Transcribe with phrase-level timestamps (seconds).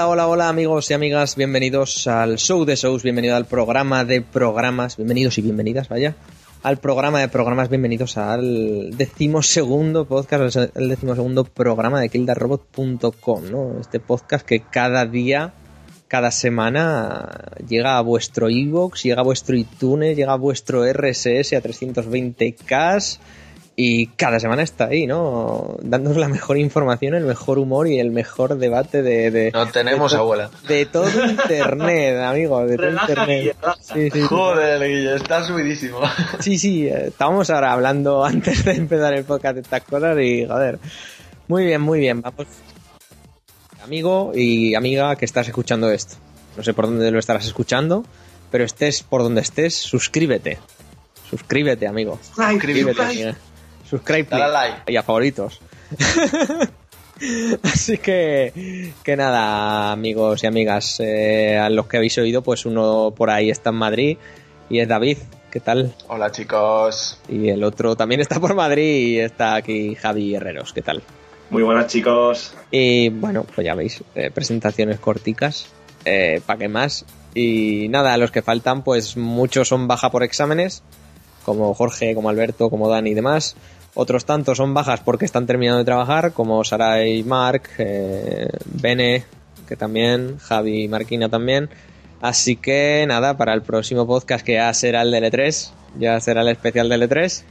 [0.00, 4.22] Hola, hola, hola amigos y amigas, bienvenidos al Show de Shows, bienvenido al programa de
[4.22, 6.16] programas, bienvenidos y bienvenidas, vaya,
[6.62, 13.78] al programa de programas, bienvenidos al decimosegundo podcast, el decimosegundo programa de kildarrobot.com, ¿no?
[13.78, 15.52] Este podcast que cada día,
[16.08, 21.60] cada semana llega a vuestro iVoox, llega a vuestro iTunes, llega a vuestro RSS a
[21.62, 23.18] 320K
[23.76, 25.76] y cada semana está ahí, ¿no?
[25.82, 29.30] Dándonos la mejor información, el mejor humor y el mejor debate de...
[29.30, 30.50] de no tenemos abuela.
[30.68, 33.56] De todo Internet, amigo, de todo Internet.
[33.80, 36.00] Sí, sí, Joder, Guille, está subidísimo.
[36.40, 40.46] Sí, sí, eh, estábamos ahora hablando antes de empezar el podcast de estas cosas y,
[40.46, 40.78] joder,
[41.48, 42.46] muy bien, muy bien, vamos.
[43.82, 46.16] Amigo y amiga que estás escuchando esto.
[46.56, 48.04] No sé por dónde lo estarás escuchando,
[48.50, 50.58] pero estés por donde estés, suscríbete.
[51.30, 52.18] Suscríbete, amigo.
[52.34, 53.34] Suscríbete.
[53.90, 54.28] Subscribe
[54.86, 55.60] y a favoritos.
[57.64, 63.12] Así que, que nada, amigos y amigas, eh, a los que habéis oído, pues uno
[63.14, 64.16] por ahí está en Madrid
[64.70, 65.18] y es David.
[65.50, 65.92] ¿Qué tal?
[66.06, 67.18] Hola chicos.
[67.28, 70.72] Y el otro también está por Madrid y está aquí Javi Herreros.
[70.72, 71.02] ¿Qué tal?
[71.50, 72.54] Muy buenas chicos.
[72.70, 75.66] Y bueno, pues ya veis, eh, presentaciones corticas,
[76.04, 77.04] eh, ¿para qué más?
[77.34, 80.84] Y nada, los que faltan, pues muchos son baja por exámenes,
[81.44, 83.56] como Jorge, como Alberto, como Dani y demás.
[83.94, 89.24] Otros tantos son bajas porque están terminando de trabajar, como Sarai Mark, eh, Bene,
[89.68, 91.68] que también, Javi y Marquina también.
[92.20, 96.42] Así que nada, para el próximo podcast que ya será el de 3 ya será
[96.42, 97.44] el especial de 3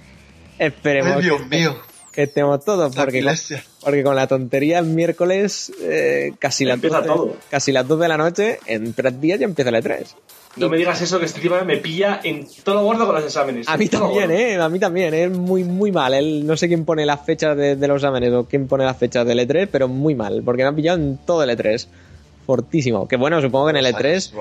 [0.59, 1.75] esperemos Ay, Dios que, mío.
[2.11, 3.35] que estemos todos, porque con,
[3.81, 8.17] porque con la tontería el miércoles eh, casi, las 12, casi las 2 de la
[8.17, 10.05] noche, en tres días ya empieza el E3.
[10.55, 13.23] No me digas eso, que este tipo me pilla en todo lo gordo con los
[13.23, 13.67] exámenes.
[13.67, 14.55] A mí también, ¿eh?
[14.55, 15.29] A mí también, es ¿eh?
[15.29, 16.13] muy, muy mal.
[16.13, 19.25] Él, no sé quién pone las fechas de, los exámenes o quién pone las fechas
[19.25, 21.87] del E3, pero muy mal, porque me han pillado en todo el E3.
[22.45, 23.07] Fortísimo.
[23.07, 24.31] Que bueno, supongo que en el E3,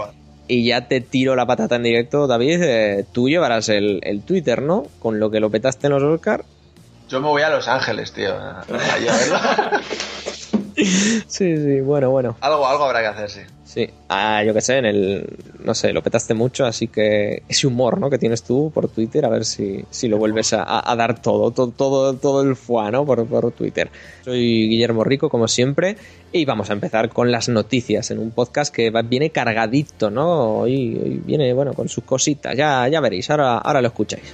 [0.49, 4.63] y ya te tiro la patata en directo, David, eh, tú llevarás el, el, Twitter,
[4.63, 4.87] ¿no?
[4.99, 6.45] Con lo que lo petaste en los Oscar.
[7.09, 8.35] Yo me voy a Los Ángeles, tío.
[8.35, 9.73] Allá, ¿verdad?
[10.85, 12.37] sí, sí, bueno, bueno.
[12.41, 13.41] Algo, algo habrá que hacer, sí.
[13.65, 15.37] Sí, ah, yo qué sé, en el.
[15.63, 18.09] No sé, lo petaste mucho, así que ese humor, ¿no?
[18.09, 21.71] Que tienes tú por Twitter, a ver si, si lo vuelves a, dar todo, todo,
[21.71, 23.05] todo, todo el fuá, ¿no?
[23.05, 23.91] Por, por Twitter.
[24.25, 25.99] Soy Guillermo Rico, como siempre,
[26.33, 30.61] y vamos a empezar con las noticias en un podcast que viene cargadito, ¿no?
[30.61, 34.33] Hoy, hoy viene, bueno, con sus cositas, ya, ya veréis, ahora, ahora lo escucháis.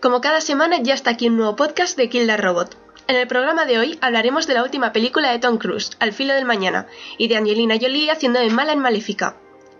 [0.00, 2.76] Como cada semana ya está aquí un nuevo podcast de Kill Robot.
[3.08, 6.34] En el programa de hoy hablaremos de la última película de Tom Cruise, Al filo
[6.34, 6.86] del mañana,
[7.16, 9.36] y de Angelina Jolie haciendo de mala en Maléfica.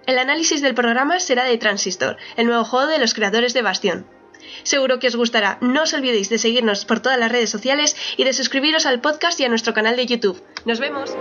[0.06, 4.06] El análisis del programa será de Transistor, el nuevo juego de los creadores de Bastion.
[4.64, 5.58] Seguro que os gustará.
[5.60, 9.38] No os olvidéis de seguirnos por todas las redes sociales y de suscribiros al podcast
[9.38, 10.42] y a nuestro canal de YouTube.
[10.64, 11.14] ¡Nos vemos!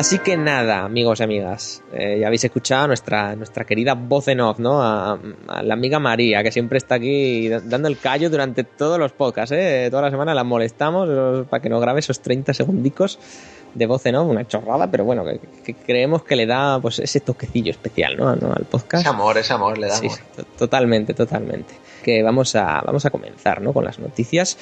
[0.00, 4.28] Así que nada, amigos y amigas, eh, ya habéis escuchado a nuestra, nuestra querida voz
[4.28, 4.80] en off, ¿no?
[4.82, 5.18] A,
[5.62, 9.88] la amiga María, que siempre está aquí dando el callo durante todos los podcasts, ¿eh?
[9.90, 13.18] Toda la semana la molestamos para que nos grabe esos 30 segundicos
[13.74, 15.22] de voz en off, una chorrada, pero bueno,
[15.64, 18.26] que, creemos que le da pues ese toquecillo especial, ¿no?
[18.30, 19.02] Al podcast.
[19.02, 20.14] Ese amor, ese amor le damos.
[20.14, 21.74] Sí, totalmente, totalmente.
[22.02, 23.74] Que vamos a, vamos a comenzar, ¿no?
[23.74, 24.56] Con las noticias.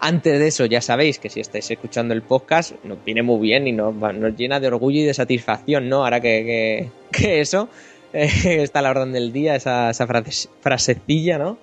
[0.00, 3.66] Antes de eso, ya sabéis que si estáis escuchando el podcast, nos viene muy bien
[3.66, 3.94] y nos,
[4.36, 6.04] llena de orgullo y de satisfacción, ¿no?
[6.04, 7.68] Ahora que, que, eso
[8.12, 11.58] eh, está la orden del día, esa, esa frasecilla, ¿no?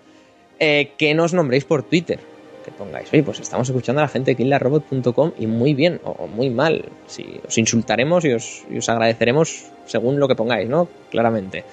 [0.60, 2.20] Eh, que nos nombréis por Twitter.
[2.66, 6.28] Que pongáis, oye, pues estamos escuchando a la gente de killarrobot.com y muy bien o
[6.28, 6.86] muy mal.
[7.08, 10.88] Si os insultaremos y os, y os agradeceremos según lo que pongáis, ¿no?
[11.10, 11.64] Claramente.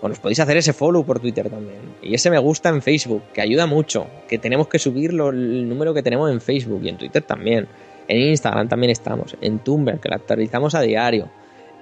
[0.00, 1.80] O nos podéis hacer ese follow por Twitter también.
[2.02, 4.06] Y ese me gusta en Facebook, que ayuda mucho.
[4.28, 7.66] Que tenemos que subir lo- el número que tenemos en Facebook y en Twitter también.
[8.06, 9.36] En Instagram también estamos.
[9.40, 11.28] En Tumblr, que la actualizamos a diario.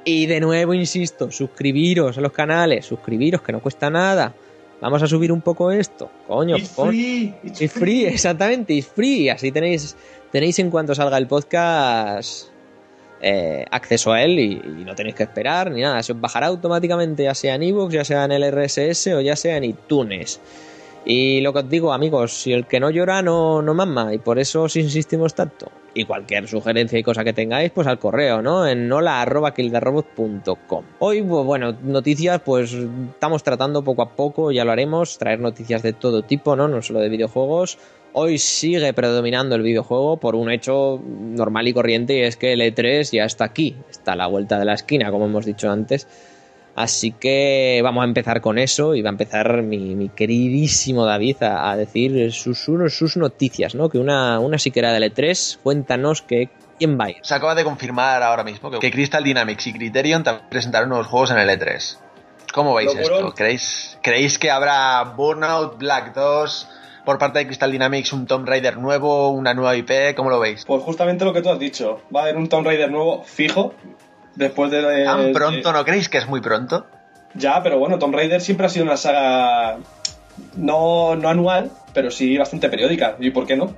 [0.05, 2.87] Y de nuevo, insisto, suscribiros a los canales.
[2.87, 4.35] Suscribiros, que no cuesta nada.
[4.81, 6.11] Vamos a subir un poco esto.
[6.27, 9.29] Coño, It's pon- free, it's It's free, exactamente, it's free.
[9.29, 9.97] Así tenéis,
[10.33, 12.49] tenéis en cuanto salga el podcast
[13.21, 16.03] eh, acceso a él y, no tenéis que esperar ni nada.
[16.03, 19.37] Se os bajará automáticamente, ya sea en iVoox, ya sea en el RSS o ya
[19.37, 20.41] sea en iTunes.
[21.09, 24.19] Y lo que os digo, amigos, si el que no llora no, no mama, y
[24.19, 25.71] por eso os insistimos tanto.
[25.95, 28.67] Y cualquier sugerencia y cosa que tengáis, pues al correo, ¿no?
[28.67, 30.85] En hola.kildarrobot.com.
[30.99, 35.93] Hoy, bueno, noticias, pues estamos tratando poco a poco, ya lo haremos, traer noticias de
[35.93, 36.67] todo tipo, ¿no?
[36.67, 37.79] No solo de videojuegos.
[38.19, 42.63] Hoy sigue predominando el videojuego por un hecho normal y corriente, y es que el
[42.63, 46.09] E3 ya está aquí, está a la vuelta de la esquina, como hemos dicho antes.
[46.75, 51.43] Así que vamos a empezar con eso y va a empezar mi, mi queridísimo David
[51.43, 53.91] a, a decir sus, sus, noticias, ¿no?
[53.91, 56.49] Que una, una sí que era del E3, cuéntanos que
[56.79, 57.17] quién va a ir.
[57.21, 61.07] Se acaba de confirmar ahora mismo que, que Crystal Dynamics y Criterion también presentaron nuevos
[61.07, 61.99] juegos en el E3.
[62.55, 63.35] ¿Cómo veis esto?
[63.35, 66.69] ¿Creéis, ¿Creéis que habrá Burnout, Black 2,
[67.07, 70.15] por parte de Crystal Dynamics un Tomb Raider nuevo, una nueva IP?
[70.15, 70.65] ¿Cómo lo veis?
[70.67, 72.03] Pues justamente lo que tú has dicho.
[72.15, 73.73] Va a haber un Tomb Raider nuevo fijo.
[74.35, 75.05] Después de.
[75.05, 76.85] ¿Tan de- pronto no creéis que es muy pronto?
[77.33, 79.79] Ya, pero bueno, Tomb Raider siempre ha sido una saga.
[80.57, 83.17] No, no anual, pero sí bastante periódica.
[83.19, 83.75] ¿Y por qué no?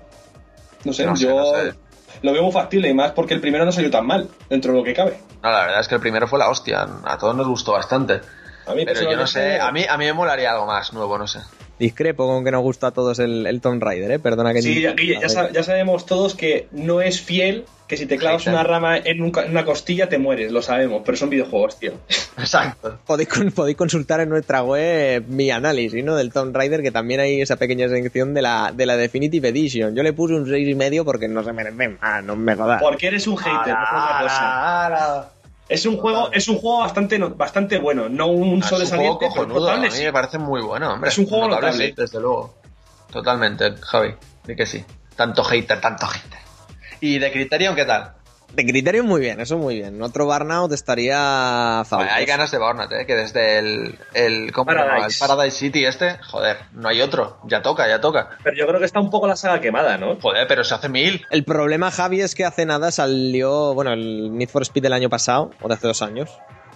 [0.85, 1.75] No sé, No sé, yo no sé.
[2.23, 4.79] lo veo muy factible y más porque el primero no salió tan mal, dentro de
[4.79, 5.19] lo que cabe.
[5.43, 6.87] No, la verdad es que el primero fue la hostia.
[7.05, 8.21] A todos nos gustó bastante.
[8.67, 11.17] A mí, Pero yo no sé, a mí, a mí me molaría algo más nuevo,
[11.19, 11.41] no sé.
[11.79, 14.19] Discrepo con que nos gusta a todos el, el Tomb Raider, ¿eh?
[14.19, 17.97] Perdona que Sí, ni- ya, ya sa- ya sabemos todos que no es fiel, que
[17.97, 21.03] si te clavas una rama en, un ca- en una costilla te mueres, lo sabemos,
[21.07, 21.93] pero son videojuegos, tío.
[22.39, 22.99] Exacto.
[23.07, 26.17] Podéis, con- podéis consultar en nuestra web mi análisis, ¿no?
[26.17, 29.95] Del Tomb Raider, que también hay esa pequeña sección de la, de la Definitive Edition.
[29.95, 32.83] Yo le puse un 6,5 porque no se merece más, no me jodas.
[32.83, 35.29] Porque eres un hater, no por otra cosa.
[35.69, 38.61] Es un juego, es un juego bastante, no- bastante bueno, no un Ah, es un
[38.61, 39.71] juego sobresaliente, pero cojonudo.
[39.71, 41.11] A mí me parece muy bueno, hombre.
[41.11, 41.87] Es un juego Notable, notable.
[41.89, 42.55] sí, desde luego.
[43.11, 44.15] Totalmente, Javi.
[44.45, 44.85] Di que sí.
[45.17, 46.39] Tanto hater, tanto hater.
[47.01, 48.15] ¿Y de Criterion qué tal?
[48.53, 50.03] De criterio muy bien, eso muy bien.
[50.03, 52.15] Otro Burnout estaría fabuloso.
[52.15, 53.07] hay ganas de Burnout, ¿eh?
[53.07, 54.53] Que desde el, el.
[54.53, 55.23] Paradise.
[55.23, 57.39] el Paradise City este, joder, no hay otro.
[57.45, 58.31] Ya toca, ya toca.
[58.43, 60.17] Pero yo creo que está un poco la saga quemada, ¿no?
[60.21, 61.25] Joder, pero se hace mil.
[61.31, 65.11] El problema, Javi, es que hace nada salió, bueno, el Need for Speed del año
[65.11, 66.31] pasado, o de hace dos años.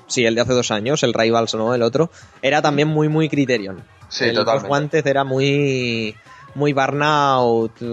[0.06, 2.10] Sí, el de hace dos años, el Rivals o no, el otro.
[2.42, 3.82] Era también muy, muy Criterion.
[4.08, 4.68] Sí, el totalmente.
[4.68, 6.14] Guantes era muy,
[6.54, 7.84] muy Burnout, uh,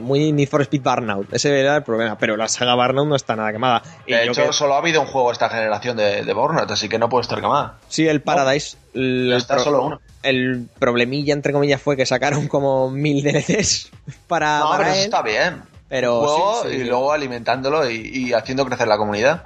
[0.00, 1.32] muy Need for Speed Burnout.
[1.32, 3.82] Ese era el problema, pero la saga Burnout no está nada quemada.
[4.06, 6.88] Y De hecho, que- solo ha habido un juego esta generación de, de Burnout, así
[6.88, 7.78] que no puede estar quemada.
[7.88, 8.76] sí, el Paradise.
[8.94, 10.00] el, Ya está pro- solo uno.
[10.22, 13.90] el problemilla, entre comillas, fue que sacaron como mil DLCs
[14.26, 15.62] para, No, para pero eso está bien.
[15.88, 16.84] Pero juego sí, sí, y sí.
[16.84, 19.44] luego alimentándolo y, y haciendo crecer la comunidad.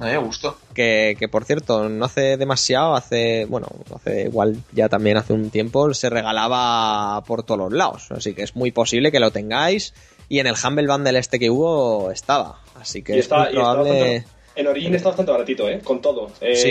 [0.00, 0.56] A mí me gustó.
[0.74, 5.50] que, que, por cierto, no hace demasiado, hace, bueno, hace igual ya también hace un
[5.50, 8.06] tiempo, se regalaba por todos los lados.
[8.10, 9.94] Así que es muy posible que lo tengáis.
[10.28, 12.60] Y en el Humble Bundle este que hubo estaba.
[12.80, 14.24] Así que Y es está, muy y está probable bastante-
[14.56, 15.80] en Origin está bastante baratito, ¿eh?
[15.82, 16.30] Con todo.
[16.40, 16.68] El, Sí.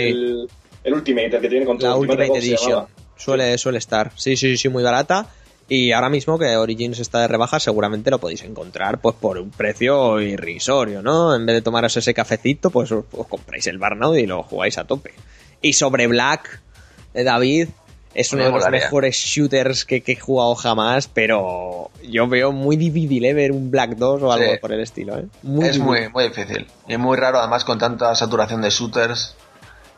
[0.84, 1.90] el Ultimate, el que tiene con todo.
[1.90, 2.86] la Ultimate se Edition.
[3.16, 4.12] Suele, suele estar.
[4.14, 5.26] Sí, sí, sí, muy barata.
[5.70, 9.50] Y ahora mismo que Origins está de rebaja, seguramente lo podéis encontrar pues por un
[9.50, 11.34] precio irrisorio, ¿no?
[11.34, 14.78] En vez de tomaros ese cafecito, pues os, os compráis el Burnout y lo jugáis
[14.78, 15.12] a tope.
[15.60, 16.62] Y sobre Black,
[17.12, 17.68] eh, David,
[18.14, 18.80] es uno Me de los molaría.
[18.86, 23.34] mejores shooters que, que he jugado jamás, pero yo veo muy difícil ¿eh?
[23.34, 24.58] ver un Black 2 o algo Sí.
[24.62, 25.26] por el estilo, ¿eh?
[25.42, 25.82] es difícil.
[25.82, 26.66] muy, muy difícil.
[26.88, 29.36] Y es muy raro, además, con tanta saturación de shooters,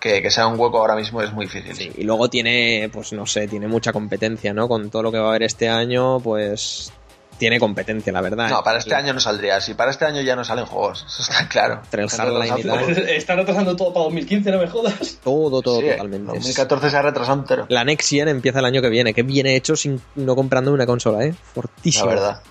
[0.01, 1.75] que, que sea un hueco ahora mismo es muy difícil.
[1.77, 4.67] Sí, y luego tiene, pues no sé, tiene mucha competencia, ¿no?
[4.69, 6.93] Con todo lo que va a haber este año, pues
[7.39, 8.51] tiene competencia, la verdad.
[8.51, 9.61] No, para este año no saldría.
[9.63, 11.81] Si para este año ya no salen juegos, eso está claro.
[11.85, 12.79] Entre el Entre Hardline los y tal.
[12.85, 12.99] juegos.
[13.09, 15.19] Están retrasando todo para 2015, no me jodas.
[15.25, 16.33] Todo, todo, Sí, totalmente.
[16.33, 17.67] Es- 2014 se ha retrasado entero.
[17.69, 20.85] La Next Gen empieza el año que viene, que viene hecho sin no comprando una
[20.87, 21.29] consola, ¿eh?
[21.31, 22.07] La Fortísimo.
[22.09, 22.43] verdad.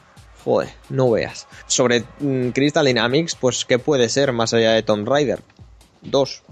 [0.44, 1.48] Joder, no veas.
[1.68, 5.42] Sobre mm, Crystal Dynamics, pues, ¿qué puede ser más allá de Tomb Raider?
[6.02, 6.44] Dos.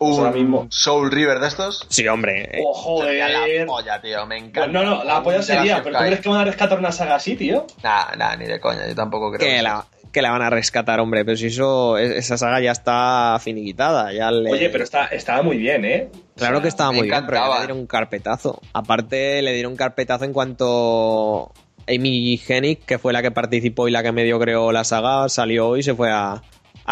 [0.00, 0.60] Pues ahora mismo.
[0.60, 1.86] Un Soul River de estos.
[1.90, 2.44] Sí, hombre.
[2.52, 3.60] eh, Oh, Sería joder.
[3.60, 4.26] la polla, tío.
[4.26, 4.60] Me encanta.
[4.62, 7.16] Pues no, no, la polla sería, pero ¿tú crees que van a rescatar una saga
[7.16, 7.66] así, tío?
[7.82, 8.88] Nah, nah, ni de coña.
[8.88, 9.40] Yo tampoco creo.
[9.46, 11.24] que, la, que la van a rescatar, hombre.
[11.26, 14.12] Pero si eso, es- esa saga ya está finiquitada.
[14.14, 14.50] Ya le...
[14.50, 16.08] Oye, pero está, estaba muy bien, ¿eh?
[16.34, 18.60] Claro O sea, que estaba muy bien, pero le dieron un carpetazo.
[18.72, 21.52] Aparte, le dieron un carpetazo en cuanto
[21.86, 25.76] Amy Hennig, que fue la que participó y la que medio creó la saga, salió
[25.76, 26.40] y se fue a,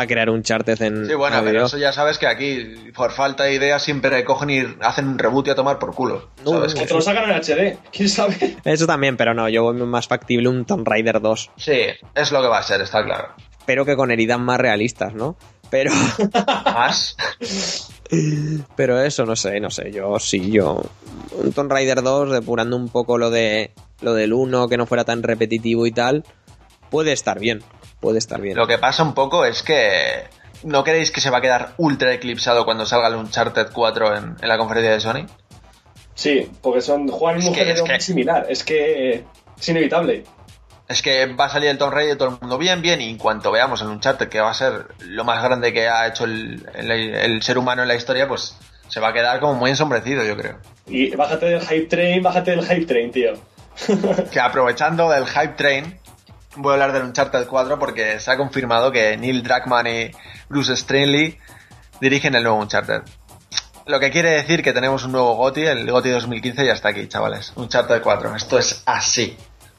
[0.00, 3.44] a crear un Charted en Sí, bueno, pero eso ya sabes que aquí, por falta
[3.44, 6.30] de ideas, siempre cogen y hacen un reboot y a tomar por culo.
[6.44, 6.74] No, ¿Sabes?
[6.74, 8.56] O Que- te lo sacan en HD, quién sabe.
[8.64, 11.50] Eso también, pero no, yo voy más factible un Tomb Raider 2.
[11.56, 11.80] Sí,
[12.14, 13.28] es lo que va a ser, está claro.
[13.66, 15.36] Pero que con heridas más realistas, ¿no?
[15.70, 15.90] Pero,
[16.64, 17.16] Más.
[18.76, 19.90] pero eso, no sé, no sé.
[19.92, 20.82] Yo sí, yo.
[21.32, 25.04] Un Tomb Raider 2, depurando un poco lo de lo del 1, que no fuera
[25.04, 26.24] tan repetitivo y tal,
[26.90, 27.62] puede estar bien.
[28.00, 28.56] Puede estar bien.
[28.56, 30.24] Lo que pasa un poco es que.
[30.64, 34.36] ¿No creéis que se va a quedar ultra eclipsado cuando salga el Uncharted 4 en,
[34.40, 35.26] en la conferencia de Sony?
[36.14, 38.46] Sí, porque son juegan en Es que- es que- muy similar.
[38.48, 39.24] Es que
[39.56, 40.24] es inevitable.
[40.88, 43.10] Es que va a salir el Tomb Raider y todo el mundo bien, bien, y
[43.10, 46.24] en cuanto veamos el Uncharted, que va a ser lo más grande que ha hecho
[46.24, 48.56] el, el- el ser humano en la historia, pues
[48.88, 50.56] se va a quedar como muy ensombrecido, yo creo.
[50.86, 53.34] Y bájate del hype train, bájate del hype train, tío.
[54.32, 56.00] Que aprovechando del hype train,
[56.58, 60.10] voy a hablar del Uncharted 4 porque se ha confirmado que Neil Druckmann y
[60.48, 61.38] Bruce Straley
[62.00, 63.02] dirigen el nuevo Uncharted.
[63.86, 67.08] Lo que quiere decir que tenemos un nuevo GOTY, el GOTY 2015 ya está aquí,
[67.08, 67.52] chavales.
[67.56, 69.36] Uncharted 4, esto es así.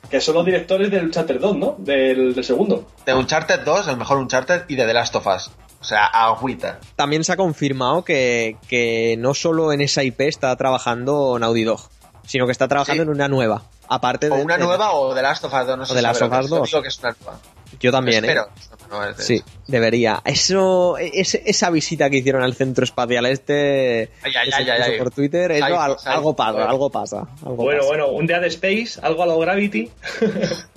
[0.09, 1.75] Que son los directores del Chatter 2, ¿no?
[1.77, 2.88] Del, del segundo.
[3.05, 5.51] De Uncharted 2, el mejor Uncharted, y de The Last of Us.
[5.79, 6.79] O sea, agüita.
[6.95, 11.81] También se ha confirmado que, que no solo en esa IP está trabajando Naughty Dog,
[12.29, 13.07] sino que está trabajando Sí.
[13.07, 13.63] en una nueva.
[13.88, 15.95] Aparte O de una de- nueva o The Last of Us 2, no sé O
[15.95, 16.50] The si Last of Us que es.
[16.51, 16.69] 2.
[16.69, 17.39] Digo que es una nueva.
[17.79, 18.27] Yo también, ¿eh?
[18.27, 18.48] Espero.
[18.89, 20.21] No, no es de Sí, debería.
[20.25, 24.91] Eso, ese- esa visita que hicieron al centro espacial este Ay, ay, ay, ay, puso
[24.91, 24.98] ay.
[25.00, 26.69] por Twitter, eso al- pues, ay, algo pasa, bueno.
[26.69, 27.27] algo pasa.
[27.41, 27.88] algo Bueno, pasa.
[27.89, 29.91] bueno, un Dead Space, algo a lo Gravity.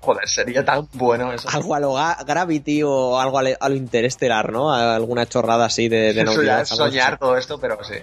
[0.00, 1.48] Joder, sería tan bueno eso.
[1.50, 4.72] Algo a lo Gravity o algo a lo, Interestelar, ¿no?
[4.72, 6.20] Alguna chorrada así de, de
[6.62, 7.18] es soñar así.
[7.20, 7.94] todo esto, pero sí.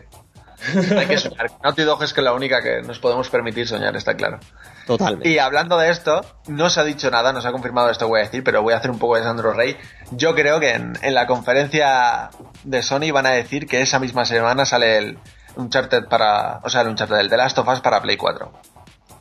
[0.98, 1.52] Hay que soñar.
[1.64, 4.40] Naughty Dog es que la única que nos podemos permitir soñar, está claro.
[4.86, 5.30] Totalmente.
[5.30, 8.22] Y hablando de esto, no se ha dicho nada, no se ha confirmado esto, voy
[8.22, 9.78] a decir, pero voy a hacer un poco de Sandro Rey.
[10.12, 12.30] Yo creo que en, en la conferencia
[12.64, 15.20] de Sony van a decir que esa misma semana sale el
[15.56, 16.60] Uncharted para.
[16.64, 18.52] O sea, el Uncharted del The Last of Us para Play 4.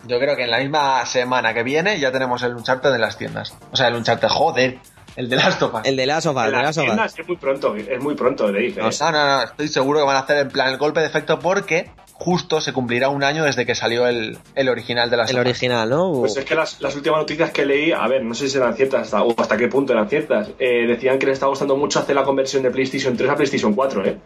[0.07, 3.17] Yo creo que en la misma semana que viene ya tenemos el Uncharted en las
[3.17, 3.57] tiendas.
[3.73, 4.79] O sea, el Uncharted, joder,
[5.17, 5.81] el The Last of Us.
[5.85, 7.19] El de Last of Us, el de Last of Us.
[7.19, 8.81] es muy pronto, es muy pronto, le dice.
[8.81, 11.39] No, no, no, estoy seguro que van a hacer en plan el golpe de efecto
[11.39, 15.39] porque justo se cumplirá un año desde que salió el, el original de las El
[15.39, 16.13] original, ¿no?
[16.13, 18.75] Pues es que las, las últimas noticias que leí, a ver, no sé si eran
[18.75, 21.99] ciertas hasta, o hasta qué punto eran ciertas, eh, decían que les está gustando mucho
[21.99, 24.19] hacer la conversión de PlayStation 3 a PlayStation 4, ¿eh?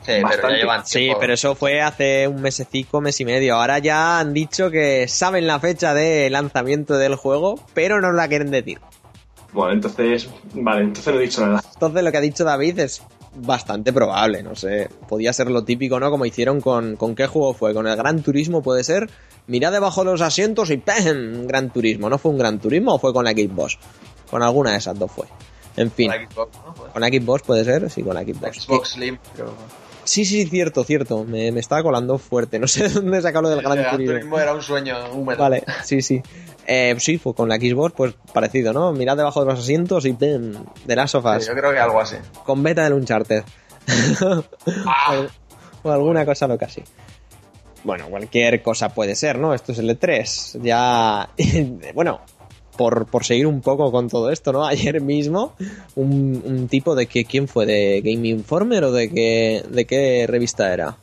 [0.00, 0.56] Sí, pero Bastante.
[0.56, 3.56] llevan Sí, pero eso fue hace un mesecico, mes y medio.
[3.56, 8.26] Ahora ya han dicho que saben la fecha de lanzamiento del juego, pero no la
[8.26, 8.80] quieren decir.
[9.52, 11.62] Bueno, entonces, vale, entonces no he dicho nada.
[11.72, 13.02] Entonces lo que ha dicho David es
[13.34, 14.88] bastante probable, no sé.
[15.08, 16.10] Podía ser lo típico, ¿no?
[16.10, 16.96] Como hicieron con...
[16.96, 17.74] ¿Con qué juego fue?
[17.74, 19.10] Con el Gran Turismo puede ser.
[19.46, 21.46] Mirad debajo de los asientos y ¡pam!
[21.46, 22.08] Gran Turismo.
[22.08, 23.78] ¿No fue un Gran Turismo o fue con la Xbox?
[24.30, 25.26] Con alguna de esas dos fue.
[25.76, 26.10] En fin.
[26.10, 26.92] Con la Xbox, ¿no?
[26.92, 28.62] Con la Xbox puede ser, sí, con la Xbox.
[28.62, 29.18] Xbox Slim.
[29.34, 29.54] creo.
[30.04, 31.24] Sí, sí, cierto, cierto.
[31.24, 32.58] Me, me estaba colando fuerte.
[32.58, 34.38] No sé de dónde he sacado lo del Gran El Turismo.
[34.38, 35.38] Era un sueño húmedo.
[35.38, 36.22] Vale, sí, sí.
[36.66, 38.92] Eh, sí, fue con la Xbox, pues parecido, ¿no?
[38.92, 40.52] Mirad debajo de los asientos y ¡pum!
[40.84, 41.46] de las Sí, sofás.
[41.46, 42.16] yo creo que algo así.
[42.44, 43.42] Con beta del Uncharted.
[44.86, 45.26] Ah,
[45.82, 46.82] o alguna cosa loca así.
[47.82, 49.54] Bueno, cualquier cosa puede ser, ¿no?
[49.54, 50.60] Esto es el E3.
[50.62, 51.30] Ya.
[51.94, 52.20] bueno,
[52.80, 54.64] por, por seguir un poco con todo esto, ¿no?
[54.66, 55.52] Ayer mismo,
[55.96, 57.26] un, un tipo de que.
[57.26, 57.66] ¿Quién fue?
[57.66, 60.96] ¿De Game Informer o de qué, de qué revista era?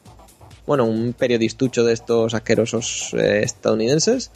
[0.66, 4.32] Bueno, un periodistucho de estos asquerosos eh, estadounidenses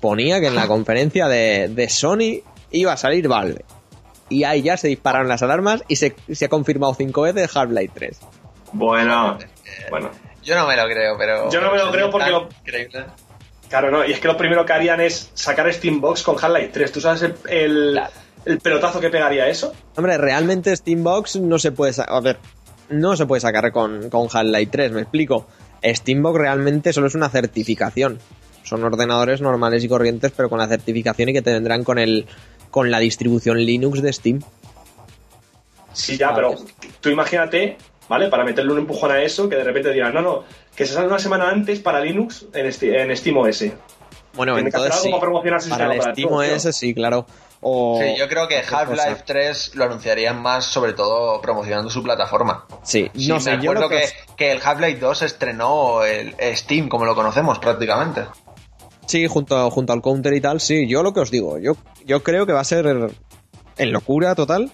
[0.00, 3.64] ponía que en la conferencia de, de Sony iba a salir Valve.
[4.28, 7.92] Y ahí ya se dispararon las alarmas y se, se ha confirmado cinco veces Half-Life
[7.94, 8.20] 3.
[8.74, 9.38] Bueno,
[9.90, 10.10] bueno.
[10.44, 11.50] yo no me lo creo, pero.
[11.50, 13.06] Yo no me lo creo porque Tan lo- increíble.
[13.70, 16.92] Claro, no, y es que lo primero que harían es sacar Steambox con Half-Life 3.
[16.92, 18.12] ¿Tú sabes el, el, Claro.
[18.44, 19.72] el pelotazo que pegaría eso?
[19.96, 22.14] Hombre, realmente Steambox no se puede sacar.
[22.16, 22.36] A ver,
[22.88, 25.46] no se puede sacar con, con Half-Life 3, me explico.
[25.84, 28.18] Steambox realmente solo es una certificación.
[28.64, 32.26] Son ordenadores normales y corrientes, pero con la certificación y que te vendrán con el
[32.70, 34.40] con la distribución Linux de Steam.
[35.92, 36.54] Sí, ya, pero
[37.00, 37.76] tú imagínate,
[38.08, 38.28] ¿vale?
[38.28, 41.06] Para meterle un empujón a eso, que de repente digan, no, no, que se sale
[41.08, 43.64] una semana antes para Linux en, Sti- en SteamOS.
[44.34, 45.08] Bueno, Tiene entonces sí.
[45.10, 46.68] para promocionar su Para el sistema operativo, Steam tío.
[46.70, 47.26] OS sí, claro.
[47.62, 48.58] O Sí, yo creo que.
[48.58, 52.64] Half-Life 3 lo anunciarían más, sobre todo promocionando su plataforma.
[52.82, 54.04] Sí, Sí, no me sé, yo acuerdo que,
[54.36, 58.22] que el Half-Life 2 estrenó el Steam, como lo conocemos prácticamente.
[59.06, 62.22] Sí, junto, junto al counter y tal, sí, yo lo que os digo, yo, yo
[62.22, 62.86] creo que va a ser
[63.76, 64.70] en locura total.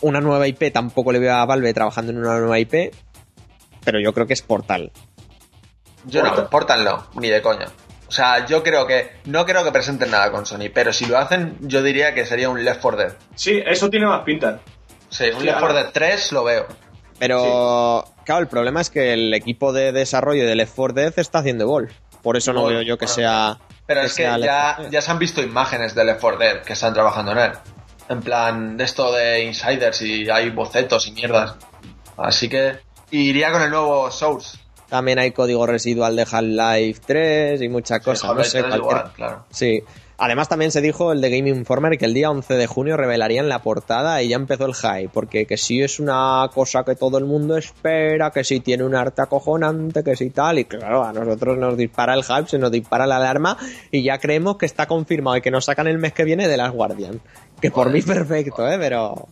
[0.00, 2.92] Una nueva IP tampoco le veo a Valve trabajando en una nueva IP,
[3.84, 4.92] pero yo creo que es Portal.
[6.04, 6.44] Yo Portal.
[6.44, 7.66] no, Portal no, ni de coña.
[8.08, 11.16] O sea, yo creo que, no creo que presenten nada con Sony, pero si lo
[11.16, 13.12] hacen, yo diría que sería un Left 4 Dead.
[13.34, 14.60] Sí, eso tiene más pinta.
[15.08, 16.66] Sí, un Sí, Left 4 ahora- Dead 3 lo veo.
[17.18, 21.38] Pero, claro, el problema es que el equipo de desarrollo de Left 4 Dead está
[21.38, 21.90] haciendo gol.
[22.22, 23.14] Por eso no veo yo que bueno.
[23.14, 23.58] sea.
[23.86, 24.36] Pero es que ya,
[24.74, 24.90] 4 Dead.
[24.92, 27.52] ya se han visto imágenes de Left 4 Dead que están trabajando en él.
[28.08, 31.54] En plan, de esto de insiders y hay bocetos y mierdas.
[32.18, 32.78] Así que
[33.12, 34.58] iría con el nuevo Source.
[34.88, 38.24] También hay código residual de Half-Life 3 y muchas cosas.
[38.24, 39.44] no Half-Life sé, 3 cualquier- igual, claro.
[39.50, 39.82] Sí.
[40.18, 43.48] Además también se dijo el de Game Informer que el día 11 de junio revelarían
[43.48, 47.18] la portada y ya empezó el hype, porque que si es una cosa que todo
[47.18, 51.12] el mundo espera, que si tiene un arte acojonante, que si tal, y claro, a
[51.12, 53.56] nosotros nos dispara el hype, se nos dispara la alarma
[53.90, 56.56] y ya creemos que está confirmado y que nos sacan el mes que viene de
[56.56, 57.20] las Guardian.
[57.60, 58.76] Que por mí perfecto, ¿eh?
[58.78, 59.26] Pero,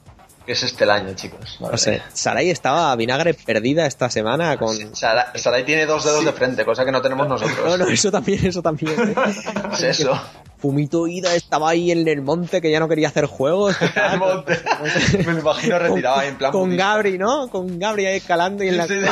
[0.52, 1.59] es este el año, chicos.
[1.61, 4.95] no sé, Sarai estaba a vinagre perdida esta semana con...
[4.95, 7.59] Sara- Sarai tiene dos dedos de frente, cosa que no tenemos nosotros.
[7.64, 8.92] No, no, eso también, eso también.
[8.99, 9.14] ¿eh?
[9.73, 10.21] Es eso.
[10.59, 13.76] Fumito Ida estaba ahí en el monte que ya no quería hacer juegos.
[14.12, 14.59] El monte.
[15.26, 16.52] Me lo imagino retirado ahí en plan.
[16.52, 16.85] Con budista.
[16.85, 17.49] Gabri, ¿no?
[17.49, 18.87] Con Gabri ahí escalando y en la...
[18.87, 19.07] Sí, sí.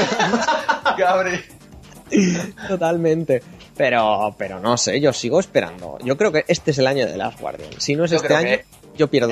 [0.99, 1.41] Gabri.
[2.69, 3.43] Totalmente.
[3.77, 5.99] Pero, pero no sé, yo sigo esperando.
[6.03, 7.71] Yo creo que este es el año de las Guardian.
[7.79, 8.65] Si no es Yo este año, que
[8.97, 9.31] yo pierdo.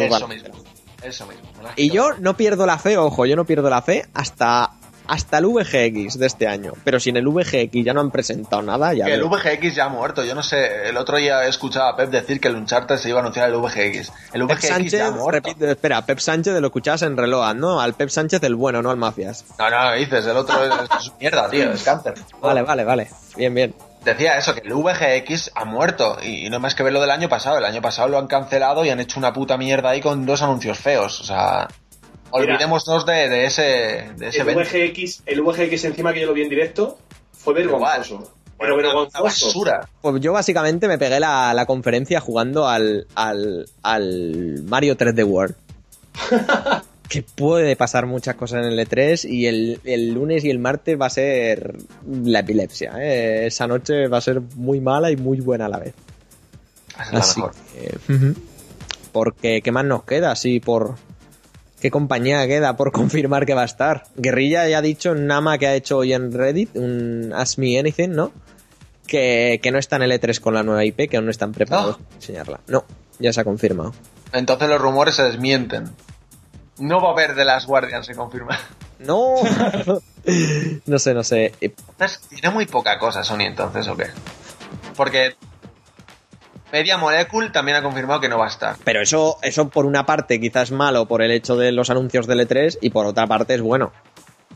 [1.02, 1.42] Eso mismo.
[1.76, 4.70] Y yo no pierdo la fe, ojo, yo no pierdo la fe hasta,
[5.06, 6.72] hasta el VGX de este año.
[6.84, 9.24] Pero si en el VGX ya no han presentado nada, ya Que el.
[9.24, 10.24] VGX ya ha muerto.
[10.24, 10.88] Yo no sé.
[10.88, 13.48] El otro día he escuchado a Pep decir que el Uncharted se iba a anunciar
[13.50, 14.12] el VGX.
[14.32, 15.30] El Pep VGX Sánchez, ya ha muerto.
[15.30, 17.80] repite, espera, Pep Sánchez lo escuchabas en Reload, ¿no?
[17.80, 19.44] Al Pep Sánchez el bueno, no al Mafias.
[19.58, 20.26] No, no, ¿qué dices?
[20.26, 21.70] El otro es, es mierda, tío.
[21.72, 22.14] Es cáncer.
[22.40, 23.10] Vale, vale, vale.
[23.36, 23.74] Bien, bien.
[24.06, 26.16] Decía eso, que el VGX ha muerto.
[26.22, 27.58] Y, y no más que ver lo del año pasado.
[27.58, 30.40] El año pasado lo han cancelado y han hecho una puta mierda ahí con dos
[30.42, 31.20] anuncios feos.
[31.20, 31.68] O sea.
[32.30, 33.62] Olvidémonos de, de ese,
[34.16, 34.62] de ese El evento.
[34.62, 36.98] VGX, el VGX encima que yo lo vi en directo
[37.32, 38.32] fue vergonzoso.
[38.58, 39.22] Pero Una- una vergonzoso.
[39.46, 39.88] basura.
[40.00, 45.54] Pues yo básicamente me pegué la, la conferencia jugando al, al, al Mario 3D World.
[47.08, 51.00] que puede pasar muchas cosas en el E3 y el, el lunes y el martes
[51.00, 51.76] va a ser
[52.08, 52.92] la epilepsia.
[52.98, 53.46] ¿eh?
[53.46, 55.94] Esa noche va a ser muy mala y muy buena a la vez.
[57.00, 57.54] Es la Así mejor.
[57.72, 58.34] que.
[59.12, 60.30] Porque, ¿qué más nos queda?
[60.32, 60.96] Así por...
[61.80, 64.04] ¿Qué compañía queda por confirmar que va a estar?
[64.16, 68.10] Guerrilla ya ha dicho Nama que ha hecho hoy en Reddit, un Ask Me Anything,
[68.10, 68.32] ¿no?
[69.06, 71.52] Que, que no está en el E3 con la nueva IP, que aún no están
[71.52, 72.04] preparados ¿No?
[72.04, 72.60] para enseñarla.
[72.66, 72.84] No,
[73.20, 73.94] ya se ha confirmado.
[74.32, 75.84] Entonces los rumores se desmienten.
[76.78, 78.58] No va a haber de las Guardians, se confirma.
[78.98, 79.34] No,
[80.86, 81.52] no sé, no sé.
[81.60, 84.06] Eh, Entonces, tiene muy poca cosa Sony entonces, ¿o qué?
[84.96, 85.36] Porque
[86.72, 88.76] Media Molecule también ha confirmado que no va a estar.
[88.84, 92.26] Pero eso, eso por una parte quizás es malo por el hecho de los anuncios
[92.26, 93.92] del E3 y por otra parte es bueno.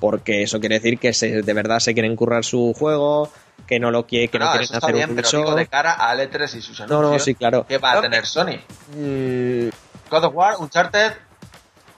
[0.01, 3.31] Porque eso quiere decir que se, de verdad se quieren currar su juego,
[3.67, 5.43] que no lo quiere, que no, no, quieren eso está hacer bien, un pero show.
[5.45, 7.13] digo de cara a E3 y sus No, anuncios.
[7.13, 7.67] no, sí, claro.
[7.69, 8.57] ¿Qué va a No, tener Sony?
[8.97, 9.69] Mm,
[10.11, 11.13] God of War, Uncharted,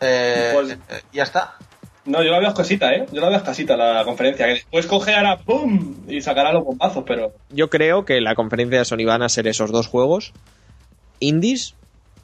[0.02, 1.54] eh, Pues- eh, ya está.
[2.04, 3.06] No, yo la veo escasita, ¿eh?
[3.12, 4.46] Yo la veo escasita la conferencia.
[4.46, 5.94] Que después coge ahora ¡pum!
[6.08, 7.32] y sacará los bombazos, pero.
[7.50, 10.32] yo creo que la conferencia de Sony van a ser esos dos juegos.
[11.20, 11.74] Indies,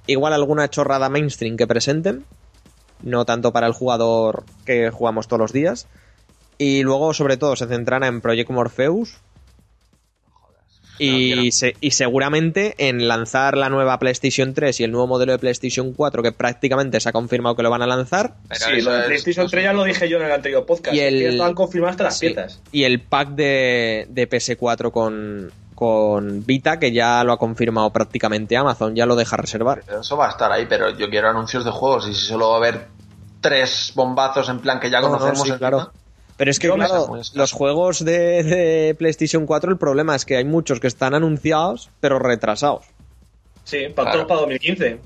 [0.08, 2.24] igual alguna chorrada mainstream que presenten.
[3.02, 5.86] No tanto para el jugador que jugamos todos los días.
[6.58, 9.18] Y luego, sobre todo, se centrará en Project Morpheus.
[10.98, 11.52] Y, quiero.
[11.52, 15.92] se- y seguramente en lanzar la nueva PlayStation 3 y el nuevo modelo de PlayStation
[15.92, 18.34] 4, que prácticamente se ha confirmado que lo van a lanzar.
[18.48, 20.94] Pero Sí, lo de es- PlayStation 3 ya lo dije yo en el anterior podcast.
[20.96, 22.26] Y el- estaban confirmadas hasta las Sí.
[22.26, 22.60] piezas.
[22.72, 28.56] Y el pack de, de PS4 con, con Vita, que ya lo ha confirmado prácticamente
[28.56, 29.82] Amazon, ya lo deja reservar.
[30.00, 32.54] Eso va a estar ahí, pero yo quiero anuncios de juegos y si solo va
[32.54, 32.86] a haber
[33.40, 35.46] tres bombazos en plan que ya No, no, conocemos.
[35.48, 35.92] sí, claro.
[36.38, 40.44] Pero es que, claro, los juegos de, de PlayStation 4, el problema es que hay
[40.44, 42.84] muchos que están anunciados, pero retrasados.
[43.64, 44.26] Sí, para Claro.
[44.26, 45.00] todos para 2015.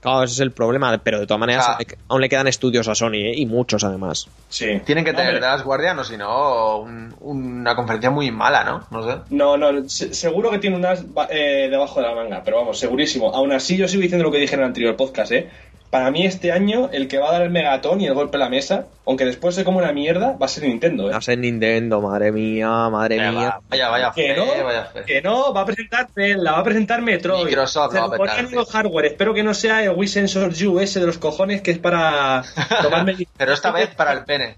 [0.00, 1.78] Claro, ese es el problema, pero de todas maneras Ah.
[2.08, 3.34] aún le- quedan estudios a Sony, ¿eh?
[3.36, 4.26] y muchos además.
[4.48, 4.80] Sí.
[4.84, 5.40] Tienen que tener Hombre.
[5.46, 8.84] de las Guardian o si no, un- una conferencia muy mala, ¿no?
[8.90, 9.18] No sé.
[9.30, 12.80] No, no, se- seguro que tiene unas va- eh, debajo de la manga, pero vamos,
[12.80, 13.32] segurísimo.
[13.32, 15.48] Aún así, yo sigo diciendo lo que dije en el anterior podcast, ¿eh?
[15.92, 18.40] Para mí, este año, el que va a dar el megatón y el golpe a
[18.40, 21.12] la mesa, aunque después se come una mierda, va a ser Nintendo, ¿eh?
[21.12, 23.48] No sé, Nintendo, madre mía, madre Eh, mía.
[23.48, 25.02] va, vaya, vaya Que fe, no, vaya fe.
[25.04, 27.44] que no, va a presentar Zelda, va a presentar Metroid.
[27.44, 29.04] Microsoft Se va a nuevo hardware.
[29.04, 32.42] Espero que no sea el Wii Sensor U ese de los cojones que es para
[32.82, 33.14] tomarme...
[33.36, 34.56] Pero esta vez para el pene.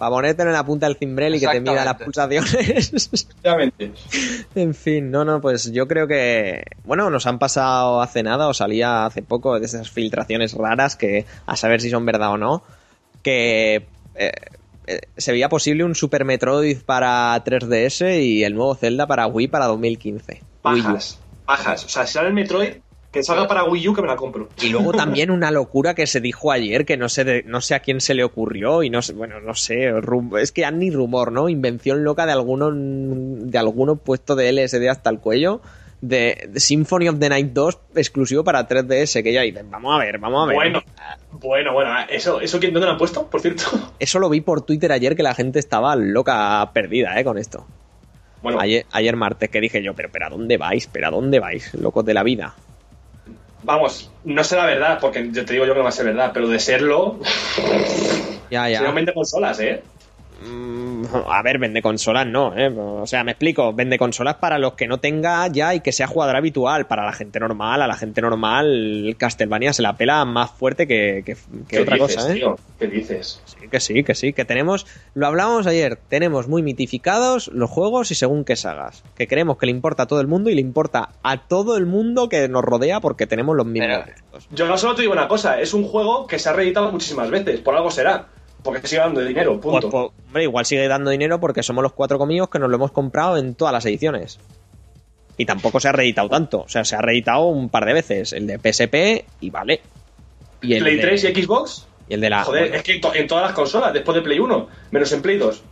[0.00, 2.40] Para ponerte en la punta del cimbrel y que te mida las Exactamente.
[2.40, 3.10] pulsaciones.
[3.12, 3.92] Efectivamente.
[4.54, 8.54] En fin, no, no, pues yo creo que, bueno, nos han pasado hace nada o
[8.54, 12.62] salía hace poco de esas filtraciones raras que a saber si son verdad o no,
[13.22, 14.32] que eh,
[14.86, 19.48] eh, se veía posible un Super Metroid para 3DS y el nuevo Zelda para Wii
[19.48, 20.40] para 2015.
[20.64, 20.82] Wii U.
[20.82, 21.18] Bajas.
[21.46, 21.84] Bajas.
[21.84, 22.76] O sea, si sale el Metroid,
[23.10, 24.48] Que salga para Wii U que me la compro.
[24.62, 27.74] Y luego también una locura que se dijo ayer, que no sé, de- no sé
[27.74, 30.70] a quién se le ocurrió, y no sé, bueno, no sé, rum- es que ya
[30.70, 31.48] ni rumor, ¿no?
[31.48, 35.60] Invención loca de alguno, de alguno puesto de LSD hasta el cuello,
[36.00, 39.98] de, de Symphony of the Night 2 exclusivo para 3DS, que ya dicen, vamos a
[39.98, 40.54] ver, vamos a ver.
[40.56, 40.82] Bueno,
[41.32, 41.90] bueno, bueno.
[42.08, 43.64] ¿Eso, eso quién, dónde lo han puesto, por cierto?
[43.98, 47.24] Eso lo vi por Twitter ayer que la gente estaba loca perdida, ¿eh?
[47.24, 47.66] Con esto.
[48.42, 50.86] Bueno, Ayer, ayer martes que dije yo, pero, pero ¿a dónde vais?
[50.86, 51.74] ¿Pero a dónde vais?
[51.74, 52.54] Locos de la vida.
[53.62, 56.30] Vamos, no la verdad, porque yo te digo yo que no va a ser verdad,
[56.32, 57.18] pero de serlo,
[58.50, 58.78] Ya, ya.
[58.78, 59.82] se vende consolas, ¿eh?
[60.42, 62.68] Mm, A ver, vende consolas no, ¿eh?
[62.76, 66.06] O sea, me explico, vende consolas para los que no tenga ya y que sea
[66.06, 66.86] jugador habitual.
[66.86, 71.22] Para la gente normal, a la gente normal, Castlevania se la pela más fuerte que,
[71.24, 72.34] que- que ¿Qué otra dices, cosa, ¿eh?
[72.36, 72.56] tío?
[72.78, 73.42] ¿Qué dices?
[73.44, 78.10] Sí, que sí, que sí, que tenemos, lo hablábamos ayer, tenemos muy mitificados los juegos
[78.10, 79.02] y según qué sagas.
[79.16, 81.86] Que creemos que le importa a todo el mundo y le importa a todo el
[81.86, 84.44] mundo que nos rodea porque tenemos los mismos Pero-.
[84.50, 87.30] Yo no solo te digo una cosa, es un juego que se ha reeditado muchísimas
[87.30, 88.26] veces, por algo será,
[88.62, 89.90] porque sigue dando dinero, Pues, punto.
[89.90, 92.92] pues, hombre, igual sigue dando dinero porque somos los cuatro conmigo que nos lo hemos
[92.92, 94.38] comprado en todas las ediciones.
[95.36, 96.60] Y tampoco se ha reeditado tanto.
[96.60, 98.32] O sea, se ha reeditado un par de veces.
[98.32, 99.80] El de PSP y vale.
[100.60, 102.44] Y el Play de, 3 y Xbox, y el de la.
[102.44, 105.38] joder, bueno, es que en todas las consolas, después de Play 1, menos en Play
[105.38, 105.62] 2.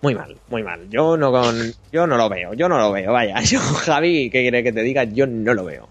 [0.00, 0.88] Muy mal, muy mal.
[0.90, 3.40] Yo no con, yo no lo veo, yo no lo veo, vaya.
[3.44, 5.04] Yo, Javi, ¿qué quiere que te diga?
[5.04, 5.88] Yo no lo veo.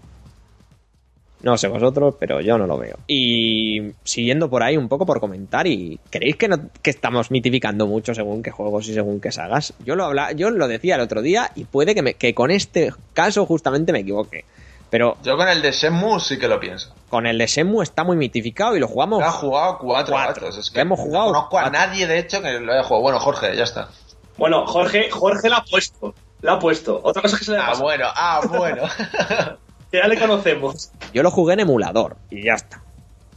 [1.42, 2.96] No sé vosotros, pero yo no lo veo.
[3.08, 7.86] Y siguiendo por ahí un poco por comentar, y ¿creéis que, no, que estamos mitificando
[7.86, 9.74] mucho según qué juegos y según qué sagas?
[9.84, 12.50] Yo lo habla, yo lo decía el otro día y puede que, me, que con
[12.52, 14.44] este caso justamente me equivoque.
[14.88, 16.94] Pero Yo con el de Shenmue sí que lo pienso.
[17.08, 19.22] con el de Shenmue está muy mitificado y lo jugamos.
[19.22, 20.44] Ha jugado cuatro, Cuatro.
[20.46, 20.58] gatos.
[20.58, 21.72] Es que hemos jugado No conozco a cuatro.
[21.72, 23.02] nadie, de hecho, que lo haya jugado.
[23.02, 23.88] Bueno, Jorge, ya está.
[24.36, 27.00] Bueno, Jorge, Jorge la ha puesto, la ha puesto.
[27.02, 28.82] Otra cosa que se le ha Ah, pasado, bueno, ah, bueno.
[29.92, 30.90] que ya le conocemos.
[31.14, 32.82] Yo lo jugué en emulador y ya está.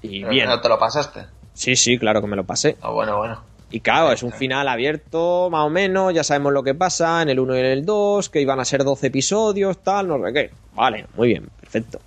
[0.01, 0.47] Y Pero bien.
[0.47, 1.25] ¿No te lo pasaste?
[1.53, 2.77] Sí, sí, claro que me lo pasé.
[2.81, 3.43] Ah, bueno, bueno.
[3.71, 7.29] Y claro, es un final abierto, más o menos, ya sabemos lo que pasa en
[7.29, 10.33] el 1 y en el 2, que iban a ser 12 episodios, tal, no sé
[10.33, 10.51] qué.
[10.73, 11.99] Vale, muy bien, perfecto.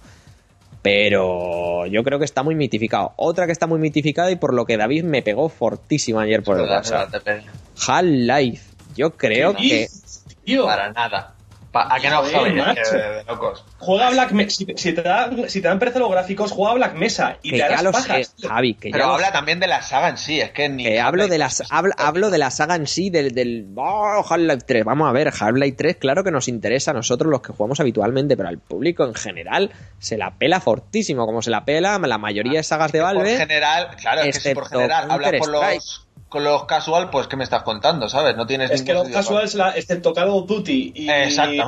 [0.81, 3.13] Pero yo creo que está muy mitificado.
[3.17, 6.57] Otra que está muy mitificada y por lo que David me pegó fortísimo ayer por
[6.57, 7.15] Es el WhatsApp.
[7.87, 8.75] Half-Life.
[8.97, 9.89] Yo creo ¿Qué que...
[10.45, 10.65] tío?
[10.65, 11.35] Para nada.
[11.73, 12.49] Pa- ¿A qué no, Joder, Javi?
[12.61, 12.81] Es macho.
[12.93, 13.65] que de locos.
[13.79, 14.51] Juega Black Mesa.
[14.57, 17.57] Si, si te dan, si te dan pereza los gráficos, juega Black Mesa y Que
[17.63, 18.35] te ya lo pajas.
[18.37, 18.49] sé.
[18.49, 19.33] Javi, que ya Pero lo habla sé.
[19.33, 20.85] también de la saga en sí, es que ni...
[20.85, 24.63] Que hablo de las hablo, hablo de la saga en sí del, del oh, Half-Life
[24.67, 24.85] 3.
[24.85, 28.37] Vamos a ver, Half-Life 3 claro que nos interesa a nosotros los que jugamos habitualmente,
[28.37, 32.59] pero al público en general se la pela fortísimo, como se la pela la mayoría
[32.61, 33.37] de sagas de Por Valve.
[33.37, 35.75] general, claro, es que si por general hablas Counter-Strike.
[35.75, 38.37] los, con los casual, pues ¿qué me estás contando, sabes?
[38.37, 41.09] No tienes Es que los casuales, la- excepto Call of Duty y.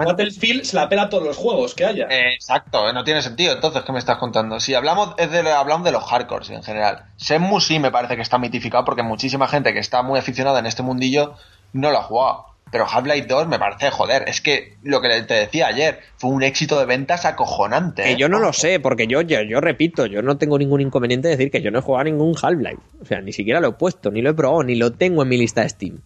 [0.05, 2.07] Battlefield, se la pela a todos los juegos que haya.
[2.11, 3.55] Exacto, eh, no tiene sentido.
[3.55, 4.61] Entonces, ¿qué me estás contando?
[4.61, 7.05] Si hablamos, es de, hablamos de los hardcores en general.
[7.17, 10.67] Shenmue sí me parece que está mitificado porque muchísima gente que está muy aficionada en
[10.67, 11.35] este mundillo
[11.73, 12.47] no lo ha jugado.
[12.71, 16.43] Pero Half-Life 2 me parece, joder, es que lo que te decía ayer, fue un
[16.43, 18.05] éxito de ventas acojonante.
[18.05, 18.17] Que ¿eh?
[18.17, 21.37] yo no lo sé, porque yo, yo, yo repito, yo no tengo ningún inconveniente de
[21.37, 22.83] decir que yo no he jugado a ningún Half-Life.
[23.03, 25.29] O sea, ni siquiera lo he puesto, ni lo he probado, ni lo tengo en
[25.29, 26.01] mi lista de Steam.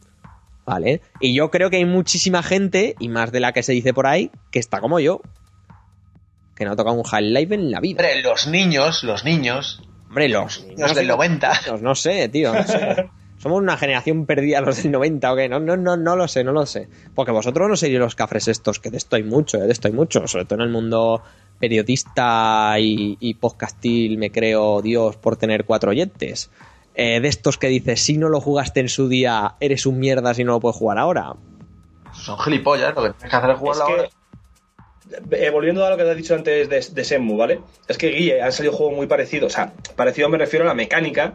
[0.64, 1.02] ¿Vale?
[1.20, 4.06] Y yo creo que hay muchísima gente, y más de la que se dice por
[4.06, 5.20] ahí, que está como yo.
[6.56, 7.98] Que no ha tocado un Half-Life en la vida.
[8.00, 11.60] Hombre, los niños, los niños, Hombre, los los del 90.
[11.66, 13.10] niños, no sé, tío, no sé.
[13.44, 16.44] Somos una generación perdida los del 90 o qué, no, no, no, no lo sé,
[16.44, 16.88] no lo sé.
[17.14, 19.86] Porque vosotros no seréis los cafres estos, que de esto hay mucho, eh, de esto
[19.86, 21.22] hay mucho, sobre todo en el mundo
[21.60, 26.50] periodista y, y podcastil, me creo Dios por tener cuatro oyentes.
[26.94, 30.32] Eh, de estos que dices, si no lo jugaste en su día, eres un mierda
[30.32, 31.34] si no lo puedes jugar ahora.
[32.14, 34.08] Son gilipollas, lo que tienes que hacer es Es jugarlo ahora.
[35.32, 37.60] eh, volviendo a lo que te has dicho antes de, de Shenmue, ¿vale?
[37.88, 39.52] Es que Guille han salido juegos muy parecidos.
[39.52, 41.34] O sea, parecido me refiero a la mecánica,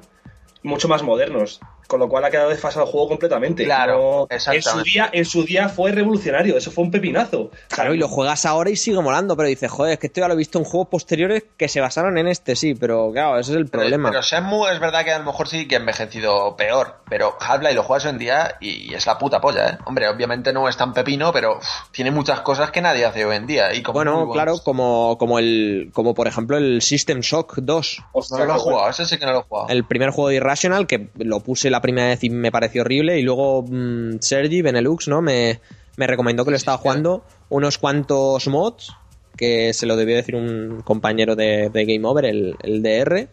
[0.63, 1.59] mucho más modernos.
[1.89, 3.65] Con lo cual ha quedado desfasado el juego completamente.
[3.65, 4.69] Claro, No- en, exactamente.
[4.69, 7.41] su día, en su día fue revolucionario, eso fue un pepinazo.
[7.41, 10.05] O sea, Claro, y lo juegas ahora y sigue molando, pero dices, joder, es que
[10.07, 13.11] esto ya lo he visto en juegos posteriores que se basaron en este, sí, pero
[13.11, 14.09] claro, ese es el Pero- problema.
[14.11, 16.99] Pero Shenmue es verdad que a lo mejor sí que ha envejecido peor.
[17.09, 19.77] Pero Half-Life lo juegas hoy en día y es la puta polla, ¿eh?
[19.85, 21.59] Hombre, obviamente no es tan pepino, pero
[21.91, 23.73] tiene muchas cosas que nadie hace hoy en día.
[23.73, 28.39] Y como Bueno, claro, como, como el como por ejemplo el System Shock 2, ostras,
[28.41, 29.69] No lo he jugado, ese sí que no lo he jugado.
[29.69, 33.19] el primer juego de Irrational, que lo puse la primera vez y me pareció horrible,
[33.19, 35.21] y luego mm, Sergi Benelux, ¿no?
[35.21, 35.59] Me,
[35.97, 38.93] me recomendó que lo estaba jugando unos cuantos mods,
[39.35, 43.27] que se lo debió decir un compañero de, de Game Over, el, el DR,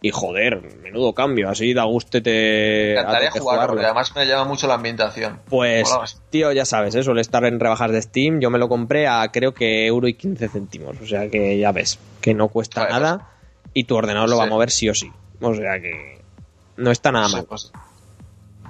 [0.00, 2.30] Y joder, menudo cambio, así da gusto te.
[2.30, 3.72] Me encantaría tope jugarlo, jugarlo.
[3.74, 5.40] porque además me llama mucho la ambientación.
[5.48, 5.90] Pues,
[6.30, 7.02] tío, ya sabes, ¿eh?
[7.02, 8.40] suele estar en rebajas de Steam.
[8.40, 10.96] Yo me lo compré a creo que euro y 15 céntimos.
[11.00, 13.28] O sea que ya ves, que no cuesta nada
[13.74, 15.10] y tu ordenador lo va a mover sí o sí.
[15.40, 16.21] O sea que
[16.76, 17.44] no está nada Sí, mal.
[17.48, 17.72] pues,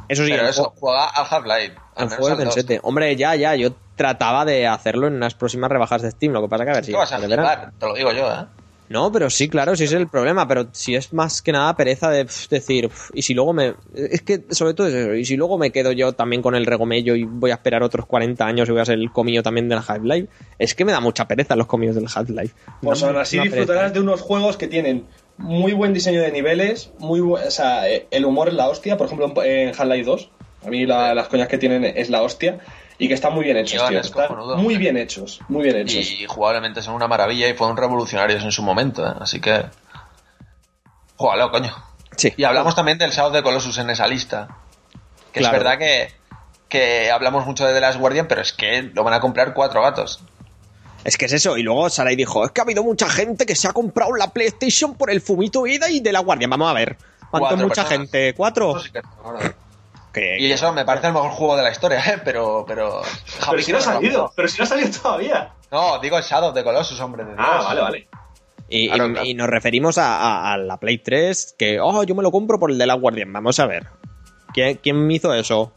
[0.08, 1.74] Eso sí, pero eso, juega al Half-Life.
[1.96, 2.54] al juego del dos.
[2.54, 2.80] 7.
[2.82, 6.32] Hombre, ya, ya, yo trataba de hacerlo en unas próximas rebajas de Steam.
[6.32, 6.92] Lo que pasa que a ver si.
[6.92, 7.72] ¿Qué vas a flipar?
[7.78, 8.46] Te lo digo yo, ¿eh?
[8.88, 12.10] No, pero sí, claro, sí es el problema, pero si es más que nada pereza
[12.10, 13.74] de decir, y si luego me...
[13.94, 16.66] Es que sobre todo es eso, y si luego me quedo yo también con el
[16.66, 19.66] regomello y voy a esperar otros 40 años y voy a ser el comillo también
[19.70, 22.54] del Half-Life, es que me da mucha pereza los comillos del Half-Life.
[22.82, 23.94] Pues así una disfrutarás pereza.
[23.94, 25.06] de unos juegos que tienen
[25.42, 29.06] muy buen diseño de niveles, muy o sea, eh, el humor es la hostia, por
[29.06, 30.30] ejemplo en Half-Life 2,
[30.64, 32.58] a mí la- las coñas que tienen es la hostia
[32.98, 34.56] y que están muy bien hechos, Guion tío, es están cojonudo.
[34.56, 36.10] muy bien hechos, muy bien hechos.
[36.10, 39.12] Y jugablemente son una maravilla y fueron revolucionarios en su momento, ¿eh?
[39.20, 39.64] Así que.
[41.16, 41.72] Júgalo, coño.
[42.16, 42.32] Sí.
[42.36, 44.48] Y hablamos también del Shadow de Colossus en esa lista.
[45.32, 45.56] Que Claro.
[45.56, 46.08] es verdad que,
[46.68, 49.82] que hablamos mucho de The Last Guardian, pero es que lo van a comprar cuatro
[49.82, 50.20] gatos.
[51.04, 53.56] Es que es eso, y luego Sarai dijo, es que ha habido mucha gente que
[53.56, 56.46] se ha comprado la PlayStation por el fumito ida y de la guardia.
[56.48, 56.96] Vamos a ver.
[57.30, 57.90] ¿Cuánto Cuatro es mucha personas.
[58.10, 58.34] gente?
[58.34, 58.78] ¿Cuatro?
[58.80, 59.54] Sí que es verdad.
[60.12, 62.20] Que- Y eso me parece el mejor juego de la historia, ¿eh?
[62.22, 62.64] Pero.
[62.68, 63.00] Pero,
[63.50, 65.52] pero si no ha salido, pero si no ha salido todavía.
[65.70, 67.24] No, digo Shadow de Colossus, hombre.
[67.24, 67.64] de Ah, Dios.
[67.64, 68.08] vale, vale.
[68.68, 69.26] Y, Claro, y- claro.
[69.26, 72.58] y nos referimos a, a- a la Play 3, que, oh, yo me lo compro
[72.60, 73.32] por el de la Guardian.
[73.32, 73.88] Vamos a ver.
[74.52, 75.72] ¿Quién, quién hizo eso?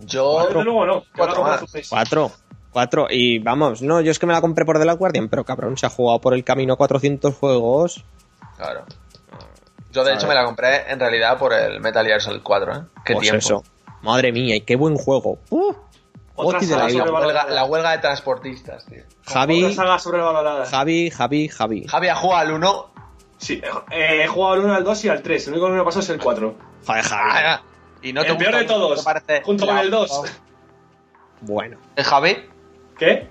[0.00, 0.46] Yo.
[0.48, 1.04] Desde luego no.
[1.16, 1.44] Cuatro
[1.88, 2.32] Cuatro.
[2.74, 3.06] Cuatro.
[3.08, 5.78] Y vamos, no, yo es que me la compré por The Last Guardian, pero cabrón,
[5.78, 8.04] se ha jugado por el camino 400 juegos.
[8.56, 8.84] Claro.
[9.92, 12.80] Yo, de hecho, me la compré en realidad por el Metal Gear Solid 4, ¿eh?
[13.04, 13.38] Qué Pues tiempo.
[13.38, 13.64] eso.
[14.02, 15.38] Madre mía, y qué buen juego.
[15.50, 15.72] Uh,
[16.34, 19.04] Otra Hostia, de la saga huelga, la huelga de transportistas, tío.
[19.24, 20.66] Javi, Otra saga sobrevalorada.
[20.66, 21.86] Javi, Javi, Javi.
[21.86, 22.90] Javi ha jugado al 1.
[23.38, 25.46] Sí, eh, he jugado al 1, al 2 y al 3.
[25.46, 26.54] El único que me ha pasado es el 4.
[26.86, 27.30] Joder, Javi.
[27.32, 27.62] Ah,
[28.02, 30.22] y no te el peor gusta de todos, ¿te junto con el 2.
[31.42, 31.78] Bueno.
[31.94, 32.36] ¿Eh, Javi?
[32.98, 33.26] ¿Qué?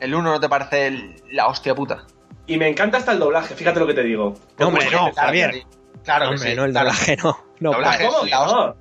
[0.00, 2.04] ¿El 1 no te parece el- la hostia puta?
[2.46, 4.34] Y me encanta hasta el doblaje, fíjate lo que te digo.
[4.58, 5.50] No, hombre, no, Javier.
[5.50, 5.66] que sí.
[6.04, 6.56] Claro que Hombre, sí.
[6.56, 6.88] no, el claro.
[6.88, 7.44] doblaje no.
[7.60, 8.06] No, Doblaje.
[8.06, 8.76] ¿Cómo que la no?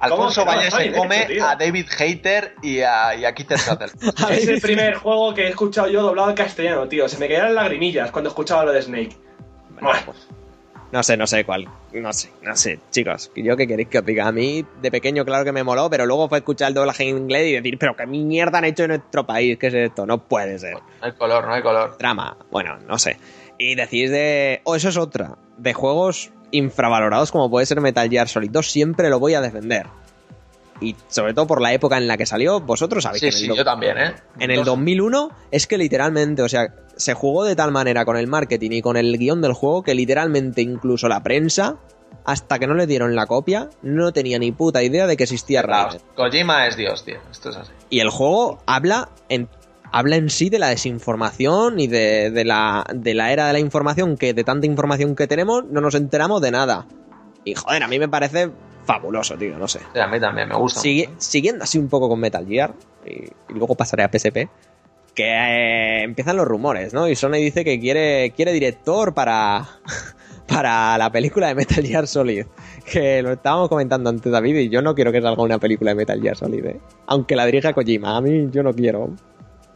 [0.00, 0.56] Alfonso ¿Cómo que no?
[0.56, 1.46] Valle Está se bien come hecho, tío.
[1.46, 3.52] a David Hater y a, y a Keith.
[4.30, 7.08] Es el primer juego que he escuchado yo doblado en castellano, tío.
[7.08, 9.16] Se me caían lagrimillas cuando escuchaba lo de Snake.
[9.80, 9.98] Buah.
[10.92, 11.66] No sé, no sé cuál.
[11.94, 12.78] No sé, no sé.
[12.90, 14.26] Chicos, ¿yo qué queréis que os diga?
[14.26, 17.16] A mí, de pequeño, claro que me moló, pero luego fue escuchar el doblaje en
[17.16, 20.04] inglés y decir, pero qué mierda han hecho en nuestro país, ¿qué es esto?
[20.04, 20.74] No puede ser.
[20.74, 21.96] No hay color, no hay color.
[21.98, 23.16] Drama, bueno, no sé.
[23.56, 24.60] Y decís de.
[24.64, 25.38] O eso es otra.
[25.56, 29.86] De juegos infravalorados como puede ser Metal Gear Solid 2, siempre lo voy a defender.
[30.82, 33.42] Y sobre todo por la época en la que salió, vosotros sabéis Sí, que en
[33.44, 34.14] el sí, yo también, ¿eh?
[34.38, 38.16] en el Dos- 2001 es que literalmente, o sea, se jugó de tal manera con
[38.16, 41.76] el marketing y con el guion del juego que literalmente incluso la prensa,
[42.24, 45.62] hasta que no le dieron la copia, no tenía ni puta idea de que existía
[45.62, 46.00] Raiden.
[46.14, 47.16] Kojima es Dios, tío.
[47.30, 47.72] Esto es así.
[47.88, 49.48] Y el juego habla en,
[49.90, 53.58] habla en sí de la desinformación y de, de la, de la era de la
[53.58, 56.86] información, que de tanta información que tenemos no nos enteramos de nada.
[57.44, 58.50] Y joder, a mí me parece
[58.84, 59.80] fabuloso, tío, no sé.
[59.92, 60.80] Sí, a mí también me gusta.
[61.18, 62.72] Siguiendo así un poco con Metal Gear,
[63.06, 64.48] y, y luego pasaré a PSP,
[65.14, 67.08] que eh, empiezan los rumores, ¿no?
[67.08, 69.68] Y Sony dice que quiere, quiere director para,
[70.48, 72.46] para la película de Metal Gear Solid.
[72.90, 75.94] Que lo estábamos comentando antes, David, y yo no quiero que salga una película de
[75.96, 76.80] Metal Gear Solid, ¿eh?
[77.06, 79.08] Aunque la dirija Kojima, a mí yo no quiero.
[79.08, 79.16] No,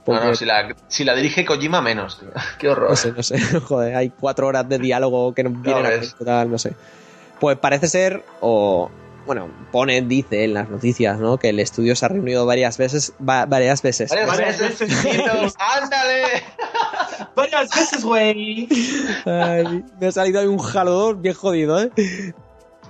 [0.04, 2.28] Porque- no, si la, si la dirige Kojima, menos, tío.
[2.58, 2.90] Qué horror.
[2.90, 6.16] no sé, no sé, joder, hay cuatro horas de diálogo que nos vienen a ves.
[6.24, 6.72] tal, no sé.
[7.40, 8.90] Pues parece ser, o
[9.26, 11.36] bueno, pone, dice en las noticias, ¿no?
[11.38, 14.10] Que el estudio se ha reunido varias veces, va- varias veces.
[14.10, 14.90] Varias Varias veces.
[15.58, 16.22] ¡Ándale!
[17.34, 18.68] Varias veces, güey.
[20.00, 21.90] Me ha salido ahí un 2 bien jodido, ¿eh?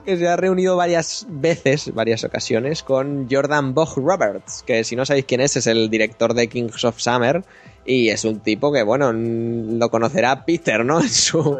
[0.05, 5.05] Que se ha reunido varias veces, varias ocasiones, con Jordan Bog Roberts, que si no
[5.05, 7.43] sabéis quién es, es el director de Kings of Summer.
[7.87, 11.01] Y es un tipo que, bueno, lo conocerá Peter, ¿no?
[11.07, 11.59] En su,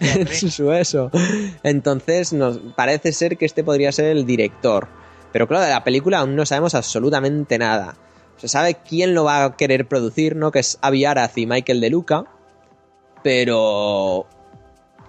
[0.00, 1.10] en su eso.
[1.62, 4.88] Entonces, nos parece ser que este podría ser el director.
[5.32, 7.96] Pero claro, de la película aún no sabemos absolutamente nada.
[8.36, 10.52] Se sabe quién lo va a querer producir, ¿no?
[10.52, 12.24] Que es Avi Arad y Michael De Luca.
[13.22, 14.26] Pero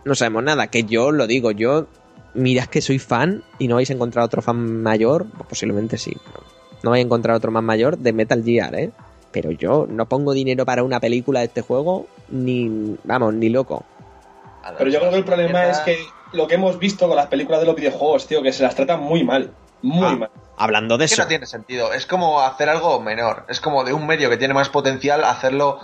[0.06, 0.68] no sabemos nada.
[0.68, 1.88] Que yo lo digo, yo
[2.34, 5.26] mirad que soy fan y no vais a encontrar otro fan mayor.
[5.26, 6.16] Pues posiblemente sí.
[6.26, 6.44] pero
[6.82, 8.92] no vais a encontrar otro más mayor de Metal Gear, ¿eh?
[9.36, 13.84] Pero yo no pongo dinero para una película de este juego ni, vamos, ni loco.
[14.78, 15.98] Pero yo creo que el problema es que
[16.32, 19.02] lo que hemos visto con las películas de los videojuegos, tío, que se las tratan
[19.02, 19.52] muy mal.
[19.82, 20.30] Muy Ah, mal.
[20.56, 21.24] Hablando de Es que eso.
[21.24, 21.92] no tiene sentido.
[21.92, 23.44] Es como hacer algo menor.
[23.50, 25.80] Es como de un medio que tiene más potencial hacerlo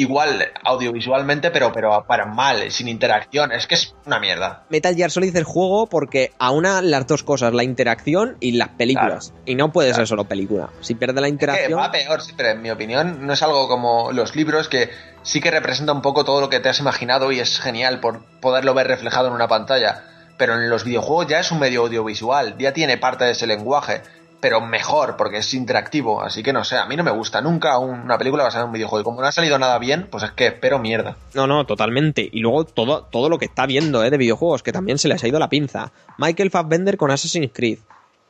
[0.00, 3.52] igual audiovisualmente, pero, pero para mal, sin interacción.
[3.52, 4.64] Es que es una mierda.
[4.70, 8.68] Metal Gear Solid es el juego porque aúna las dos cosas, la interacción y las
[8.70, 9.32] películas.
[9.46, 10.70] Y no puede ser solo película.
[10.80, 11.78] Si pierde la Que interacción...
[11.78, 14.90] va peor, sí, pero en mi opinión no es algo como los libros que
[15.22, 18.24] sí que representa un poco todo lo que te has imaginado y es genial por
[18.40, 20.04] poderlo ver reflejado en una pantalla.
[20.38, 24.00] Pero en los videojuegos ya es un medio audiovisual, ya tiene parte de ese lenguaje,
[24.40, 26.22] pero mejor porque es interactivo.
[26.22, 28.74] Así que no sé, a mí no me gusta nunca una película basada en un
[28.74, 29.00] videojuego.
[29.02, 31.16] Y como no ha salido nada bien, pues es que espero mierda.
[31.34, 32.28] No, no, totalmente.
[32.30, 34.10] Y luego todo, todo lo que está viendo ¿eh?
[34.10, 35.92] de videojuegos, que también se les ha ido la pinza.
[36.18, 37.78] Michael Fassbender con Assassin's Creed.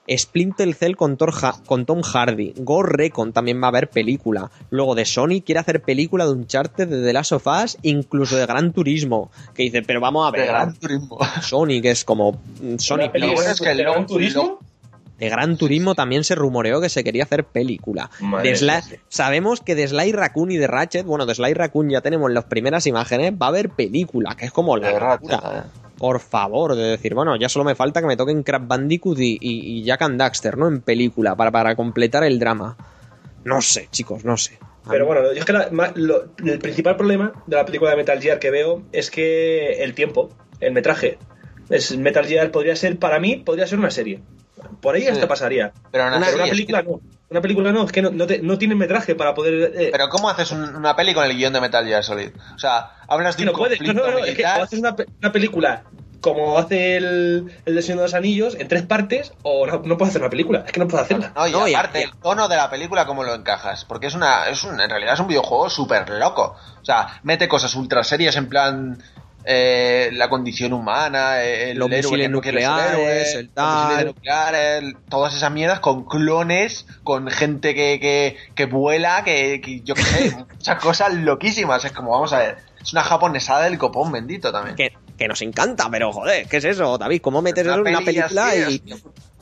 [0.09, 2.55] Splinter Cell con, Torja, con Tom Hardy.
[2.57, 4.51] Ghost Recon también va a haber película.
[4.71, 8.45] Luego de Sony quiere hacer película de Uncharted, de The Last of Us, incluso de
[8.47, 9.31] Gran Turismo.
[9.55, 10.49] Que dice, pero vamos a De ver.
[10.49, 11.19] gran turismo.
[11.43, 13.47] Sony, que es como Lo bueno Plus.
[13.47, 14.59] es que de Gran turismo.
[15.21, 18.11] De Gran Turismo también se rumoreó que se quería hacer película.
[18.43, 18.99] De Sly-.
[19.09, 22.45] Sabemos que de Sly Raccoon y de Ratchet, bueno, de Sly Raccoon ya tenemos las
[22.45, 25.37] primeras imágenes, va a haber película, que es como la De locura.
[25.37, 25.71] Ratchet, eh.
[25.99, 29.37] Por favor, de decir, bueno, ya solo me falta que me toquen Crash Bandicoot y,
[29.39, 30.67] y, y Jack and Daxter, ¿no?
[30.67, 32.79] En película, para, para completar el drama.
[33.45, 34.59] No sé, chicos, no sé.
[34.89, 37.99] Pero bueno, yo es que la- ma- lo- el principal problema de la película de
[37.99, 40.31] Metal Gear que veo es que el tiempo,
[40.61, 41.19] el metraje.
[41.69, 44.23] Es, Metal Gear podría ser, para mí, podría ser una serie.
[44.81, 45.09] Por ahí Sí.
[45.09, 45.73] hasta pasaría.
[45.91, 47.01] Pero aún Pero una película no.
[47.31, 49.73] Una película no, es que no, no, te- no tiene metraje para poder.
[49.77, 52.31] eh, Pero ¿cómo haces un- una peli con el guion de Metal Gear Solid?
[52.55, 53.81] O sea, hablas de que un no puedes.
[53.81, 54.61] No, conflicto no, no, es que militar.
[54.61, 55.85] o haces una, pe- una película
[56.21, 59.97] como hace el, el de Señor de los Anillos en tres partes, o no, no
[59.97, 60.65] puedes hacer una película.
[60.67, 61.33] Es que no puedes hacerla.
[61.35, 63.85] No, y No, aparte, el tono de la película, ¿cómo lo encajas?
[63.87, 66.57] Porque es una, es un, en realidad es un videojuego súper loco.
[66.83, 69.03] O sea, mete cosas ultra serias en plan
[69.45, 73.89] eh, la condición humana, eh, el Los héroe misiles nucleares, el los tal.
[73.89, 79.81] misiles nucleares, todas esas mierdas con clones, con gente que, que, que vuela, que, que
[79.81, 81.85] yo qué sé, muchas cosas loquísimas.
[81.85, 84.77] Es como, vamos a ver, es una japonesada del copón bendito también.
[84.77, 87.21] que, que nos encanta, pero joder, ¿qué es eso, David?
[87.23, 88.83] ¿Cómo metes Una eso en una película y,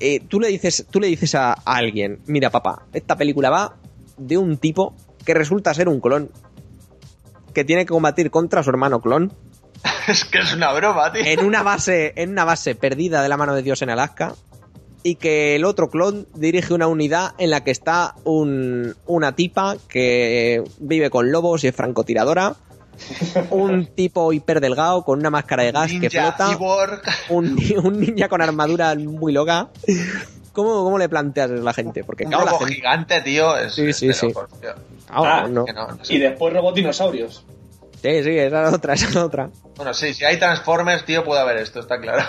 [0.01, 3.77] eh, tú le dices, tú le dices a, a alguien, mira papá, esta película va
[4.17, 6.31] de un tipo que resulta ser un clon
[7.53, 9.33] que tiene que combatir contra su hermano clon
[10.09, 11.23] Es que es una broma, tío.
[11.25, 14.35] en una base, en una base perdida de la mano de Dios en Alaska
[15.03, 19.77] y que el otro clon dirige una unidad en la que está un- una tipa
[19.89, 22.57] que vive con lobos y es francotiradora,
[23.51, 26.59] un tipo hiper delgado con una máscara de gas que flota,
[27.29, 29.69] un, un ninja con armadura muy loca.
[30.53, 32.03] ¿Cómo, cómo le planteas a la gente?
[32.03, 32.75] Porque Un claro, la gente...
[32.75, 33.57] gigante, tío.
[33.57, 34.27] Es, Sí, sí, sí.
[34.29, 34.71] locos, tío.
[35.09, 35.65] Ah, Ah, no.
[35.65, 36.15] Que no, no sé.
[36.15, 37.45] Y después robot dinosaurios.
[38.03, 39.51] Sí, sí, esa es otra, esa es otra.
[39.77, 42.23] Bueno, sí, si hay Transformers, tío, puede haber esto, está claro.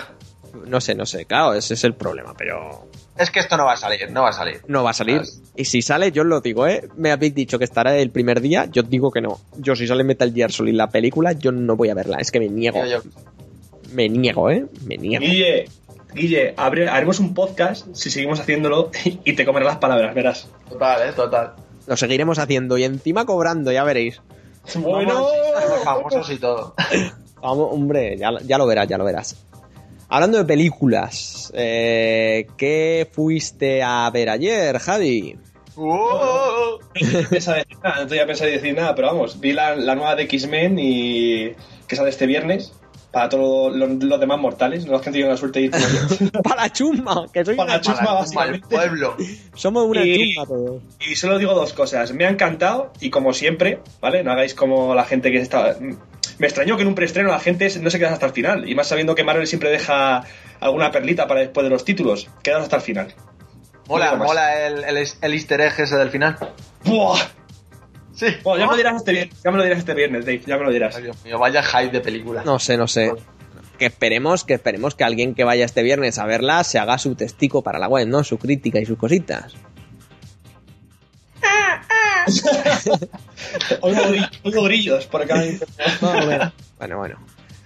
[0.66, 3.74] No sé, no sé, claro, ese es el problema, pero Es que esto no va
[3.74, 4.60] a salir, no va a salir.
[4.66, 5.22] no va a salir.
[5.54, 6.88] Y si sale, yo os lo digo, ¿eh?
[6.96, 9.38] Me habéis dicho que estará el primer día, yo os digo que no.
[9.58, 12.40] Yo si sale Metal Gear Solid la película, yo no voy a verla, es que
[12.40, 12.84] me niego.
[12.84, 13.02] Yo-
[13.92, 14.66] Me niego, ¿eh?
[14.86, 15.24] Me niego.
[15.24, 15.66] Guille,
[16.14, 18.90] Guille, abre- haremos un podcast si seguimos haciéndolo
[19.24, 20.48] y te comerás las palabras, verás.
[20.68, 21.52] Total, eh, total.
[21.86, 24.20] Lo seguiremos haciendo y encima cobrando, ya veréis.
[24.76, 25.26] Bueno,
[25.84, 26.74] famosos y todo.
[27.42, 29.36] Vamos, hombre, ya, ya lo verás, ya lo verás.
[30.08, 35.38] Hablando de películas, eh, ¿qué fuiste a ver ayer, Javi?
[35.76, 35.86] ¡Uh!
[35.86, 40.16] no pensaba decir nada, no tenía pensado decir nada, pero vamos, vi la, la nueva
[40.16, 41.54] de X-Men y
[41.86, 42.72] que sale este viernes
[43.10, 45.70] para todos los, los demás mortales, no los que han tenido la suerte de ir
[45.72, 46.30] como.
[46.42, 48.66] Para la chumba, que soy Para una la chusma, Para el básicamente.
[48.68, 49.16] pueblo.
[49.54, 50.82] Somos una Y- chumba todos.
[51.00, 52.12] Y solo digo dos cosas.
[52.12, 54.22] Me ha encantado y como siempre, ¿vale?
[54.22, 55.76] No hagáis como la gente que está...
[56.38, 58.68] Me extrañó que en un preestreno la gente no se quedase hasta el final.
[58.68, 60.22] Y más sabiendo que Marvel siempre deja
[60.60, 62.28] alguna perlita para después de los títulos.
[62.42, 63.14] Quedaos hasta el final.
[63.88, 66.38] Mola, mola el, el, el easter egg ese del final.
[66.84, 67.18] ¡Buah!
[68.20, 68.26] Sí.
[68.44, 70.58] Bueno, ya me lo dirás este viernes, ya me lo dirás este viernes, Dave, ya
[70.58, 70.94] me lo dirás.
[70.94, 72.42] Ay, Dios mío, vaya hype de película.
[72.44, 73.14] No sé, no sé.
[73.78, 77.14] Que esperemos, que esperemos que alguien que vaya este viernes a verla se haga su
[77.14, 78.22] testigo para la web, ¿no?
[78.22, 79.54] Su crítica y sus cositas.
[83.80, 85.42] Oigo grillos por acá.
[86.78, 87.18] Bueno, bueno.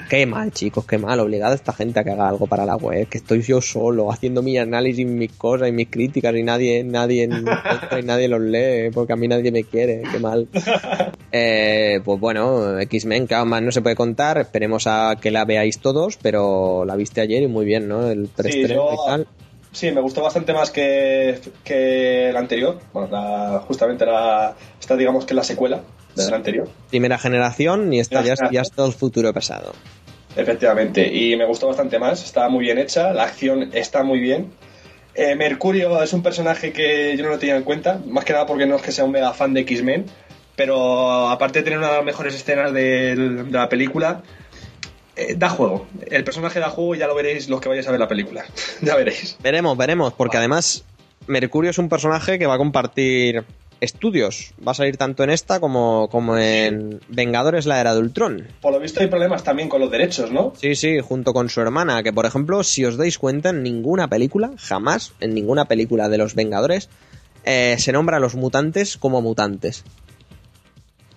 [0.08, 1.18] Qué mal, chicos, qué mal.
[1.20, 3.08] Obligado a esta gente a que haga algo para la web.
[3.08, 7.28] Que estoy yo solo haciendo mi análisis, mis cosas y mis críticas y nadie, nadie,
[8.00, 10.02] y nadie los lee porque a mí nadie me quiere.
[10.10, 10.48] Qué mal.
[11.36, 14.38] Eh, pues bueno, X-Men, claro, más no se puede contar.
[14.38, 18.08] Esperemos a que la veáis todos, pero la viste ayer y muy bien, ¿no?
[18.08, 19.26] El preestreno yo- y tal.
[19.72, 22.78] Sí, me gustó bastante más que, que la anterior.
[22.92, 25.80] Bueno, la- justamente la, esta digamos que es la secuela
[26.14, 26.68] de la anterior.
[26.90, 29.72] Primera generación y esta ya, es todo el futuro pasado.
[30.36, 34.52] Efectivamente, y me gustó bastante más, está muy bien hecha, la acción está muy bien.
[35.14, 38.46] Eh, Mercurio es un personaje que yo no lo tenía en cuenta, más que nada
[38.46, 40.06] porque no es que sea un mega fan de X-Men,
[40.56, 44.22] pero aparte de tener una de las mejores escenas de, la película,
[45.14, 45.86] eh, da juego.
[46.10, 48.44] El personaje da juego y ya lo veréis los que vayáis a ver la película.
[48.80, 49.36] ya veréis.
[49.40, 50.84] Veremos, veremos, porque además
[51.26, 53.44] Mercurio es un personaje que va a compartir
[53.80, 54.52] estudios.
[54.66, 58.48] Va a salir tanto en esta como, como en Vengadores la Era de Ultron.
[58.60, 60.52] Por lo visto hay problemas también con los derechos, ¿no?
[60.60, 64.08] Sí, sí, junto con su hermana, que por ejemplo, si os dais cuenta, en ninguna
[64.08, 66.88] película, jamás, en ninguna película de los Vengadores,
[67.44, 69.84] eh, se nombra a los mutantes como mutantes.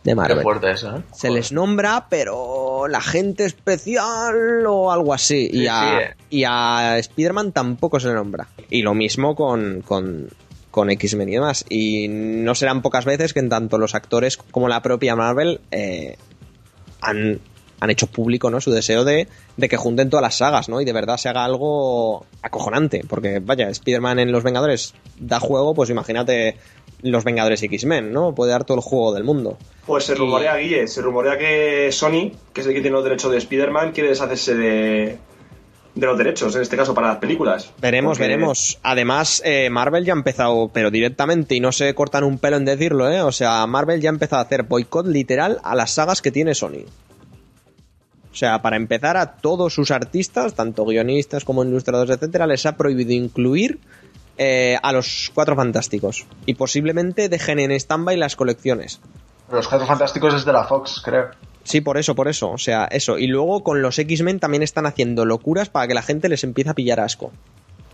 [0.03, 0.37] De Marvel.
[0.37, 1.01] Qué fuerte eso, ¿eh?
[1.11, 5.49] Se les nombra, pero la gente especial o algo así.
[5.49, 6.15] Sí, y, a, sí, eh.
[6.29, 8.47] y a Spider-Man tampoco se le nombra.
[8.69, 10.29] Y lo mismo con, con,
[10.77, 11.65] con X-Men y demás.
[11.69, 16.17] Y no serán pocas veces que en tanto los actores como la propia Marvel eh,
[17.01, 17.39] han,
[17.79, 18.61] han hecho público ¿no?
[18.61, 20.79] su deseo de, de que junten todas las sagas, ¿no?
[20.79, 23.03] Y de verdad se haga algo acojonante.
[23.09, 26.57] Porque, vaya, Spider-Man en Los Vengadores da juego, pues imagínate
[27.01, 28.35] Los Vengadores X-Men, ¿no?
[28.35, 29.57] Puede dar todo el juego del mundo.
[29.87, 33.03] Pues se Y- rumorea, Guille, se rumorea que Sony, que es el que tiene los
[33.03, 35.17] derechos de Spider-Man, quiere deshacerse de,
[35.99, 37.71] de los derechos, en este caso para las películas.
[37.81, 38.79] Veremos, Porque- veremos.
[38.83, 42.65] Además, eh, Marvel ya ha empezado, pero directamente, y no se cortan un pelo en
[42.65, 43.21] decirlo, ¿eh?
[43.21, 46.53] O sea, Marvel ya ha empezado a hacer boicot literal a las sagas que tiene
[46.55, 46.85] Sony.
[48.31, 52.77] O sea, para empezar, a todos sus artistas, tanto guionistas como ilustradores, etcétera, les ha
[52.77, 53.79] prohibido incluir
[54.37, 56.27] eh, a los cuatro fantásticos.
[56.45, 59.01] Y posiblemente dejen en stand-by las colecciones.
[59.51, 61.29] Los Cuatro Fantásticos es de la Fox, creo.
[61.67, 62.49] Sí, por eso, por eso.
[62.51, 63.17] O sea, eso.
[63.17, 66.69] Y luego con los X-Men también están haciendo locuras para que la gente les empiece
[66.69, 67.33] a pillar asco.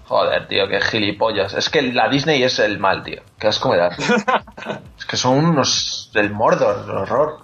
[0.05, 1.55] Joder, tío, qué gilipollas.
[1.55, 3.23] Es que la Disney es el mal, tío.
[3.39, 3.97] Qué asco me das.
[4.99, 7.39] es que son unos del Mordor, el horror.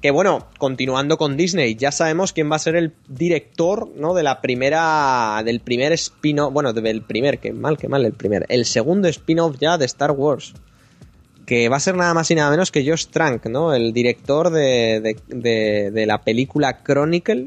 [0.00, 4.14] Que bueno, continuando con Disney, ya sabemos quién va a ser el director, ¿no?
[4.14, 5.42] De la primera.
[5.44, 6.52] Del primer spin-off.
[6.52, 8.46] Bueno, del primer, que mal, que mal, el primer.
[8.48, 10.54] El segundo spin-off ya de Star Wars.
[11.48, 13.72] Que va a ser nada más y nada menos que Josh Trank, ¿no?
[13.72, 17.46] El director de, de, de- de la película Chronicle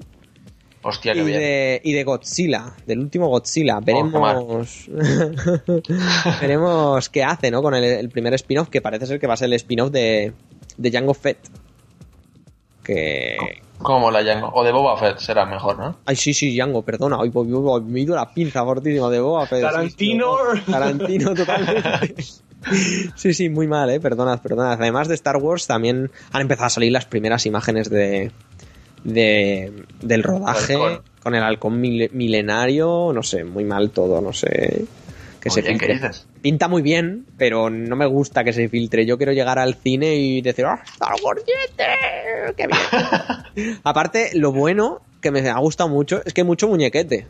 [0.82, 3.78] Hostia, y de, y de Godzilla, del último Godzilla.
[3.78, 4.89] Oh, Veremos.
[6.41, 7.62] veremos qué hace, ¿no?
[7.62, 10.34] Con el, el primer spin-off, que parece ser que va a ser el spin-off de,
[10.78, 11.38] de Django Fett.
[12.84, 13.38] Que.
[13.84, 14.49] Como la Django.
[14.53, 15.95] O de Boba Fett será mejor, ¿no?
[16.05, 17.17] Ay, sí, sí, Django, perdona.
[17.21, 19.61] Ay, voy- voy- voy- me he ido la pinza fortísima de Boba Fett.
[19.61, 20.27] Tarantino.
[20.55, 22.23] Sí, sí, Tarantino, totalmente.
[23.15, 23.99] Sí, sí, muy mal, eh.
[23.99, 24.73] Perdonad, perdonad.
[24.73, 28.32] Además de Star Wars, también han empezado a salir las primeras imágenes de.
[29.03, 31.01] de del rodaje Halcón.
[31.23, 33.11] con el halcón mil- milenario.
[33.13, 34.86] No sé, muy mal todo, no sé.
[35.39, 36.27] Que Muy se ¿qué dices?
[36.42, 39.06] Pinta muy bien, pero no me gusta que se filtre.
[39.06, 42.54] Yo quiero llegar al cine y decir, ¡ah, Star Wars 7!
[42.58, 43.80] ¡Qué bien!
[43.84, 47.28] Aparte, lo bueno que me ha gustado mucho es que mucho muñequete.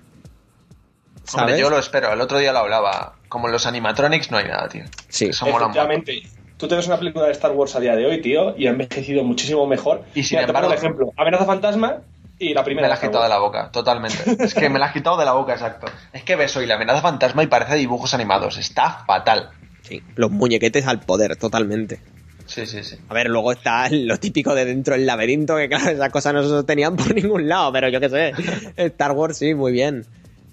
[1.33, 1.59] Hombre, ¿Sabes?
[1.59, 2.11] yo lo espero.
[2.13, 3.15] El otro día lo hablaba.
[3.29, 4.83] Como en los animatronics no hay nada, tío.
[5.09, 5.25] Sí.
[5.27, 5.45] Eso.
[5.45, 6.21] Efectivamente.
[6.57, 9.23] Tú tienes una película de Star Wars a día de hoy, tío, y ha envejecido
[9.23, 10.03] muchísimo mejor.
[10.13, 11.13] Y sin Mira, te pongo embargo- un ejemplo.
[11.17, 12.01] Amenaza Fantasma
[12.41, 12.87] y la primera.
[12.87, 14.17] Me la has quitado de la boca, totalmente.
[14.43, 15.87] Es que me la has quitado de la boca, exacto.
[16.11, 18.57] Es que ves hoy la amenaza fantasma y parece dibujos animados.
[18.57, 19.51] Está fatal.
[19.83, 21.99] Sí, los muñequetes al poder, totalmente.
[22.47, 22.97] Sí, sí, sí.
[23.07, 26.41] A ver, luego está lo típico de dentro del laberinto, que claro, esas cosas no
[26.41, 28.33] se sostenían por ningún lado, pero yo qué sé.
[28.75, 30.05] Star Wars sí, muy bien.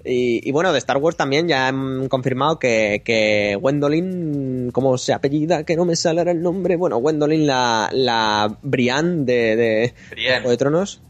[0.05, 5.13] Y, y bueno, de Star Wars también ya han confirmado que, que Gwendolyn, ¿cómo se
[5.13, 5.65] apellida?
[5.65, 6.77] Que no me sale el nombre.
[6.77, 10.37] Bueno, Gwendolyn, la, la Brienne de, de Brienne.
[10.37, 11.03] Juego de Tronos.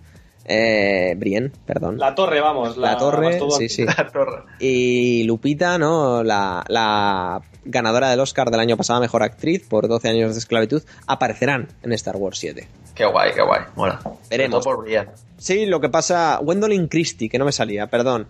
[0.50, 1.98] Eh, Brienne, perdón.
[1.98, 2.78] La torre, vamos.
[2.78, 3.84] La torre, sí, sí.
[3.84, 4.44] La torre.
[4.58, 6.24] Y Lupita, ¿no?
[6.24, 10.82] La, la ganadora del Oscar del año pasado, Mejor Actriz, por 12 años de esclavitud,
[11.06, 12.66] aparecerán en Star Wars 7.
[12.94, 13.60] Qué guay, qué guay.
[13.76, 14.00] Mola.
[14.30, 14.64] Veremos.
[14.64, 15.10] Todo por Brienne.
[15.36, 16.38] Sí, lo que pasa...
[16.42, 18.26] Gwendolyn Christie, que no me salía, perdón.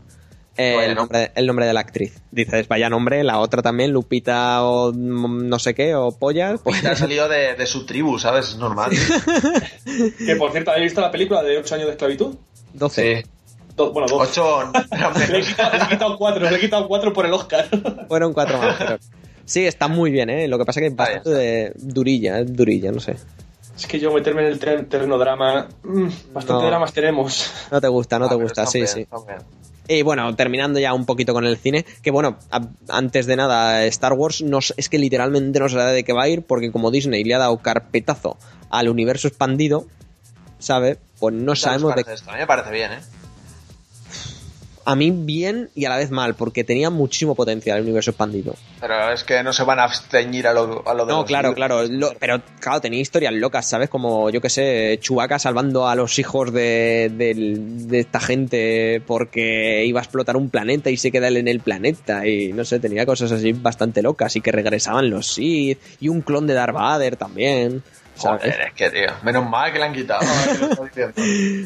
[0.59, 2.21] Eh, el, nombre, el nombre de la actriz.
[2.33, 6.61] Dices, vaya nombre, la otra también, Lupita o mm, no sé qué, o Pollas.
[6.65, 8.49] Pues, ha salido de, de su tribu, ¿sabes?
[8.51, 8.91] Es normal.
[10.27, 12.35] Que por cierto, ¿habéis visto la película de 8 años de esclavitud?
[12.75, 13.23] 12.
[13.23, 13.31] Sí.
[13.77, 14.41] Do- bueno, 12.
[14.41, 14.73] Ocho.
[14.91, 17.69] eran Le he quitado, le he quitado 4, le he quitado 4 por el Oscar.
[18.09, 18.77] Fueron cuatro más.
[18.79, 18.99] pero-
[19.45, 20.47] Sí, está muy bien, ¿eh?
[20.49, 23.17] Lo que pasa que es Está bien, bastante de durilla, es durilla, no sé.
[23.77, 25.69] Es que yo meterme en el ter- terreno drama.
[25.85, 26.67] mm, bastante No.
[26.69, 27.51] dramas tenemos.
[27.71, 29.01] No te gusta, no Ah, te gusta, sí, bien, sí.
[29.03, 29.39] están bien.
[29.89, 32.61] Y bueno, terminando ya un poquito con el cine, que bueno, a-
[32.91, 34.45] antes de nada, Star Wars
[34.77, 37.35] es que literalmente no se sabe de qué va a ir, porque como Disney le
[37.35, 38.37] ha dado carpetazo
[38.69, 39.87] al universo expandido,
[40.59, 40.99] ¿sabe?
[41.19, 42.31] Pues no ¿Qué tal os sabemos de esto?
[42.31, 42.99] A mí me parece bien, ¿eh?
[44.91, 48.55] A mí bien y a la vez mal, porque tenía muchísimo potencial el universo expandido.
[48.81, 51.27] Pero es que no se van a absteñir a lo, a lo de No, los
[51.27, 51.57] claro, libros.
[51.57, 51.83] claro.
[51.89, 53.91] lo- pero claro, tenía historias locas, ¿sabes?
[53.91, 60.01] Como, yo que sé, Chewbacca salvando a los hijos de, de esta gente porque iba
[60.01, 62.27] a explotar un planeta y se queda él en el planeta.
[62.27, 64.37] Y no sé, tenía cosas así bastante locas.
[64.37, 65.79] Y que regresaban los Sith.
[66.01, 67.83] Y un clon de Darth Vader también.
[68.19, 68.43] ¿Sabes?
[68.43, 70.21] Joder, es que, tío, menos mal que le han quitado.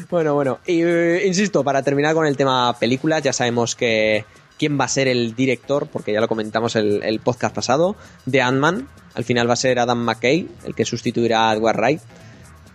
[0.09, 4.25] Bueno, bueno, y eh, insisto, para terminar con el tema películas, ya sabemos que
[4.57, 7.95] quién va a ser el director, porque ya lo comentamos el, el podcast pasado,
[8.25, 8.87] de Ant-Man.
[9.15, 12.01] Al final va a ser Adam McKay, el que sustituirá a Edward Wright.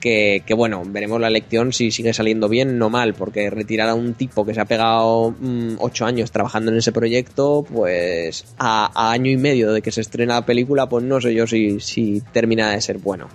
[0.00, 3.94] Que, que, bueno, veremos la elección si sigue saliendo bien, no mal, porque retirar a
[3.94, 8.92] un tipo que se ha pegado mm, ocho años trabajando en ese proyecto, pues a,
[8.94, 11.80] a año y medio de que se estrena la película, pues no sé yo si,
[11.80, 13.28] si termina de ser bueno.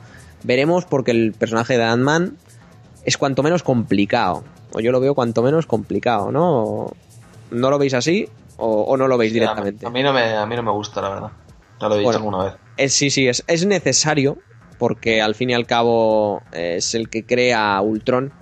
[0.44, 2.38] Veremos porque el personaje de Ant-Man
[3.06, 4.44] es cuanto menos complicado.
[4.74, 6.92] O yo lo veo cuanto menos complicado, ¿no?
[7.52, 8.28] ¿No lo veis así
[8.58, 9.86] o, o no lo veis Sí, a- directamente?
[9.86, 11.30] A, mí no me, a mí no me gusta, la verdad.
[11.80, 12.18] Ya lo he dicho Bueno.
[12.20, 12.54] alguna vez.
[12.78, 14.38] Es- sí, sí, es, es necesario
[14.80, 18.34] porque al fin y al cabo es el que crea Ultron.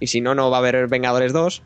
[0.00, 1.62] Y si no, no va a haber Vengadores 2.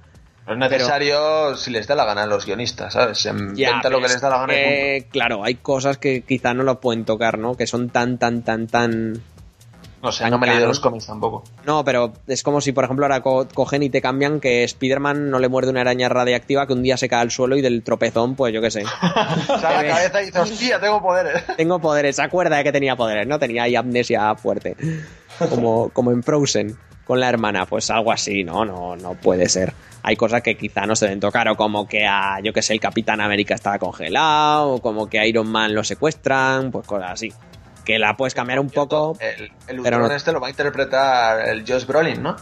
[0.47, 3.18] No es necesario si les da la gana a los guionistas, ¿sabes?
[3.18, 4.70] Se pero lo que es les da la gana y punto.
[4.70, 7.57] que, claro, hay cosas que quizá no lo pueden tocar, ¿no?
[7.57, 9.22] Que son tan, tan, tan, tan...
[10.03, 11.42] No sé, no me he leído los cómics tampoco.
[11.64, 15.30] No, pero es como si, por ejemplo, ahora co- cogen y te cambian que Spider-Man
[15.30, 17.82] no le muerde una araña radiactiva que un día se cae al suelo y del
[17.82, 18.84] tropezón, pues yo qué sé.
[19.47, 21.42] Sale la cabeza y dice, hostia, tengo poderes.
[21.57, 23.38] Tengo poderes, se acuerda de que tenía poderes, ¿no?
[23.38, 24.76] Tenía ahí amnesia fuerte.
[25.51, 26.76] Como, como en Frozen,
[27.07, 28.64] con la hermana, pues algo así, ¿no?
[28.64, 29.72] No, no puede ser.
[30.03, 32.74] Hay cosas que quizá no se deben tocar, o como que a, yo que sé,
[32.74, 37.11] el Capitán América estaba congelado, o como que a Iron Man lo secuestran, pues cosas
[37.12, 37.32] así.
[37.87, 39.16] Que la puedes cambiar un poco.
[39.20, 40.14] El, el Pero Ultron no.
[40.14, 42.37] este lo va a interpretar el Josh Brolin, ¿no?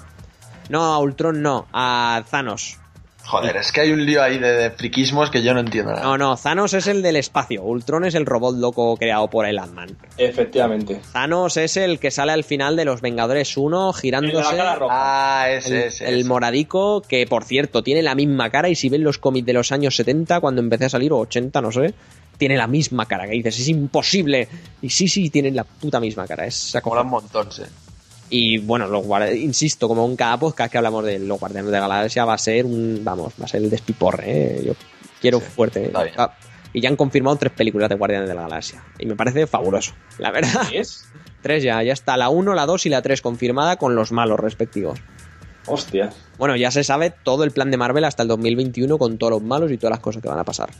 [0.70, 2.78] No, a Ultron no, a Thanos.
[3.26, 6.02] Joder, es que hay un lío ahí de, de friquismos que yo no entiendo nada.
[6.04, 9.58] No, no, Thanos es el del espacio, Ultron es el robot loco creado por el
[9.58, 9.96] Ant-Man.
[10.18, 11.00] Efectivamente.
[11.12, 14.56] Thanos es el que sale al final de los Vengadores 1 El de girándose.
[14.56, 14.94] la cara roja.
[15.42, 16.08] Ah, El, ese, ese.
[16.08, 16.28] el ese.
[16.28, 19.72] moradico, que por cierto tiene la misma cara y si ven los cómics de los
[19.72, 21.94] años 70, cuando empecé a salir, o 80, no sé,
[22.36, 24.48] tiene la misma cara, que dices, es imposible.
[24.82, 27.62] Y sí, sí, tiene la puta misma cara, es Mola un montón, sí.
[28.30, 29.04] Y bueno, los
[29.34, 32.38] insisto, como en cada podcast que hablamos de los Guardianes de la Galaxia, va a
[32.38, 34.62] ser un, vamos, va a ser el despiporre, ¿eh?
[34.66, 34.72] Yo
[35.20, 35.86] quiero Sí, fuerte.
[35.86, 36.14] está bien.
[36.18, 36.34] Ah,
[36.72, 38.82] y ya han confirmado tres películas de Guardianes de la Galaxia.
[38.98, 40.66] Y me parece fabuloso, la verdad.
[40.68, 41.04] ¿Qué es?
[41.42, 44.40] Tres ya, ya está la 1, la 2 y la 3 confirmada con los malos
[44.40, 44.98] respectivos.
[45.66, 46.10] Hostia.
[46.38, 49.42] Bueno, ya se sabe todo el plan de Marvel hasta el 2021 con todos los
[49.42, 50.70] malos y todas las cosas que van a pasar.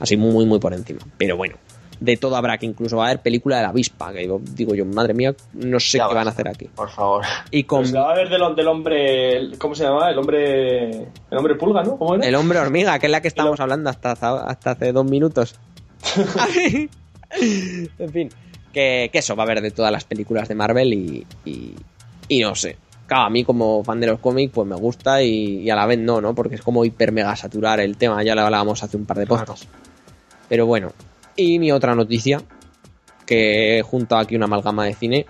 [0.00, 1.00] Así muy, muy por encima.
[1.16, 1.56] Pero bueno,
[2.00, 4.12] de todo habrá que incluso va a haber película de la avispa.
[4.12, 6.66] Que digo, digo yo, madre mía, no sé Ya qué van a hacer aquí.
[6.74, 7.24] Por favor.
[7.50, 9.50] Y con Pues se va a ver del, del hombre.
[9.58, 10.10] ¿Cómo se llama?
[10.10, 10.90] El hombre.
[11.30, 11.96] El hombre pulga, ¿no?
[11.96, 12.26] ¿Cómo era?
[12.26, 15.54] el hombre hormiga, que es la que estábamos hablando hasta, hasta hace dos minutos.
[17.98, 18.30] en fin,
[18.72, 21.74] que, que eso va a haber de todas las películas de Marvel y, y,
[22.28, 22.76] y no sé.
[23.06, 25.84] Claro, a mí como fan de los cómics pues me gusta y, y a la
[25.84, 26.34] vez no, ¿no?
[26.34, 29.26] Porque es como hiper mega saturar el tema, ya lo hablábamos hace un par de
[29.26, 29.68] podcasts.
[30.50, 30.92] Pero bueno,
[31.36, 32.42] y mi otra noticia,
[33.24, 35.26] que he juntado aquí una amalgama de cine,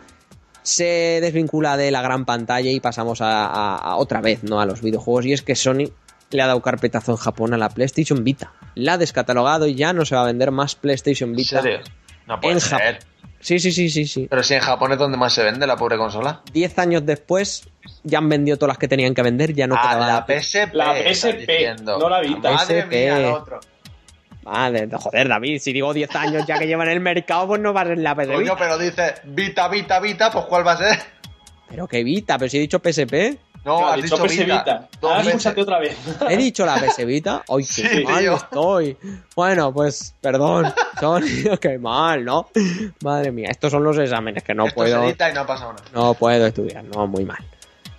[0.63, 4.61] se desvincula de la gran pantalla y pasamos a, a- a otra vez, ¿no?
[4.61, 5.27] A los videojuegos.
[5.27, 5.91] Y es que Sony
[6.31, 8.53] le ha dado carpetazo en Japón a la PlayStation Vita.
[8.75, 11.63] La ha descatalogado y ya no se va a vender más PlayStation ¿En Vita.
[11.63, 11.79] serio?
[12.27, 12.79] No puede En ser.
[12.79, 12.99] Japón.
[13.41, 14.27] Sí, sí, sí, sí, sí.
[14.29, 16.43] Pero si en Japón es donde más se vende la pobre consola.
[16.53, 17.69] Diez años después
[18.05, 20.75] ya han vendido todas las que tenían que vender, ya no ah, quedaba la PSP.
[20.75, 22.53] La PSP, no la Vita.
[22.53, 22.91] Madre PSP.
[22.91, 23.61] mía, lo otro.
[24.43, 27.73] Vale, joder, David, si digo 10 años ya que llevan en el mercado, pues no
[27.75, 30.77] va a ser la PS Coño, pero dice Vita, Vita, Vita, pues ¿cuál va a
[30.79, 30.99] ser?
[31.69, 33.39] Pero que Vita, pero si he dicho PSP.
[33.63, 34.89] No, Claro, has dicho dicho PS Vita.
[35.03, 35.27] Veces.
[35.27, 35.97] escúchate otra vez.
[36.31, 37.43] He dicho la PS Vita.
[37.49, 38.35] Ay, qué Sí, mal tío.
[38.37, 38.97] estoy.
[39.37, 40.73] Bueno, pues perdón.
[40.99, 42.49] Sony, qué mal, ¿no?
[43.05, 45.03] Madre mía, estos son los exámenes que no Esto puedo.
[45.03, 45.85] se edita y no ha pasado nada.
[45.93, 47.45] No puedo estudiar, no, muy mal.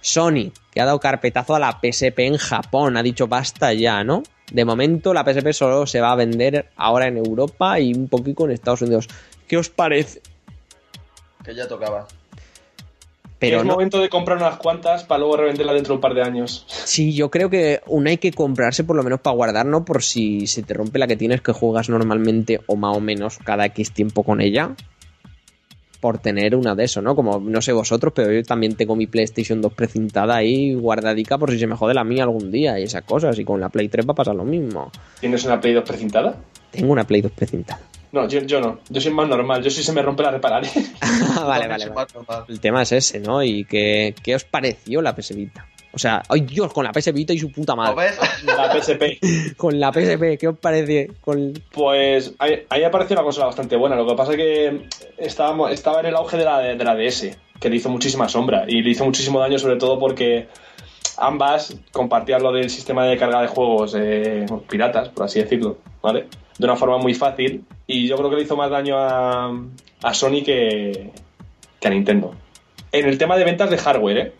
[0.01, 4.23] Sony, que ha dado carpetazo a la PSP en Japón, ha dicho basta ya, ¿no?
[4.51, 8.45] De momento la PSP solo se va a vender ahora en Europa y un poquito
[8.45, 9.07] en Estados Unidos.
[9.47, 10.21] ¿Qué os parece?
[11.43, 12.07] Que ya tocaba.
[13.39, 16.13] Pero es no, momento de comprar unas cuantas para luego revenderla dentro de un par
[16.13, 16.63] de años.
[16.67, 19.83] sí, yo creo que una hay que comprarse por lo menos para guardar, ¿no?
[19.83, 23.39] Por si se te rompe la que tienes que juegas normalmente o más o menos
[23.39, 24.75] cada X tiempo con ella.
[26.01, 27.15] Por tener una de eso, ¿no?
[27.15, 31.51] Como no sé vosotros, pero yo también tengo mi PlayStation 2 precintada ahí guardadica por
[31.51, 33.39] si se me jode la mía algún día y esas cosas.
[33.39, 34.91] Y con la Play 3 va a pasar lo mismo.
[35.19, 36.35] ¿Tienes una Play 2 precintada?
[36.71, 37.79] Tengo una Play 2 precintada.
[38.11, 38.79] No, yo, yo no.
[38.89, 39.63] Yo soy más normal.
[39.63, 40.67] Yo si se me rompe la repararé.
[41.35, 42.43] vale, vale, vale.
[42.49, 43.41] El tema es ese, ¿no?
[43.43, 45.67] ¿Y qué, qué os pareció la PS Vita?
[45.93, 46.71] O sea, ¡ay Dios!
[46.71, 47.95] Con la PS Vita y su puta ¿Lo madre.
[48.07, 48.19] ves?
[48.45, 49.03] la PSP.
[49.57, 51.11] Con la PSP, ¿qué os parece?
[51.19, 51.53] Con...
[51.71, 53.95] Pues ahí, ahí me pareció una consola bastante buena.
[53.97, 54.81] Lo que pasa es que
[55.17, 58.63] estábamos, estaba en el auge de la, de la DS, que le hizo muchísima sombra.
[58.67, 60.47] Y le hizo muchísimo daño sobre todo porque
[61.17, 66.27] ambas compartían lo del sistema de carga de juegos eh, piratas, por así decirlo, ¿vale?
[66.57, 67.65] De una forma muy fácil.
[67.85, 69.51] Y yo creo que le hizo más daño a,
[70.03, 71.11] a Sony que,
[71.79, 72.33] que a Nintendo.
[72.93, 74.33] En el tema de ventas de hardware, ¿eh?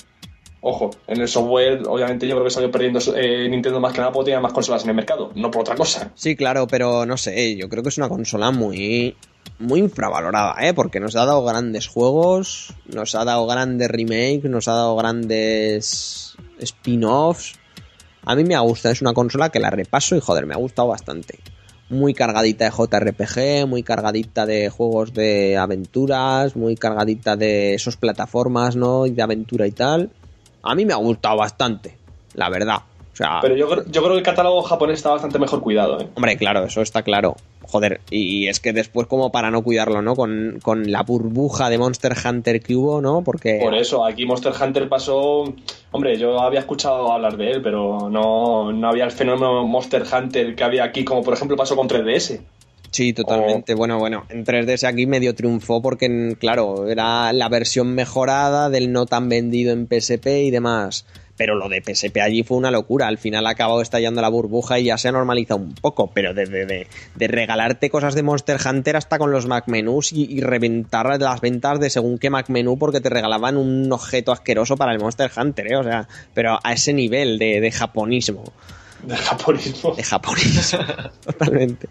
[0.64, 4.12] Ojo, en el software, obviamente yo creo que salió perdiendo eh, Nintendo más que nada
[4.12, 6.12] porque tenía más consolas en el mercado, no por otra cosa.
[6.14, 9.16] Sí, claro, pero no sé, yo creo que es una consola muy
[9.58, 10.76] muy infravalorada, ¿eh?
[10.76, 16.36] Porque nos ha dado grandes juegos, nos ha dado grandes remakes, nos ha dado grandes
[16.60, 17.56] spin-offs.
[18.24, 20.58] A mí me ha gustado, es una consola que la repaso y joder, me ha
[20.58, 21.40] gustado bastante.
[21.90, 28.76] Muy cargadita de JRPG, muy cargadita de juegos de aventuras, muy cargadita de esos plataformas,
[28.76, 29.08] ¿no?
[29.08, 30.12] Y de aventura y tal
[30.64, 31.96] a mí me ha gustado bastante,
[32.36, 32.78] la verdad.
[33.14, 36.00] O sea, Pero yo, creo- yo creo que el catálogo japonés está bastante mejor cuidado,
[36.00, 36.08] ¿eh?
[36.16, 37.36] hombre, claro, eso está claro.
[37.68, 40.16] Joder, y es que después como para no cuidarlo, ¿no?
[40.16, 43.22] Con, con la burbuja de Monster Hunter que hubo, ¿no?
[43.22, 43.60] Porque...
[43.64, 45.44] Por eso, aquí Monster Hunter pasó.
[45.92, 50.54] Hombre, yo había escuchado hablar de él, pero no, no había el fenómeno Monster Hunter
[50.56, 52.42] que había aquí, como por ejemplo pasó con 3DS.
[52.92, 53.74] Sí, totalmente.
[53.74, 59.06] Bueno, bueno, en 3DS aquí medio triunfó porque, claro, era la versión mejorada del no
[59.06, 61.06] tan vendido en PSP y demás.
[61.38, 63.08] Pero lo de PSP allí fue una locura.
[63.08, 66.12] Al final ha acabado estallando la burbuja y ya se ha normalizado un poco.
[66.14, 70.12] Pero de, de, de- de regalarte cosas de Monster Hunter hasta con los Mac Menús
[70.12, 74.32] y, y reventar las ventas de según qué Mac Menú porque te regalaban un objeto
[74.34, 75.78] asqueroso para el Monster Hunter, ¿eh?
[75.78, 78.44] O sea, pero a ese nivel de, de japonismo
[79.02, 79.96] Del japonismo.
[79.96, 80.78] de japonés.
[81.26, 81.88] Totalmente.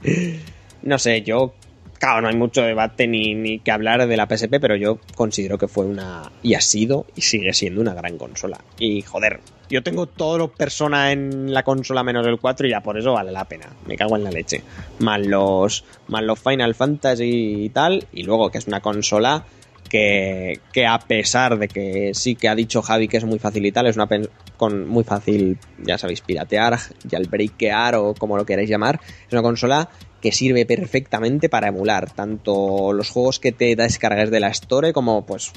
[0.82, 1.54] No sé, yo.
[1.98, 5.58] Claro, no hay mucho debate ni, ni que hablar de la PSP, pero yo considero
[5.58, 6.32] que fue una.
[6.42, 8.58] Y ha sido y sigue siendo una gran consola.
[8.78, 12.80] Y joder, yo tengo todos los personas en la consola menos el 4 y ya
[12.80, 13.66] por eso vale la pena.
[13.86, 14.62] Me cago en la leche.
[14.98, 18.06] Más los, los Final Fantasy y tal.
[18.12, 19.44] Y luego que es una consola
[19.90, 23.66] que, que a pesar de que sí que ha dicho Javi que es muy fácil
[23.66, 24.08] y tal, es una
[24.56, 26.78] con muy fácil, ya sabéis, piratear,
[27.10, 29.88] jailbreakear o como lo queráis llamar, es una consola
[30.20, 35.24] que sirve perfectamente para emular tanto los juegos que te descargues de la Store como
[35.24, 35.52] pues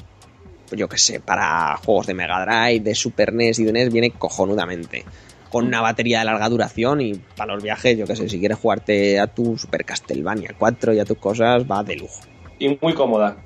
[0.72, 4.10] yo que sé, para juegos de Mega Drive, de Super NES y de NES viene
[4.10, 5.04] cojonudamente.
[5.50, 8.58] Con una batería de larga duración y para los viajes, yo que sé, si quieres
[8.58, 12.22] jugarte a tu Super Castlevania 4 y a tus cosas, va de lujo.
[12.58, 13.36] Y muy cómoda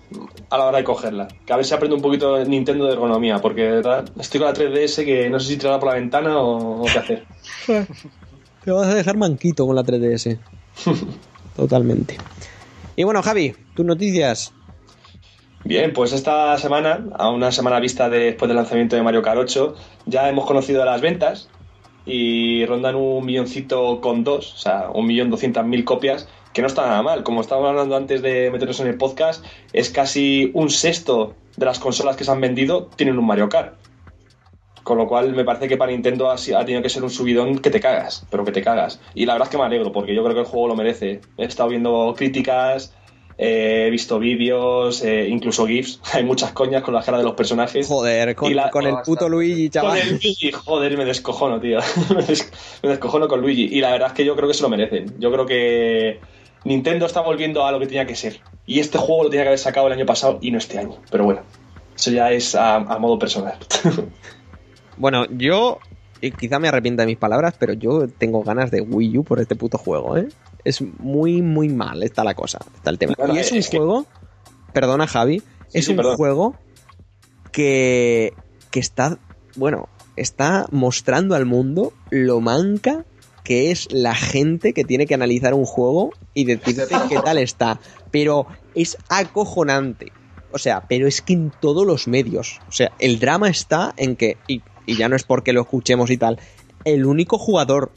[0.48, 1.28] a la hora de cogerla.
[1.44, 4.48] Que a ver si aprende un poquito Nintendo de ergonomía, porque de verdad estoy con
[4.48, 7.24] la 3DS que no sé si tirarla por la ventana o, o qué hacer.
[8.64, 10.38] Te vas a dejar manquito con la 3DS.
[11.56, 12.16] Totalmente.
[12.96, 14.52] Y bueno, Javi, tus noticias.
[15.64, 19.38] Bien, pues esta semana, a una semana vista de- después del lanzamiento de Mario Kart
[19.38, 19.74] 8,
[20.06, 21.48] ya hemos conocido las ventas
[22.06, 26.68] y rondan un milloncito con dos, o sea, un millón doscientas mil copias, que no
[26.68, 27.22] está nada mal.
[27.22, 31.78] Como estábamos hablando antes de meternos en el podcast, es casi un sexto de las
[31.78, 33.74] consolas que se han vendido tienen un Mario Kart.
[34.88, 37.68] Con lo cual me parece que para Nintendo ha, tenido que ser un subidón que
[37.68, 38.98] te cagas, pero que te cagas.
[39.14, 41.20] Y la verdad es que me alegro, porque yo creo que el juego lo merece.
[41.36, 42.94] He estado viendo críticas,
[43.36, 46.00] eh, he visto vídeos, eh, incluso GIFs.
[46.14, 47.86] Hay muchas coñas con la cara de los personajes.
[47.86, 49.98] Joder, con, la- con el puto Luigi, Con chaval.
[49.98, 51.80] el Luigi, joder, me descojono, tío.
[52.16, 52.50] me, des-
[52.82, 53.68] me descojono con Luigi.
[53.70, 55.16] Y la verdad es que yo creo que se lo merecen.
[55.18, 56.18] Yo creo que
[56.64, 58.40] Nintendo está volviendo a lo que tenía que ser.
[58.66, 60.96] Y este juego lo tenía que haber sacado el año pasado y no este año.
[61.10, 61.42] Pero bueno,
[61.94, 63.58] eso ya es a, a modo personal.
[64.98, 65.78] Bueno, yo
[66.20, 69.40] y quizá me arrepienta de mis palabras, pero yo tengo ganas de Wii U por
[69.40, 70.28] este puto juego, ¿eh?
[70.64, 73.14] Es muy, muy mal, está la cosa, está el tema.
[73.32, 74.04] Y es un es que- juego,
[74.72, 75.42] perdona Javi,
[75.72, 76.16] es sí, un perdón.
[76.16, 76.56] juego
[77.52, 78.34] que,
[78.70, 79.18] que está,
[79.56, 83.04] bueno, está mostrando al mundo lo manca
[83.44, 87.80] que es la gente que tiene que analizar un juego y decirte qué tal está.
[88.10, 90.12] Pero es acojonante.
[90.52, 92.60] O sea, pero es que en todos los medios.
[92.68, 96.10] O sea, el drama está en que, y, y ya no es porque lo escuchemos
[96.10, 96.38] y tal,
[96.84, 97.90] el único jugador,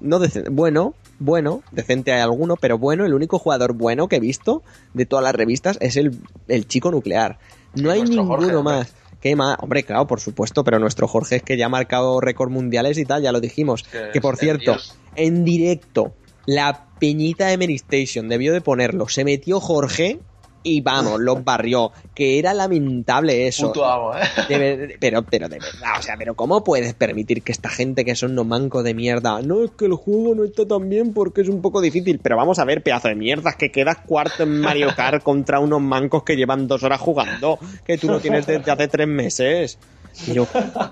[0.00, 4.62] no bueno, bueno, decente hay alguno, pero bueno, el único jugador bueno que he visto
[4.94, 7.38] de todas las revistas es el, el chico nuclear.
[7.74, 8.94] No hay ninguno Jorge, más.
[9.20, 9.56] ¿Qué más?
[9.60, 13.04] Hombre, claro, por supuesto, pero nuestro Jorge es que ya ha marcado récord mundiales y
[13.04, 13.82] tal, ya lo dijimos.
[13.82, 14.96] Que Que, por cierto, dios.
[15.16, 16.14] en directo,
[16.44, 19.08] la peñita de Mary Station debió de ponerlo.
[19.08, 20.20] Se metió Jorge
[20.66, 21.92] y vamos, los barrió.
[22.14, 23.68] Que era lamentable eso.
[23.68, 24.22] Puto amo, ¿eh?
[24.48, 28.04] De ver- pero, pero de verdad, o sea, pero ¿cómo puedes permitir que esta gente
[28.04, 29.40] que son unos mancos de mierda?
[29.42, 32.18] No, es que el juego no está tan bien porque es un poco difícil.
[32.22, 35.80] Pero vamos a ver, pedazo de mierdas, que quedas cuarto en Mario Kart contra unos
[35.80, 39.78] mancos que llevan dos horas jugando, que tú no tienes desde hace tres meses.
[40.26, 40.46] Y Yo,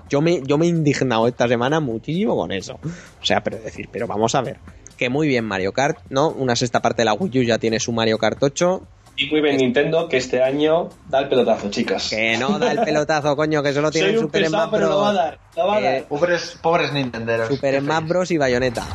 [0.09, 2.79] yo, me, yo me he indignado esta semana muchísimo con eso.
[2.83, 4.57] O sea, pero decir, pero vamos a ver.
[4.97, 6.29] Que muy bien Mario Kart, ¿no?
[6.29, 8.83] Una sexta parte de la Wii U ya tiene su Mario Kart 8.
[9.17, 12.09] Y muy bien Nintendo, que este año da el pelotazo, chicas.
[12.09, 14.89] Que no da el pelotazo, coño, que solo tiene Soy un Super pesado, Smash pero
[14.89, 15.23] lo va a Bros.
[15.23, 15.39] dar.
[15.55, 16.03] Lo va a Eh, dar.
[16.03, 17.47] Pobres, pobres Nintenderos.
[17.47, 18.07] Super Smash.
[18.07, 18.31] Bros.
[18.31, 18.85] y Bayonetta.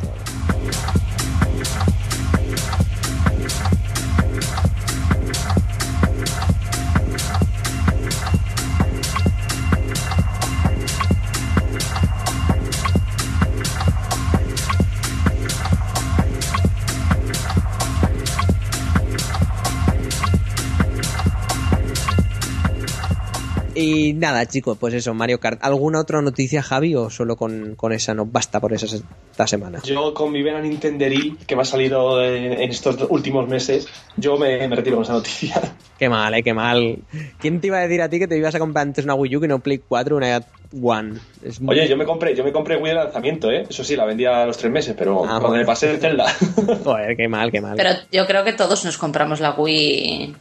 [23.81, 25.59] Y nada, chicos, pues eso, Mario Kart.
[25.63, 29.81] ¿Alguna otra noticia, Javi, o solo con, con esa no basta por esa esta semana?
[29.85, 34.37] Yo con mi vena Nintenderil, que me ha salido en, en estos últimos meses, yo
[34.37, 35.61] me, me retiro con esa noticia.
[35.99, 36.99] Qué mal, eh, qué mal.
[37.39, 39.37] ¿Quién te iba a decir a ti que te ibas a comprar antes una Wii
[39.37, 40.41] U que no Play 4 una
[40.81, 41.21] One?
[41.43, 43.67] Es muy- Oye, yo me compré, yo me compré Wii de lanzamiento, ¿eh?
[43.69, 46.25] Eso sí, la vendía a los tres meses, pero Ah, cuando me pasé el Zelda.
[46.85, 47.75] Joder, qué mal, qué mal.
[47.77, 50.35] Pero yo creo que todos nos compramos la Wii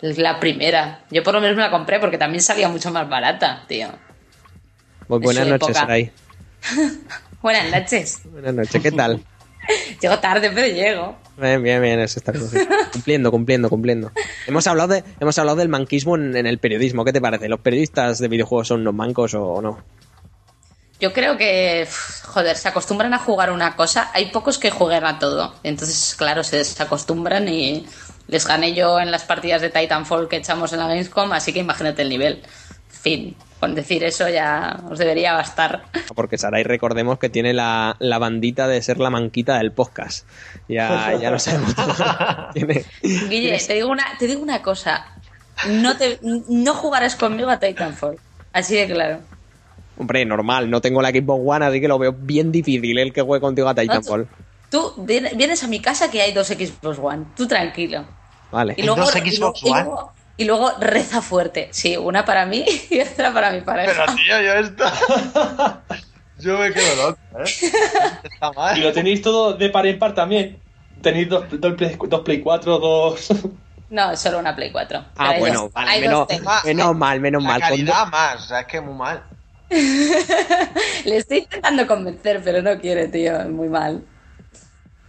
[0.00, 1.04] la primera.
[1.10, 3.88] Yo por lo menos me la compré porque también salía mucho más barata, tío.
[5.06, 5.76] Pues buenas noches.
[5.76, 6.10] Sarai.
[7.42, 8.20] Buenas noches.
[8.24, 9.22] Buenas noches, ¿qué tal?
[10.00, 11.16] Llego tarde, pero llego.
[11.36, 12.32] Bien, bien, bien, eso está.
[12.92, 14.12] Cumpliendo, cumpliendo, cumpliendo.
[14.46, 17.04] Hemos hablado, de, hemos hablado del manquismo en, en el periodismo.
[17.04, 17.48] ¿Qué te parece?
[17.48, 19.82] ¿Los periodistas de videojuegos son unos mancos o, o no?
[21.00, 21.86] Yo creo que,
[22.22, 24.10] joder, se acostumbran a jugar una cosa.
[24.14, 25.54] Hay pocos que jueguen a todo.
[25.62, 27.86] Entonces, claro, se desacostumbran y
[28.28, 31.60] les gané yo en las partidas de Titanfall que echamos en la Gamescom, así que
[31.60, 32.42] imagínate el nivel.
[32.88, 33.36] Fin.
[33.60, 35.84] Con decir eso ya os debería bastar.
[36.14, 40.26] Porque Sarai, recordemos que tiene la, la bandita de ser la manquita del podcast.
[40.68, 41.74] Ya, ya lo sabemos.
[42.52, 45.06] Tiene- Guille, te digo una, te digo una cosa.
[45.68, 48.16] No, te, no jugarás conmigo a Titanfall.
[48.52, 49.20] Así de claro.
[49.96, 53.22] Hombre, normal, no tengo la Xbox One, así que lo veo bien difícil el que
[53.22, 54.28] juegue contigo a Titanfall.
[54.74, 57.26] Tú vienes vienes a mi casa que hay dos Xbox One.
[57.36, 58.04] Tú tranquilo.
[58.50, 58.74] Vale.
[58.76, 59.82] Y luego, dos y luego- y One?
[59.84, 61.68] luego- y luego reza fuerte.
[61.70, 63.92] Sí, una para mí y otra para mi pareja.
[64.04, 64.84] Pero tío, yo esto.
[66.40, 67.44] yo me quedo loco, ¿eh?
[68.24, 68.80] Está y mal.
[68.80, 70.58] lo tenéis todo de par en par también.
[71.00, 73.28] Tenéis dos, dos, Play, dos Play 4, dos...
[73.90, 75.04] No, solo una Play 4.
[75.16, 76.26] Ah, Pero bueno, dos- vale, hay menos,
[76.64, 77.60] menos mal, menos La mal.
[77.60, 79.22] Con calidad más, o sea, es que muy mal.
[79.70, 83.38] Le estoy intentando convencer, pero no quiere, tío.
[83.40, 84.02] Es muy mal.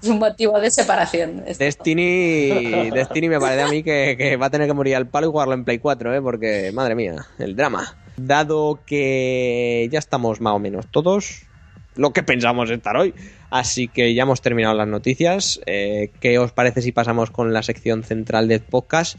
[0.05, 1.43] Es un motivo de separación.
[1.47, 1.63] esto.
[1.63, 5.25] Destiny, Destiny me parece a mí que, que va a tener que morir al palo
[5.25, 6.21] y jugarlo en Play 4, ¿eh?
[6.21, 7.97] porque madre mía, el drama.
[8.15, 11.47] Dado que ya estamos más o menos todos
[11.95, 13.15] lo que pensamos estar hoy,
[13.49, 15.59] así que ya hemos terminado las noticias.
[15.65, 19.17] Eh, ¿Qué os parece si pasamos con la sección central del podcast?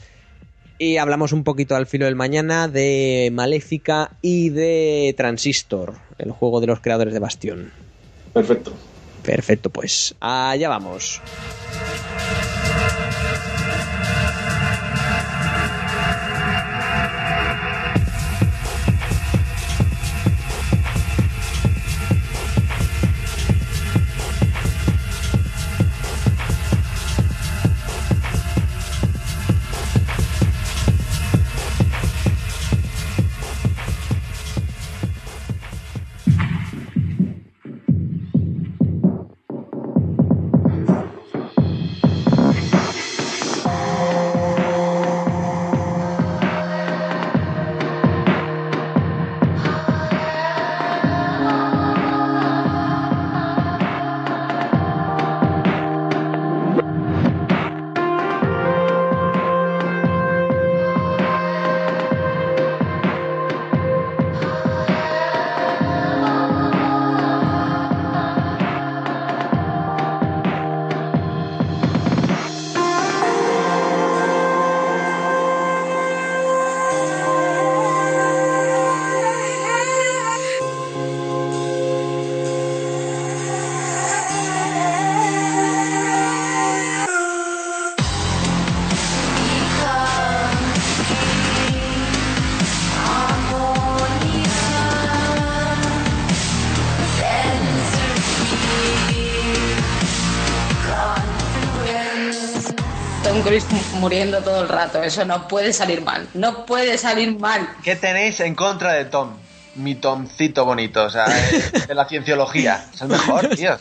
[0.79, 6.61] Y hablamos un poquito al filo del mañana de Maléfica y de Transistor, el juego
[6.61, 7.73] de los creadores de Bastión.
[8.33, 8.73] Perfecto.
[9.27, 11.21] Perfecto, pues allá vamos.
[105.07, 106.29] Eso no puede salir mal.
[106.35, 107.69] No puede salir mal.
[107.85, 109.37] ¿Qué tenéis en contra de Tom?
[109.77, 112.85] Mi Tomcito bonito, o sea, de, la cienciología.
[112.93, 113.79] Es el mejor, tío.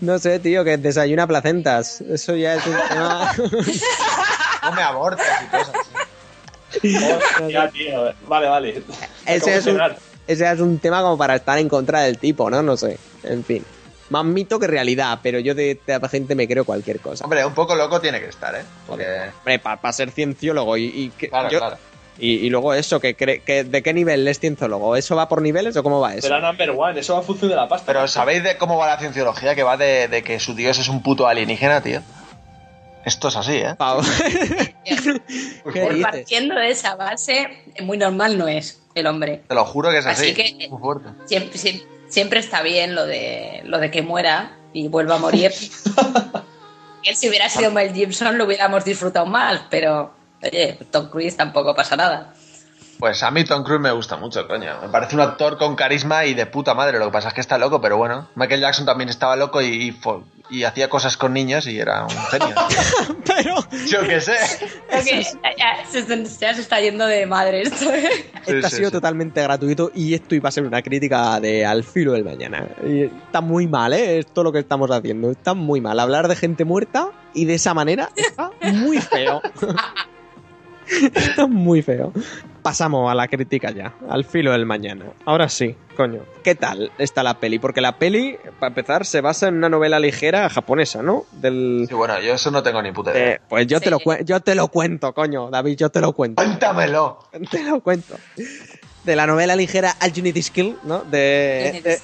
[0.00, 2.00] No sé, tío, que desayuna placentas.
[2.00, 3.32] Eso ya es un tema.
[4.64, 5.74] No me abortes y cosas
[6.72, 7.52] así.
[7.52, 8.12] ya, tío.
[8.26, 8.82] Vale, vale.
[9.24, 9.80] ese, es un,
[10.26, 12.64] ese es un tema como para estar en contra del tipo, ¿no?
[12.64, 12.98] No sé.
[13.22, 13.64] En fin.
[14.10, 17.24] Más mito que realidad, pero yo de esta gente me creo cualquier cosa.
[17.24, 18.62] Hombre, un poco loco tiene que estar, ¿eh?
[18.86, 19.04] Porque...
[19.38, 21.76] Hombre, para ser cienciólogo y, y que Claro, yo- claro.
[22.18, 24.96] Y, y luego eso, que, cree- que ¿de qué nivel es cienciólogo?
[24.96, 26.28] ¿Eso va por niveles o cómo va eso?
[26.28, 26.98] Será number one.
[26.98, 27.84] Eso va a función de la pasta.
[27.92, 29.54] Pero ¿sabéis de cómo va la cienciología?
[29.54, 32.00] Que va de, de que su dios es un puto alienígena, tío.
[33.04, 33.74] Esto es así, ¿eh?
[33.76, 34.00] Pau.
[34.84, 34.96] ¿Qué
[35.62, 36.02] Pues dices?
[36.02, 37.48] partiendo de esa base,
[37.82, 39.42] muy normal no es el hombre.
[39.46, 40.30] Te lo juro que es así.
[40.30, 41.10] Así que- Muy fuerte.
[41.26, 45.52] Siempre, siem- siempre está bien lo de, lo de que muera y vuelva a morir.
[47.04, 51.74] Él si hubiera sido Mel Gibson lo hubiéramos disfrutado más, pero oye, Tom Cruise tampoco
[51.74, 52.34] pasa nada.
[52.98, 54.80] Pues a mí Tom Cruise me gusta mucho, coño.
[54.80, 56.98] Me parece un actor con carisma y de puta madre.
[56.98, 58.28] Lo que pasa es que está loco, pero bueno.
[58.34, 59.94] Michael Jackson también estaba loco y,
[60.50, 62.54] y, hacía cosas con niños y era un genio.
[63.24, 63.56] pero.
[63.86, 64.36] Yo qué sé.
[64.86, 65.24] Okay,
[65.90, 67.92] se, se, está yendo de madre esto.
[67.92, 68.30] ¿eh?
[68.46, 72.12] esto ha sido totalmente gratuito y esto iba a ser una crítica de al filo
[72.12, 72.66] del mañana.
[72.82, 74.20] Y está muy mal, ¿eh?
[74.20, 75.30] Esto lo que estamos haciendo.
[75.30, 76.00] Está muy mal.
[76.00, 79.42] Hablar de gente muerta y de esa manera está muy feo.
[80.88, 82.12] Está muy feo.
[82.66, 85.04] Pasamos a la crítica ya, al filo del mañana.
[85.24, 86.22] Ahora sí, coño.
[86.42, 87.60] ¿Qué tal está la peli?
[87.60, 91.26] Porque la peli, para empezar, se basa en una novela ligera japonesa, ¿no?
[91.30, 91.86] Del...
[91.88, 93.40] Sí, bueno, yo eso no tengo ni puta idea.
[93.48, 96.42] pues yo, te lo yo te lo cuento, coño, David, yo te lo cuento.
[96.42, 97.20] Cuéntamelo.
[97.52, 98.16] Te lo cuento.
[99.04, 101.04] De la novela ligera Al Unity Skill, ¿no?
[101.04, 102.00] De,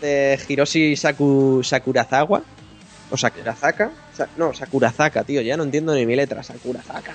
[0.00, 2.40] de, Hiroshi Saku, Sakurazawa.
[3.10, 3.90] O Sakurazaka.
[4.38, 6.42] no, Sakurazaka, tío, ya no entiendo ni mi letra.
[6.42, 7.12] Sakurazaka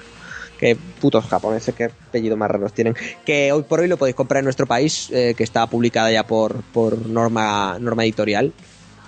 [0.61, 2.95] qué putos japoneses, qué apellido más raros tienen.
[3.25, 6.25] Que hoy por hoy lo podéis comprar en nuestro país, eh, que está publicada ya
[6.25, 8.53] por, por norma, norma editorial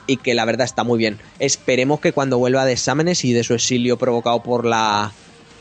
[0.07, 1.19] y que la verdad está muy bien.
[1.37, 5.13] Esperemos que cuando vuelva de exámenes y de su exilio provocado por la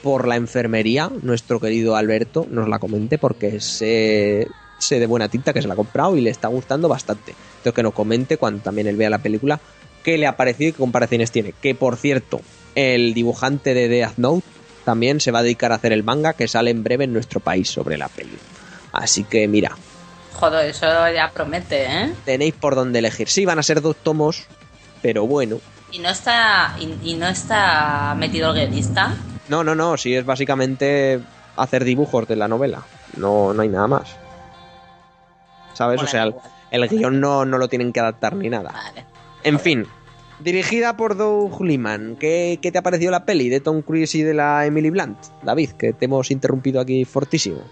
[0.02, 5.52] por la enfermería, nuestro querido Alberto nos la comente porque sé, sé de buena tinta
[5.52, 7.34] que se la ha comprado y le está gustando bastante.
[7.58, 9.60] Entonces que nos comente cuando también él vea la película
[10.02, 11.54] qué le ha parecido y qué comparaciones tiene.
[11.62, 12.40] Que por cierto,
[12.74, 14.42] el dibujante de Death Note
[14.84, 17.40] también se va a dedicar a hacer el manga que sale en breve en nuestro
[17.40, 18.38] país sobre la peli.
[18.92, 19.76] Así que mira.
[20.34, 22.12] Joder, eso ya promete, ¿eh?
[22.24, 23.28] Tenéis por dónde elegir.
[23.28, 24.46] Sí, van a ser dos tomos,
[25.00, 25.60] pero bueno.
[25.90, 29.14] ¿Y no está, y, no está metido el guionista?
[29.48, 29.96] No, no, no.
[29.98, 31.20] Sí, es básicamente
[31.56, 32.82] hacer dibujos de la novela.
[33.16, 34.16] No, no hay nada más.
[35.74, 36.02] ¿Sabes?
[36.02, 36.30] o sea,
[36.70, 38.72] el, guion no, no, lo tienen que adaptar ni nada.
[38.72, 39.04] Vale.
[39.44, 39.86] En fin,
[40.42, 42.16] Dirigida por Doug Liman.
[42.16, 45.18] ¿Qué, te ha parecido la peli de Tom Cruise y de la Emily Blunt?
[45.42, 47.62] David, que te hemos interrumpido aquí fortísimo.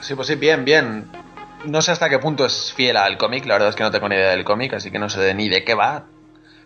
[0.00, 1.10] Sí, pues sí, bien, bien.
[1.66, 4.08] No sé hasta qué punto es fiel al cómic, la verdad es que no tengo
[4.08, 6.06] ni idea del cómic, así que no sé ni de qué va.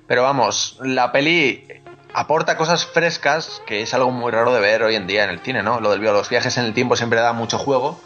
[0.07, 1.67] Pero vamos, la peli
[2.13, 5.41] aporta cosas frescas, que es algo muy raro de ver hoy en día en el
[5.41, 5.81] cine, ¿no?
[5.81, 8.01] Lo del los viajes en el tiempo siempre da mucho juego.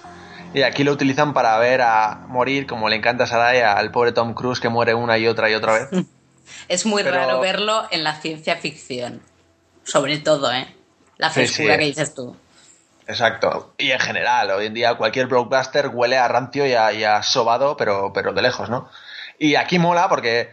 [0.54, 4.12] Y aquí lo utilizan para ver a morir, como le encanta a Sarai, al pobre
[4.12, 6.06] Tom Cruise que muere una y otra y otra vez.
[6.68, 9.22] Es muy raro verlo en la ciencia ficción.
[9.84, 10.74] Sobre todo, ¿eh?
[11.16, 12.36] La frescura que dices tú.
[13.08, 13.72] Exacto.
[13.78, 18.12] Y en general, hoy en día cualquier blockbuster huele a rancio y a, sobado, pero,
[18.12, 18.88] pero de lejos, ¿no?
[19.38, 20.50] Y aquí mola porque,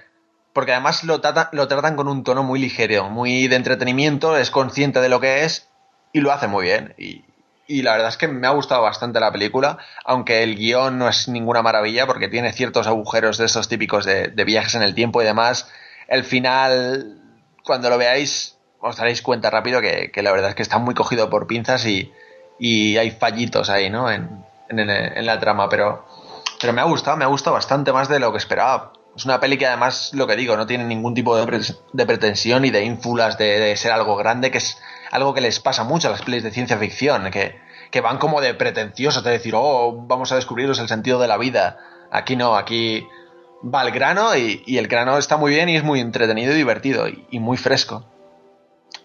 [0.54, 1.22] porque además lo,
[1.52, 5.43] lo tratan con un tono muy ligero, muy de entretenimiento, es consciente de lo que
[5.43, 5.68] es
[6.14, 6.96] y lo hace muy bien.
[6.98, 7.26] Y,
[7.68, 11.10] y la verdad es que me ha gustado bastante la película, aunque el guion no
[11.10, 14.96] es ninguna maravilla porque tiene ciertos agujeros de esos típicos de, de viajes en el
[14.96, 15.70] tiempo y demás
[16.08, 17.22] el final,
[17.64, 21.30] cuando lo veáis, os daréis cuenta rápido que, la verdad es que está muy cogido
[21.30, 22.12] por pinzas y,
[22.60, 24.12] hay fallitos ahí, ¿no?
[24.12, 26.06] En, la trama, pero,
[26.60, 28.93] pero me ha gustado, me ha gustado bastante más de lo que esperaba.
[29.16, 32.70] Es una peli que además, lo que digo, no tiene ningún tipo de, pretensión ni
[32.70, 34.78] de ínfulas de, ser algo grande, que es
[35.12, 37.60] algo que les pasa mucho a las pelis de ciencia ficción, que,
[37.91, 41.38] que van como de pretenciosos, de decir, oh, vamos a descubriros el sentido de la
[41.38, 41.78] vida.
[42.12, 43.08] Aquí no, aquí
[43.66, 47.07] va al grano y, el grano está muy bien y es muy entretenido y divertido
[47.07, 48.05] y, muy fresco.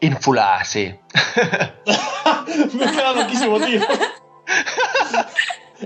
[0.00, 0.94] Infula, sí.
[2.74, 3.86] Me he quedado tío.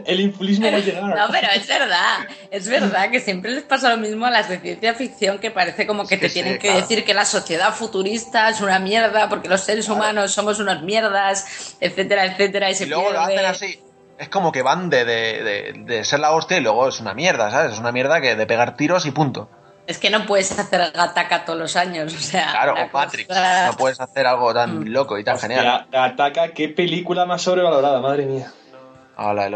[0.05, 1.05] El infulismo va a llegar.
[1.05, 2.27] No, pero es verdad.
[2.51, 5.87] Es verdad que siempre les pasa lo mismo a las de ciencia ficción, que parece
[5.87, 9.61] como que te tienen que decir que la sociedad futurista es una mierda porque los
[9.61, 12.70] seres humanos somos unas mierdas, etcétera, etcétera.
[12.70, 13.84] Y, luego lo hacen así
[14.19, 17.73] es como que van de, de, ser la hostia y luego es una mierda, ¿sabes?
[17.75, 19.49] Es una mierda que de pegar tiros y punto.
[19.87, 22.51] Es que no puedes hacer Gataca todos los años, o sea.
[22.53, 23.29] Claro, o Patrick.
[23.29, 24.89] No puedes hacer algo tan mm.
[24.89, 25.87] loco y tan genial.
[25.91, 28.51] Gataca, qué película más sobrevalorada, madre mía.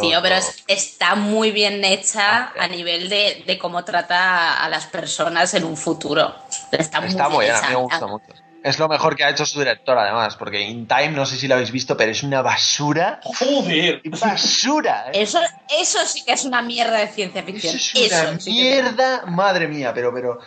[0.01, 0.37] Tío, pero
[0.69, 5.77] está muy bien hecha ah, a nivel de, cómo trata a las personas en un
[5.77, 6.33] futuro.
[6.71, 8.27] Está, está muy bien, a mí me gusta mucho.
[8.63, 11.47] Es lo mejor que ha hecho su director, además, porque In Time, no sé si
[11.47, 13.21] lo habéis visto, pero es una basura.
[13.23, 14.03] ¡Joder!
[14.21, 15.07] ¡Basura!
[15.09, 15.23] ¿eh?
[15.23, 15.39] Eso,
[15.79, 17.77] eso sí que es una mierda de ciencia ficción.
[17.77, 20.39] Eso es una mierda, madre mía, pero, pero.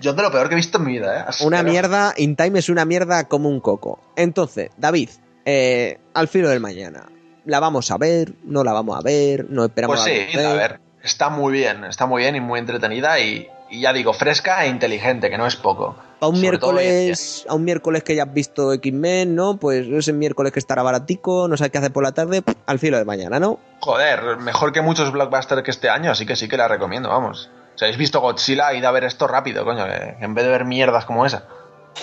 [0.00, 1.44] Yo de lo peor que he visto en mi vida, ¿eh?
[1.44, 4.00] una mierda, In Time es una mierda como un coco.
[4.16, 5.10] Entonces, David,
[5.44, 7.06] eh, al filo del mañana.
[7.44, 8.32] ¿La vamos a ver?
[8.44, 9.46] ¿No la vamos a ver?
[9.50, 10.80] ¿No esperamos pues sí, a ver?
[11.02, 14.68] Está muy bien, está muy bien y muy entretenida y, y ya digo, fresca e
[14.68, 15.96] inteligente, que no es poco.
[16.20, 19.56] A un miércoles, a un miércoles que ya has visto X-Men, ¿no?
[19.56, 22.98] Pues ese miércoles que estará baratico, no sé qué hacer por la tarde, al filo
[22.98, 23.58] de mañana, ¿no?
[23.80, 27.50] Joder, mejor que muchos blockbusters que este año, así que sí que la recomiendo, vamos.
[27.74, 31.04] Si habéis visto Godzilla, id a ver esto rápido, coño, en vez de ver mierdas
[31.04, 31.48] como esa.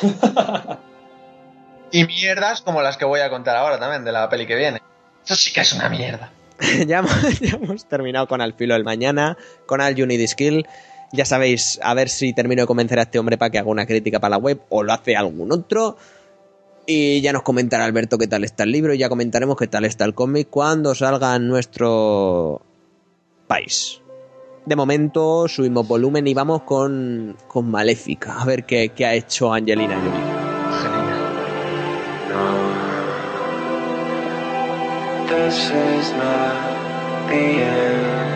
[1.92, 4.82] y mierdas como las que voy a contar ahora también, de la peli que viene.
[5.24, 6.32] Eso sí que es una mierda.
[6.86, 10.68] ya, hemos, ya hemos terminado con Al filo del mañana, con Al Unity Skill.
[11.14, 13.86] Ya sabéis, a ver si termino de convencer a este hombre para que haga una
[13.86, 15.98] crítica para la web o lo hace algún otro.
[16.86, 19.86] Y ya nos comentará Alberto qué tal está el libro y ya comentaremos qué tal
[19.86, 22.62] está el cómic cuando salga en nuestro
[23.48, 24.02] país.
[24.66, 29.54] De momento subimos volumen y vamos con, con Maléfica, a ver qué, qué ha hecho
[29.54, 30.42] Angelina Jolie.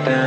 [0.06, 0.25] This.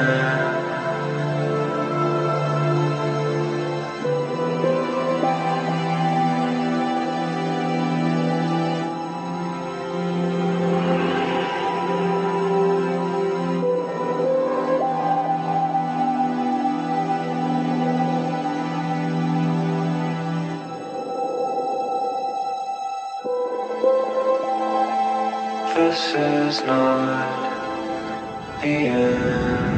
[25.89, 29.78] This is not the end.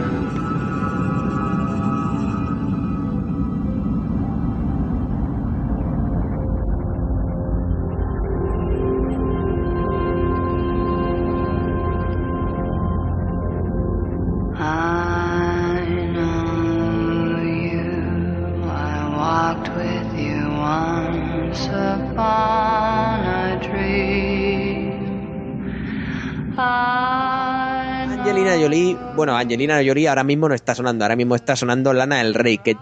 [29.20, 32.56] Bueno, Angelina Jolie ahora mismo no está sonando, ahora mismo está sonando Lana del Rey,
[32.58, 32.74] que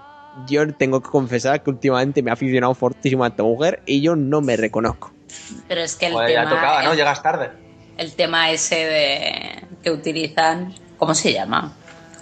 [0.46, 4.14] yo tengo que confesar que últimamente me ha aficionado fortísimo a esta mujer y yo
[4.14, 5.12] no me reconozco.
[5.66, 6.50] Pero es que el Joder, ya tema.
[6.54, 6.92] tocaba, ¿no?
[6.92, 7.50] el- Llegas tarde.
[7.96, 11.72] el tema ese de que utilizan ¿cómo se llama?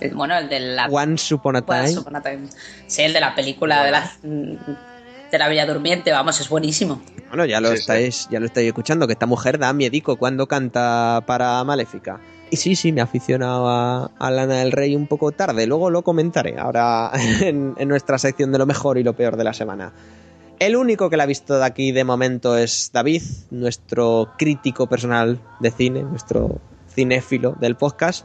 [0.01, 2.01] El- bueno el de la Once Upon a Once Time.
[2.01, 2.49] Upon a Time.
[2.87, 7.45] sí el de la película de la de la Bella Durmiente vamos es buenísimo Bueno,
[7.45, 7.81] ya lo Sí, sí.
[7.81, 12.21] estáis, ya lo estáis escuchando, que esta mujer da miedico cuando canta para Maléfica.
[12.51, 16.03] Y sí, sí, me ha aficionado a, Lana del Rey un poco tarde, luego lo
[16.03, 17.11] comentaré ahora
[17.43, 19.93] en, en nuestra sección de lo mejor y lo peor de la semana.
[20.59, 25.39] El único que la ha visto de aquí de momento es David, nuestro crítico personal
[25.61, 28.25] de cine, nuestro cinéfilo del podcast,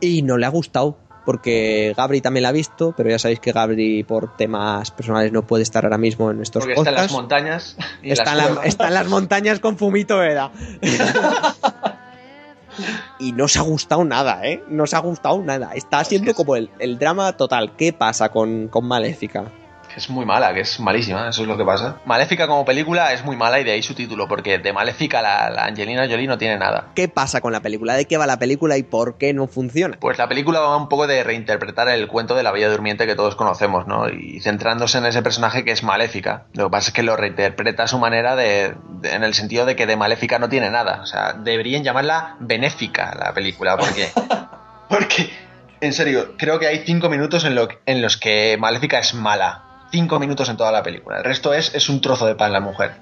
[0.00, 3.50] y no le ha gustado, porque Gabri también la ha visto, pero ya sabéis que
[3.50, 7.10] Gabri por temas personales no puede estar ahora mismo en estos Porque está en las
[7.10, 7.76] podcasts.
[7.76, 7.76] montañas.
[8.02, 8.66] y en Está en, las la- cuevas.
[8.68, 10.52] está en las montañas con Fumito Eda.
[13.18, 14.62] y no se ha gustado nada, ¿eh?
[14.68, 15.72] No se ha gustado nada.
[15.74, 17.74] Está siendo como el, el drama total.
[17.76, 19.52] ¿Qué pasa con, con Maléfica?
[19.96, 21.96] Es muy mala, que es malísima, eso es lo que pasa.
[22.04, 25.48] Maléfica como película es muy mala y de ahí su título, porque de Maléfica la,
[25.48, 26.88] la Angelina Jolie no tiene nada.
[26.94, 27.94] ¿Qué pasa con la película?
[27.94, 29.96] ¿De qué va la película y por qué no funciona?
[29.98, 33.14] Pues la película va un poco de reinterpretar el cuento de la Bella Durmiente que
[33.14, 34.08] todos conocemos, ¿no?
[34.10, 36.44] Y centrándose en ese personaje que es Maléfica.
[36.52, 39.64] Lo que pasa es que lo reinterpreta a su manera de, de- en el sentido
[39.64, 41.00] de que de Maléfica no tiene nada.
[41.02, 44.10] O sea, deberían llamarla Benéfica la película, porque...
[44.90, 45.30] porque,
[45.80, 49.62] en serio, creo que hay cinco minutos en, lo, en los que Maléfica es mala.
[49.90, 51.18] Cinco minutos en toda la película.
[51.18, 52.92] El resto es, es un trozo de pan la mujer.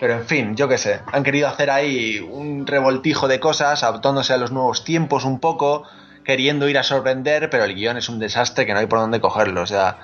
[0.00, 4.32] Pero en fin, yo qué sé, han querido hacer ahí un revoltijo de cosas, adaptándose
[4.32, 5.84] a los nuevos tiempos un poco,
[6.24, 9.20] queriendo ir a sorprender, pero el guion es un desastre que no hay por dónde
[9.20, 9.98] cogerlo, o sea,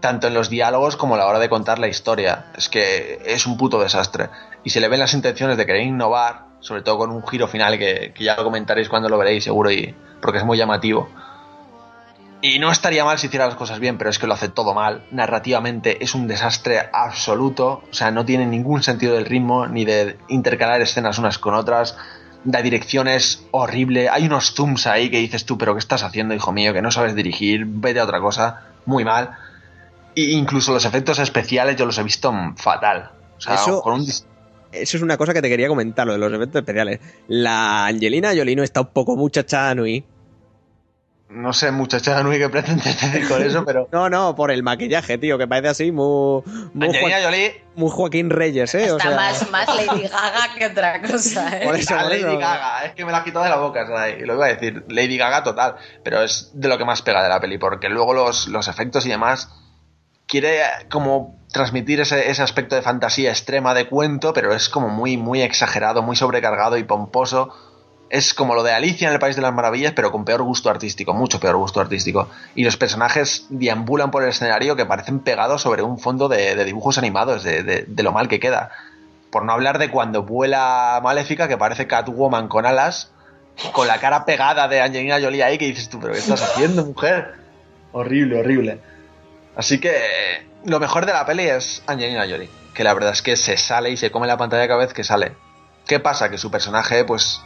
[0.00, 3.46] tanto en los diálogos como a la hora de contar la historia, es que es
[3.46, 4.30] un puto desastre.
[4.64, 7.78] Y se le ven las intenciones de querer innovar, sobre todo con un giro final
[7.78, 11.08] que, que ya lo comentaréis cuando lo veréis seguro, y porque es muy llamativo.
[12.42, 14.72] Y no estaría mal si hiciera las cosas bien, pero es que lo hace todo
[14.72, 15.02] mal.
[15.10, 17.82] Narrativamente es un desastre absoluto.
[17.90, 21.98] O sea, no tiene ningún sentido del ritmo ni de intercalar escenas unas con otras.
[22.46, 24.08] La dirección es horrible.
[24.08, 26.72] Hay unos zooms ahí que dices tú, pero ¿qué estás haciendo, hijo mío?
[26.72, 28.62] Que no sabes dirigir, vete a otra cosa.
[28.86, 29.32] Muy mal.
[30.16, 33.10] E incluso los efectos especiales yo los he visto fatal.
[33.36, 34.06] O sea, Eso- con un
[34.72, 37.00] Eso es una cosa que te quería comentar, lo de los efectos especiales.
[37.28, 40.04] La Angelina Jolie no está un poco muchacha Nui.
[41.30, 43.88] No sé, muchacha Nui, que pretendes decir con eso, pero...
[43.92, 46.42] No, no, por el maquillaje, tío, que parece así muy,
[46.74, 48.90] muy, Angelina Joa- Jolie muy Joaquín Reyes, ¿eh?
[48.90, 51.64] O está sea, más, más Lady Gaga que otra cosa ¿eh?
[51.66, 52.22] Por eso, Ah, Lady.
[52.36, 54.16] Gaga, es que me la has quitado de la boca, ¿sabes?
[54.20, 57.22] Y lo iba a decir, Lady Gaga total, pero es de lo que más pega
[57.22, 59.50] de la peli, porque luego los, los efectos y demás
[60.26, 60.60] quiere
[60.90, 65.42] como transmitir ese, ese aspecto de fantasía extrema de cuento, pero es como muy, muy
[65.42, 67.54] exagerado, muy sobrecargado y pomposo.
[68.10, 70.68] Es como lo de Alicia en el País de las Maravillas, pero con peor gusto
[70.68, 72.28] artístico, mucho peor gusto artístico.
[72.56, 76.64] Y los personajes deambulan por el escenario que parecen pegados sobre un fondo de, de
[76.64, 78.70] dibujos animados, de- de- de lo mal que queda.
[79.30, 83.12] Por no hablar de cuando vuela Maléfica, que parece Catwoman con alas,
[83.72, 86.84] con la cara pegada de Angelina Jolie ahí, que dices tú, pero ¿qué estás haciendo,
[86.84, 87.34] mujer?
[87.92, 88.80] Horrible, horrible.
[89.54, 89.92] Así que
[90.64, 93.90] lo mejor de la peli es Angelina Jolie, que la verdad es que se sale
[93.90, 95.32] y se come la pantalla cada vez que sale.
[95.86, 96.28] ¿Qué pasa?
[96.28, 97.40] Que su personaje, pues,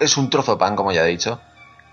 [0.00, 1.40] es un trozo de pan, como ya he dicho.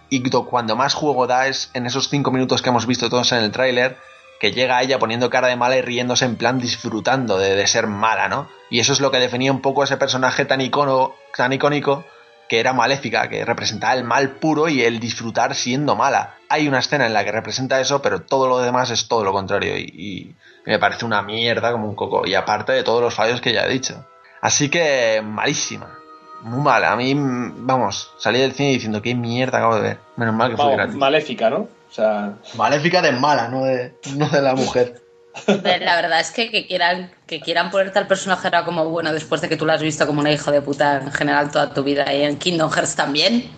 [0.10, 3.32] y do- cuando más juego da es en esos cinco minutos que hemos visto todos
[3.34, 3.98] en el tráiler,
[4.40, 7.88] que llega ella poniendo cara de mala y riéndose en plan disfrutando de, de ser
[7.88, 8.48] mala, ¿no?
[8.70, 12.06] Y eso es lo que definía un poco ese personaje tan, icono, tan icónico
[12.48, 16.36] que era maléfica, que representaba el mal puro y el disfrutar siendo mala.
[16.48, 19.34] Hay una escena en la que representa eso, pero todo lo demás es todo lo
[19.34, 20.34] contrario y
[20.66, 22.26] me parece una mierda como un coco.
[22.26, 24.06] Y aparte de todos los fallos que ya he dicho.
[24.40, 25.98] Así que malísima.
[26.42, 26.92] Muy mala.
[26.92, 29.98] A mí, mm, vamos, salí del cine diciendo qué mierda acabo de ver.
[30.16, 30.96] Menos mal que fue Vamos, gratis.
[30.96, 31.58] maléfica, ¿no?
[31.58, 35.02] O sea, Maléfica de mala, no de, no de la mujer.
[35.48, 39.40] La verdad es que, que quieran que quieran ponerte al personaje ahora como bueno después
[39.40, 41.84] de que tú lo has visto como una hija de puta en general toda tu
[41.84, 43.50] vida y en Kingdom Hearts también.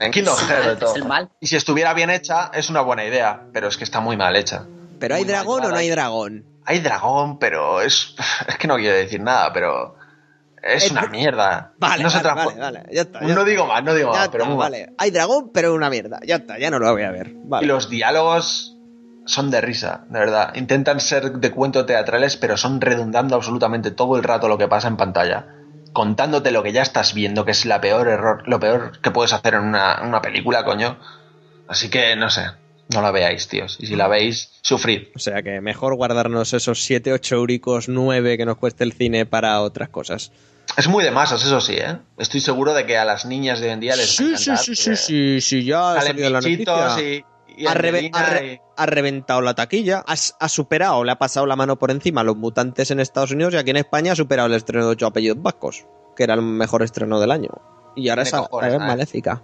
[0.00, 0.96] En Kingdom Sí, Hearts de es todo.
[0.96, 1.28] el mal.
[1.40, 4.34] Y si estuviera bien hecha, es una buena idea, pero es que está muy mal
[4.34, 4.64] hecha.
[4.98, 6.44] ¿Pero hay Muy dragón o no hay dragón?
[6.66, 8.14] Hay dragón, pero es.
[8.48, 9.96] Es que no quiero decir nada, pero.
[10.62, 11.72] Es Eh, una mierda.
[11.78, 13.20] Vale, no se vale, vale, vale, ya está.
[13.20, 13.44] ya No está.
[13.44, 14.56] digo más, no digo Ya más, pero mal.
[14.56, 14.92] vale.
[14.98, 16.20] Hay dragón, pero una mierda.
[16.26, 17.32] Ya está, ya no lo voy a ver.
[17.44, 17.64] Vale.
[17.64, 18.76] Y los diálogos
[19.26, 20.54] son de risa, de verdad.
[20.54, 24.88] Intentan ser de cuento teatrales, pero son redundando absolutamente todo el rato lo que pasa
[24.88, 25.46] en pantalla.
[25.92, 29.32] Contándote lo que ya estás viendo, que es la peor error, lo peor que puedes
[29.32, 30.98] hacer en una, una película, coño.
[31.68, 32.42] Así que no sé,
[32.92, 33.76] no la veáis, tíos.
[33.80, 35.08] Y si la veis, sufrid.
[35.14, 39.26] O sea que mejor guardarnos esos 7, 8 euricos, 9 que nos cueste el cine
[39.26, 40.32] para otras cosas.
[40.76, 41.96] Es muy de masas, eso sí, ¿eh?
[42.18, 44.38] Estoy seguro de que a las niñas de hoy en día les Sí, va a
[44.38, 47.00] sí, encantar, sí, sí, sí, sí, ya ha salido la noticia.
[47.00, 47.24] y,
[47.56, 51.18] y ha, reve- Angelina ha re- y- ha reventado la taquilla, ha, superado, le ha
[51.18, 54.12] pasado la mano por encima a los mutantes en Estados Unidos y aquí en España
[54.12, 55.86] ha superado el estreno de ocho apellidos vascos,
[56.16, 57.50] que era el mejor estreno del año.
[57.96, 59.42] Y ahora De es, maléfica.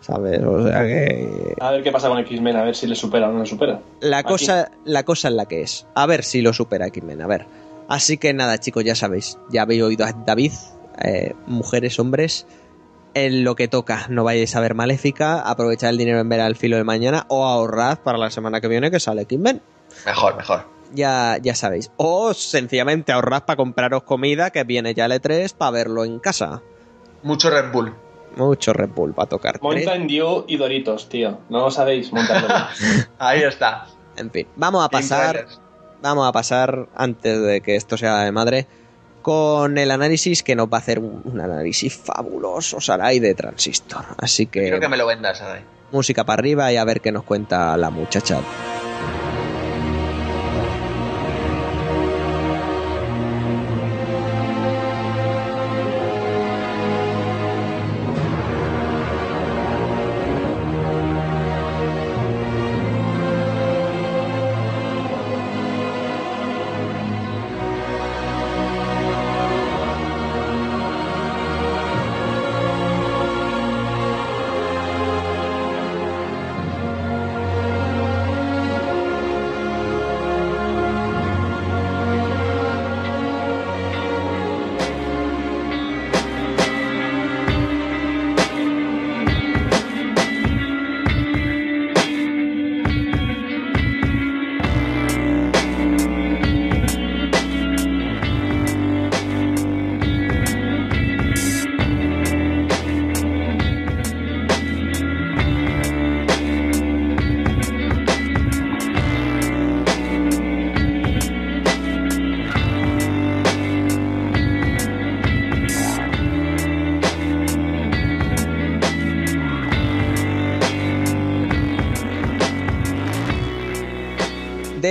[0.00, 0.40] ¿Sabes?
[0.42, 1.54] O sea que.
[1.60, 3.80] a ver qué pasa con X-Men, a ver si le supera o no le supera.
[4.00, 4.28] La Aquí.
[4.28, 5.86] cosa, la cosa es la que es.
[5.94, 7.46] A ver si lo supera X-Men, a ver.
[7.88, 9.38] Así que nada, chicos, ya sabéis.
[9.50, 10.52] Ya habéis oído a David,
[11.02, 12.46] eh, mujeres, hombres.
[13.14, 16.56] En lo que toca, no vayáis a ver Maléfica, aprovechad el dinero en ver al
[16.56, 19.62] filo de mañana o ahorrad para la semana que viene que sale X-Men.
[20.06, 20.66] Mejor, mejor.
[20.94, 21.90] Ya, ya sabéis.
[21.96, 26.62] O sencillamente ahorrad para compraros comida que viene ya el E3 para verlo en casa.
[27.22, 27.94] Mucho Red Bull.
[28.38, 29.60] Mucho Red Bull para tocar.
[29.60, 31.38] Mountain Dew y Doritos, tío.
[31.50, 32.56] No lo sabéis, Mountain Dew.
[33.18, 33.86] Ahí está.
[34.16, 35.46] En fin, vamos a pasar.
[36.00, 38.66] Vamos a pasar, antes de que esto sea de madre,
[39.22, 44.04] con el análisis que nos va a hacer un, un análisis fabuloso, Sarai, de Transistor.
[44.16, 45.62] Así que, Quiero que me lo vendas, Adai.
[45.90, 48.38] música para arriba y a ver qué nos cuenta la muchacha.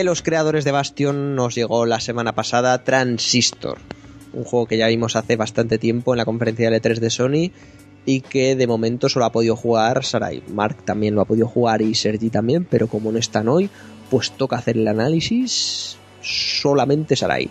[0.07, 3.77] Los creadores de Bastion nos llegó la semana pasada Transistor,
[4.31, 7.51] un juego que ya vimos hace bastante tiempo en la conferencia de E3 de Sony
[8.05, 10.43] y que de momento solo ha podido jugar Sarai.
[10.47, 13.69] Mark también lo ha podido jugar y Sergi también, pero como no están hoy,
[14.09, 17.49] pues toca hacer el análisis solamente Sarai.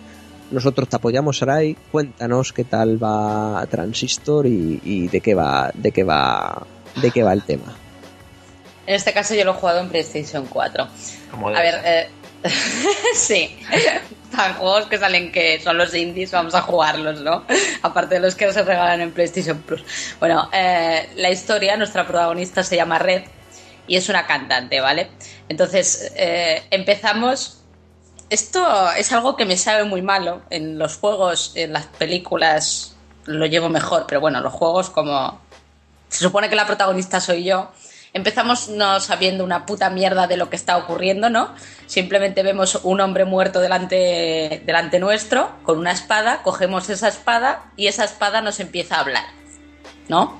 [0.49, 1.77] Nosotros te apoyamos, Sarai.
[1.91, 6.65] Cuéntanos qué tal va Transistor y, y de qué va, de qué va,
[6.99, 7.75] de qué va el tema.
[8.87, 10.87] En este caso yo lo he jugado en PlayStation 4.
[11.29, 12.09] Como A ver, eh,
[13.13, 13.57] sí.
[14.35, 17.43] Para juegos que salen que son los indies, vamos a jugarlos, ¿no?
[17.81, 19.83] Aparte de los que se regalan en PlayStation Plus.
[20.19, 23.23] Bueno, eh, la historia, nuestra protagonista se llama Red
[23.87, 25.09] y es una cantante, ¿vale?
[25.49, 27.61] Entonces, eh, empezamos.
[28.29, 30.41] Esto es algo que me sabe muy malo.
[30.49, 32.95] En los juegos, en las películas
[33.25, 35.39] lo llevo mejor, pero bueno, los juegos como.
[36.09, 37.71] Se supone que la protagonista soy yo.
[38.17, 41.53] Empezamos no sabiendo una puta mierda de lo que está ocurriendo, ¿no?
[41.85, 47.85] Simplemente vemos un hombre muerto delante, delante nuestro, con una espada, cogemos esa espada y
[47.85, 49.23] esa espada nos empieza a hablar,
[50.09, 50.39] ¿no?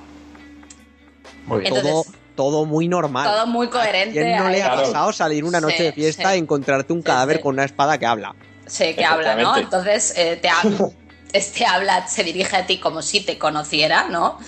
[1.46, 1.74] Muy bien.
[1.76, 1.92] Entonces-
[2.36, 3.26] todo, todo muy normal.
[3.30, 4.20] Todo muy coherente.
[4.20, 6.36] ¿Quién no le ha pasado salir una noche Sí, de fiesta sí.
[6.36, 7.42] y encontrarte un Sí, cadáver sí.
[7.42, 8.34] con una espada que habla?
[8.66, 9.56] Sí, que habla, ¿no?
[9.56, 10.62] Entonces eh, te, ha-
[11.32, 14.38] este habla, se dirige a ti como si te conociera, ¿no?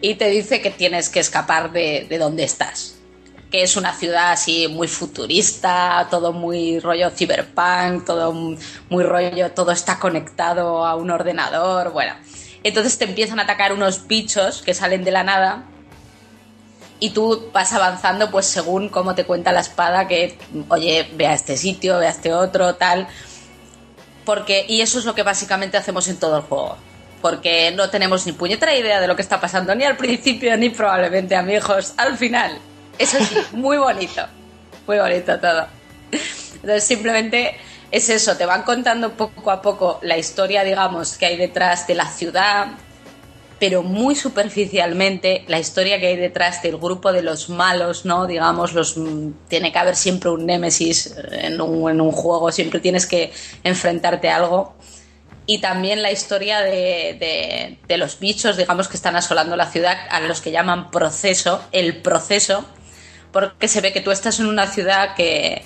[0.00, 2.96] Y te dice que tienes que escapar de, de donde estás.
[3.50, 9.72] Que es una ciudad así muy futurista, todo muy rollo cyberpunk, todo muy rollo, todo
[9.72, 12.14] está conectado a un ordenador, bueno.
[12.62, 15.64] Entonces te empiezan a atacar unos bichos que salen de la nada
[17.00, 21.32] y tú vas avanzando pues según cómo te cuenta la espada que, oye, ve a
[21.32, 23.08] este sitio, ve a este otro, tal.
[24.26, 26.76] Porque, y eso es lo que básicamente hacemos en todo el juego.
[27.20, 30.70] Porque no tenemos ni puñetera idea de lo que está pasando ni al principio ni
[30.70, 32.58] probablemente, amigos, al final.
[32.98, 34.22] Eso sí, muy bonito.
[34.86, 35.66] Muy bonito todo.
[36.54, 37.56] Entonces simplemente
[37.90, 41.94] es eso, te van contando poco a poco la historia, digamos, que hay detrás de
[41.94, 42.68] la ciudad,
[43.58, 48.26] pero muy superficialmente la historia que hay detrás del grupo de los malos, ¿no?
[48.26, 48.96] Digamos, los
[49.48, 53.32] tiene que haber siempre un némesis en un, en un juego, siempre tienes que
[53.64, 54.74] enfrentarte a algo.
[55.46, 60.20] Y también la historia de, de- los bichos, digamos, que están asolando la ciudad, a
[60.20, 62.64] los que llaman proceso, el proceso,
[63.32, 65.64] porque se ve que tú estás en una ciudad que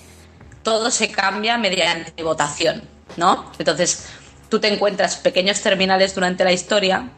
[0.62, 2.82] todo se cambia mediante votación,
[3.16, 3.52] ¿no?
[3.58, 4.06] Entonces,
[4.48, 7.10] tú te encuentras pequeños terminales durante la historia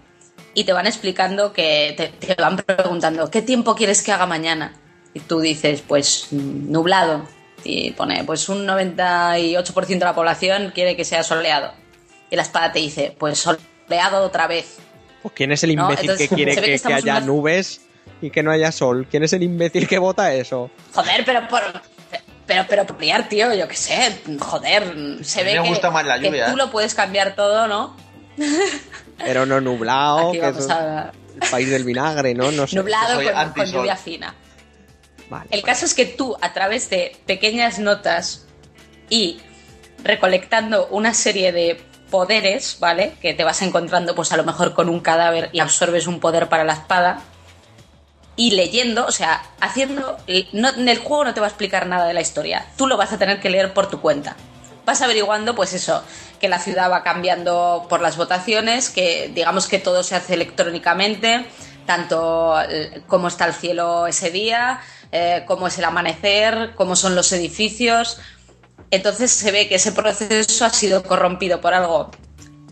[0.55, 4.73] y te van explicando que te, te van preguntando ¿qué tiempo quieres que haga mañana?
[5.15, 7.27] Y tú dices, pues mm, nublado.
[7.65, 11.73] Y pone, pues un 98% de la población quiere que sea soleado.
[12.31, 14.77] Y la espada te dice, pues soleado otra vez.
[15.23, 17.81] Pues ¿quién es el No, imbécil entonces, que quiere que, que que haya una- nubes
[18.23, 19.07] y que no haya sol?
[19.11, 20.71] ¿Quién es el imbécil que vota eso?
[20.95, 21.63] Joder, pero por...
[22.47, 26.07] Pero, pero por liar, tío, yo qué sé, joder, se ve me que, gusta más
[26.07, 26.57] la que lluvia, tú ¿eh?
[26.57, 27.97] lo puedes cambiar todo, ¿no?
[29.19, 31.11] Pero no nublado, que es a...
[31.43, 32.53] el país del vinagre, ¿no?
[32.53, 32.77] No sé.
[32.77, 33.21] Nublado
[33.53, 34.33] con, lluvia fina.
[35.29, 35.63] Vale, El vale.
[35.65, 38.47] caso es que tú, a través de pequeñas notas
[39.11, 39.41] y
[40.05, 41.81] recolectando una serie de
[42.11, 43.15] poderes, ¿vale?
[43.21, 46.49] Que te vas encontrando, pues a lo mejor con un cadáver y absorbes un poder
[46.49, 47.21] para la espada.
[48.37, 50.19] Y leyendo, o sea, haciendo.
[50.53, 52.67] No, en el juego no te va a explicar nada de la historia.
[52.77, 54.37] Tú lo vas a tener que leer por tu cuenta.
[54.85, 56.05] Vas averiguando, pues eso,
[56.39, 61.47] que la ciudad va cambiando por las votaciones, que digamos que todo se hace electrónicamente,
[61.87, 64.81] tanto eh, cómo está el cielo ese día,
[65.13, 68.19] eh, cómo es el amanecer, cómo son los edificios.
[68.91, 72.11] Entonces se ve que ese proceso ha sido corrompido por algo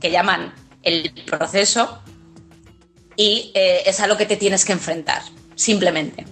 [0.00, 1.98] que llaman el proceso
[3.16, 5.22] y eh, es a lo que te tienes que enfrentar,
[5.54, 6.26] simplemente,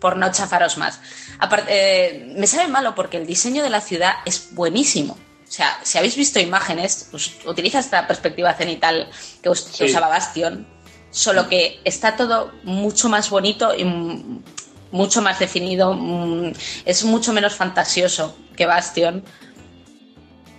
[0.00, 1.00] por no chafaros más.
[1.38, 5.14] Aparte, eh, me sabe malo porque el diseño de la ciudad es buenísimo.
[5.14, 9.08] O sea, si habéis visto imágenes, pues, utiliza esta perspectiva cenital
[9.42, 9.84] que, us- Sí.
[9.84, 10.66] usaba Bastion,
[11.10, 14.42] solo que está todo mucho más bonito y mm,
[14.94, 16.52] mucho más definido, mm,
[16.84, 19.24] es mucho menos fantasioso que Bastion.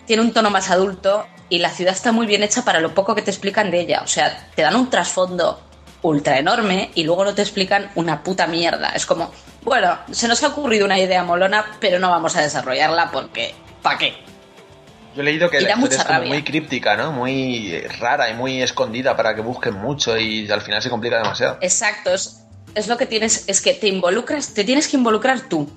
[0.06, 3.16] Tiene un tono más adulto y la ciudad está muy bien hecha para lo poco
[3.16, 4.02] que te explican de ella.
[4.04, 5.62] O sea, te dan un trasfondo
[6.02, 8.90] ultra enorme y luego no te explican una puta mierda.
[8.90, 9.32] Es como,
[9.64, 13.98] bueno, se nos ha ocurrido una idea molona, pero no vamos a desarrollarla porque, ¿para
[13.98, 14.18] qué?
[15.16, 17.14] Yo he leído que Y la historia es como muy críptica, ¿no?
[17.14, 21.18] Muy eh, rara y muy escondida para que busquen mucho y al final se complica
[21.20, 21.58] demasiado.
[21.62, 22.45] Exacto, es,
[22.76, 25.70] es lo que tienes, es que te involucras, te tienes que involucrar tú.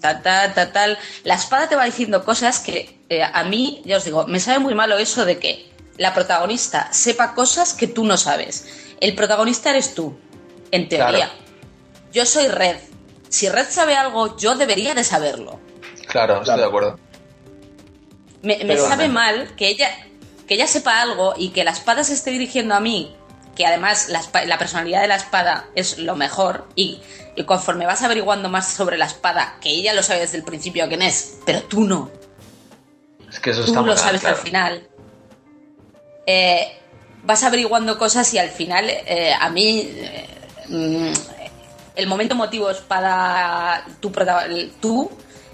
[0.00, 0.98] Ta, ta, ta, tal.
[1.24, 4.58] La espada te va diciendo cosas que eh, a mí, ya os digo, me sabe
[4.58, 8.66] muy malo eso de que la protagonista sepa cosas que tú no sabes.
[9.00, 10.16] El protagonista eres tú,
[10.70, 11.26] en teoría.
[11.26, 11.32] Claro.
[12.12, 12.76] Yo soy Red.
[13.28, 15.58] Si Red sabe algo, yo debería de saberlo.
[16.08, 16.62] Claro, estoy Claro.
[16.62, 16.98] de acuerdo.
[18.42, 19.88] Me, sabe mal que ella,
[20.48, 23.14] que ella sepa algo y que la espada se esté dirigiendo a mí,
[23.56, 27.00] que además la, personalidad de la espada es lo mejor, y,
[27.36, 30.88] y conforme vas averiguando más sobre la espada, que ella lo sabe desde el principio
[30.88, 32.10] quién es, pero tú no,
[33.30, 34.36] Es que eso tú está lo mal, sabes claro.
[34.36, 34.88] al final.
[36.26, 36.78] Eh,
[37.24, 40.28] vas averiguando cosas y al final eh, a mí eh,
[40.68, 41.12] mm,
[41.96, 44.12] el momento emotivo espada tú,
[44.80, 45.10] tú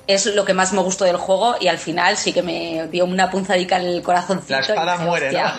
[0.09, 3.05] es lo que más me gustó del juego y al final sí que me dio
[3.05, 4.55] una punzadica en el corazoncito.
[4.55, 5.55] La espada y dije, muere, "Hostia,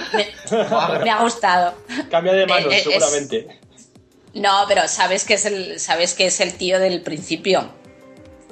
[0.52, 0.90] ¿no?
[0.98, 1.74] Me, me ha gustado.
[2.10, 3.60] Cambia de manos, Eh, eh, es- seguramente.
[4.34, 7.70] No, pero sabes que es el, sabes que es el tío del principio.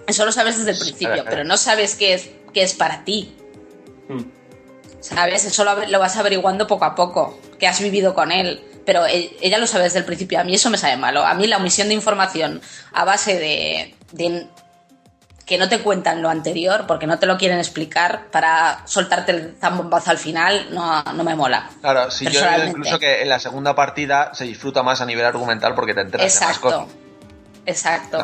[0.08, 3.36] Eso lo sabes desde el principio, pero no sabes qué es, qué es para ti.
[4.08, 4.22] Hmm.
[5.00, 5.46] ¿Sabes?
[5.46, 8.64] Eso lo, lo vas averiguando poco a poco, que has vivido con él.
[8.86, 10.40] Pero e- ella lo sabe desde el principio.
[10.40, 11.26] A mí eso me sabe malo.
[11.26, 12.62] A mí la omisión de información
[12.94, 14.48] a base de, de
[15.48, 19.56] que no te cuentan lo anterior porque no te lo quieren explicar para soltarte el
[19.60, 21.70] zambombazo al final, no, no me mola.
[21.82, 22.72] Claro, sí, yo Personalmente.
[22.72, 26.34] incluso que en la segunda partida se disfruta más a nivel argumental porque te enteras
[26.40, 26.80] de más Exacto.
[26.82, 26.96] cosas.
[27.66, 28.18] Exacto.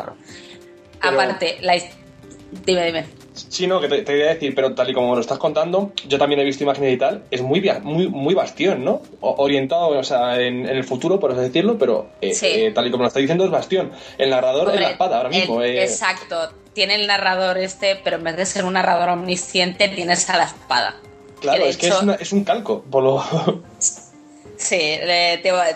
[1.00, 1.74] Pero- Aparte, la...
[2.64, 3.06] Dime, dime.
[3.32, 5.38] Sí, no, que te, te iba a decir, pero tal y como me lo estás
[5.38, 9.02] contando, yo también he visto imágenes y tal, es muy, muy, muy bastión, ¿no?
[9.20, 12.46] O- orientado, o sea, en, en el futuro, por así decirlo, pero eh, Sí.
[12.46, 13.90] eh, tal y como lo está diciendo es bastión.
[14.18, 15.62] El narrador es la Hombre, espada ahora mismo.
[15.62, 15.82] el- eh.
[15.84, 16.52] Exacto.
[16.74, 20.44] Tiene el narrador este, pero en vez de ser un narrador omnisciente, tienes a la
[20.44, 20.96] espada.
[21.40, 22.82] Claro, es que es, una- es un calco.
[22.82, 23.24] Por lo...
[24.56, 24.78] Sí,
[25.42, 25.66] te va-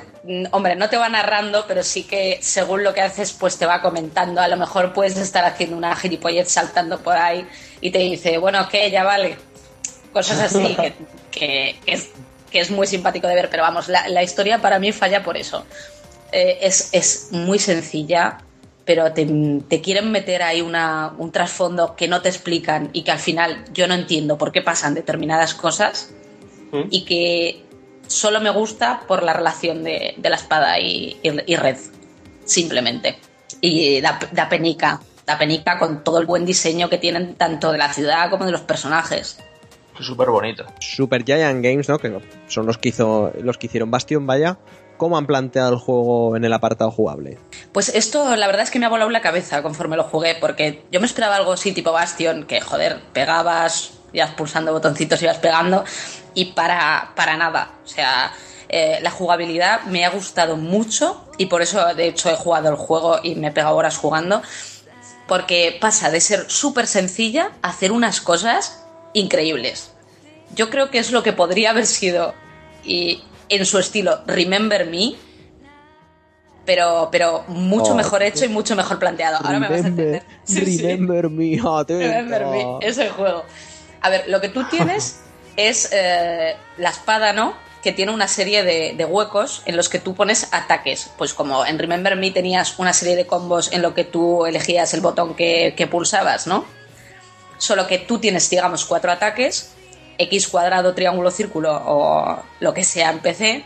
[0.53, 3.83] hombre, no te va narrando, pero sí que según lo que haces, pues te va
[3.83, 4.41] comentando.
[4.41, 7.47] A lo mejor puedes estar haciendo una gilipollez saltando por ahí
[7.81, 8.91] y te dice, bueno, ¿qué?
[8.91, 9.37] Ya vale.
[10.13, 10.95] Cosas así que,
[11.33, 12.09] que- que es,
[12.51, 15.37] que es muy simpático de ver, pero vamos, la, la historia para mí falla por
[15.37, 15.67] eso.
[16.31, 18.39] Eh, es, es muy sencilla,
[18.89, 19.29] pero te,
[19.69, 23.67] te quieren meter ahí una, un trasfondo que no te explican y que al final
[23.75, 26.11] yo no entiendo por qué pasan determinadas cosas
[26.73, 26.85] ¿Mm?
[26.91, 27.63] y que
[28.07, 31.77] solo me gusta por la relación de, de la espada y, y- y Red,
[32.47, 33.19] simplemente.
[33.61, 37.77] Y da, da penica, da penica con todo el buen diseño que tienen tanto de
[37.77, 39.39] la ciudad como de los personajes.
[40.01, 40.65] Es súper bonito.
[40.81, 41.99] Super Giant Games, ¿no?
[41.99, 44.57] Que son los que hizo, los que hicieron Bastion, vaya.
[44.99, 47.39] ¿Cómo han planteado el juego en el apartado jugable?
[47.73, 50.85] Pues esto la verdad es que me ha volado la cabeza conforme lo jugué, porque
[50.91, 55.85] yo me esperaba algo así tipo Bastion, que joder, pegabas, ibas pulsando botoncitos, ibas pegando,
[56.35, 57.71] y para, para nada.
[57.85, 58.33] O sea,
[58.69, 62.77] eh, la jugabilidad me ha gustado mucho, y por eso de hecho he jugado el
[62.77, 64.43] juego y me he pegado horas jugando,
[65.29, 69.93] porque pasa de ser súper sencilla a hacer unas cosas increíbles.
[70.57, 72.35] Yo creo que es lo que podría haber sido,
[72.83, 75.15] y en su estilo Remember Me,
[76.65, 79.39] pero, pero mucho Oh, mejor hecho y mucho mejor planteado.
[79.39, 80.23] Ahora me vas a entender.
[80.45, 80.83] Sí, sí.
[80.83, 81.99] remember me, atento.
[81.99, 83.45] Remember Me, es el juego.
[84.03, 85.21] A ver, lo que tú tienes
[85.57, 87.55] es eh, la espada, ¿no?
[87.83, 91.11] Que tiene una serie de, de huecos en los que tú pones ataques.
[91.17, 94.93] Pues como en Remember Me tenías una serie de combos en lo que tú elegías
[94.93, 96.67] el botón que, que pulsabas, ¿no?
[97.57, 99.73] Solo que tú tienes, digamos, cuatro ataques,
[100.19, 103.65] X cuadrado, triángulo, círculo o lo que sea en PC,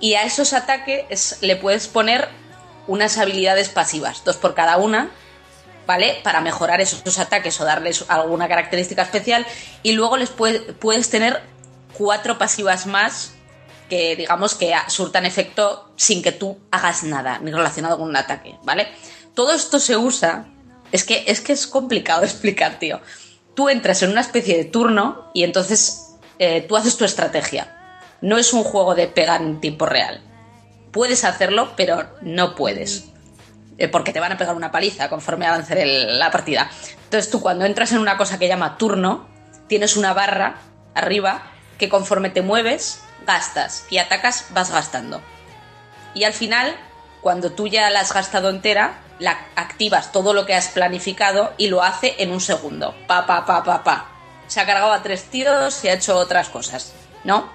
[0.00, 2.28] y a esos ataques le puedes poner
[2.86, 5.10] unas habilidades pasivas, dos por cada una,
[5.86, 6.18] ¿vale?
[6.22, 9.46] Para mejorar esos ataques o darles alguna característica especial,
[9.82, 11.42] y luego les puede- puedes tener
[11.96, 13.32] cuatro pasivas más
[13.88, 18.56] que digamos que surtan efecto sin que tú hagas nada ni relacionado con un ataque,
[18.64, 18.88] ¿vale?
[19.34, 20.46] Todo esto se usa,
[20.90, 23.00] es que es que es complicado explicar, tío.
[23.56, 27.72] Tú entras en una especie de turno y entonces eh, tú haces tu estrategia.
[28.20, 30.20] No es un juego de pegar en tiempo real.
[30.92, 33.06] Puedes hacerlo, pero no puedes.
[33.78, 36.70] Eh, porque te van a pegar una paliza conforme avance la partida.
[37.04, 39.26] Entonces tú cuando entras en una cosa que llama turno,
[39.66, 40.58] tienes una barra
[40.94, 41.42] arriba
[41.78, 45.20] que conforme te mueves, gastas y atacas, vas gastando.
[46.14, 46.74] Y al final,
[47.20, 51.68] cuando tú ya la has gastado entera, la activas todo lo que has planificado y
[51.68, 52.94] lo hace en un segundo.
[53.06, 54.08] Pa, pa, pa, pa, pa.
[54.46, 56.94] Se ha cargado a tres tiros y ha hecho otras cosas,
[57.24, 57.48] ¿no?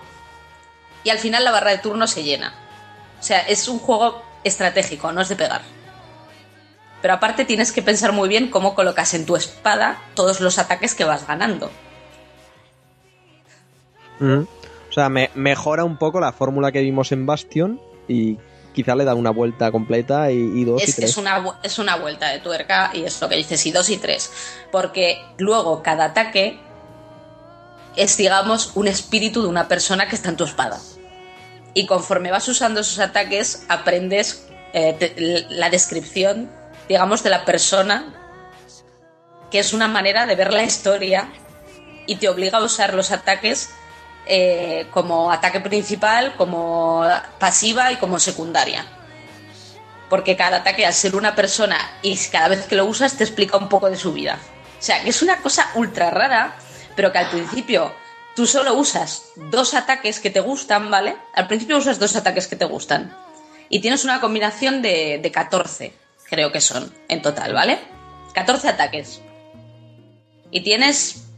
[1.04, 2.54] Y al final la barra de turno se llena.
[3.20, 5.62] O sea, es un juego estratégico, no es de pegar.
[7.02, 10.94] Pero aparte tienes que pensar muy bien cómo colocas en tu espada todos los ataques
[10.94, 11.72] que vas ganando.
[14.20, 18.38] O sea, me, mejora un poco la fórmula que vimos en Bastion y
[18.74, 21.10] quizá le da una vuelta completa y, y dos y Es, tres.
[21.12, 23.98] es una, es una vuelta de tuerca y es lo que dices, y dos y
[23.98, 24.32] tres.
[24.72, 26.60] Porque luego cada ataque
[27.96, 30.80] es, digamos, un espíritu de una persona que está en tu espada.
[31.74, 36.50] Y conforme vas usando esos ataques, aprendes eh, te- la descripción,
[36.88, 38.14] digamos, de la persona,
[39.50, 41.30] que es una manera de ver la historia
[42.08, 43.70] y te obliga a usar los ataques
[44.34, 47.04] eh, como ataque principal, como
[47.38, 48.86] pasiva y como secundaria.
[50.10, 53.58] Porque cada ataque, al ser una persona y cada vez que lo usas, te explica
[53.58, 54.40] un poco de su vida.
[54.80, 56.56] O sea, que es una cosa ultra rara,
[56.96, 57.94] pero que al principio
[58.34, 61.18] tú solo usas dos ataques que te gustan, ¿vale?
[61.34, 63.14] Al principio usas dos ataques que te gustan.
[63.68, 65.94] Y tienes una combinación de, de 14,
[66.30, 67.80] creo que son, en total, ¿vale?
[68.34, 69.20] 14 ataques.
[70.52, 71.31] Y tienes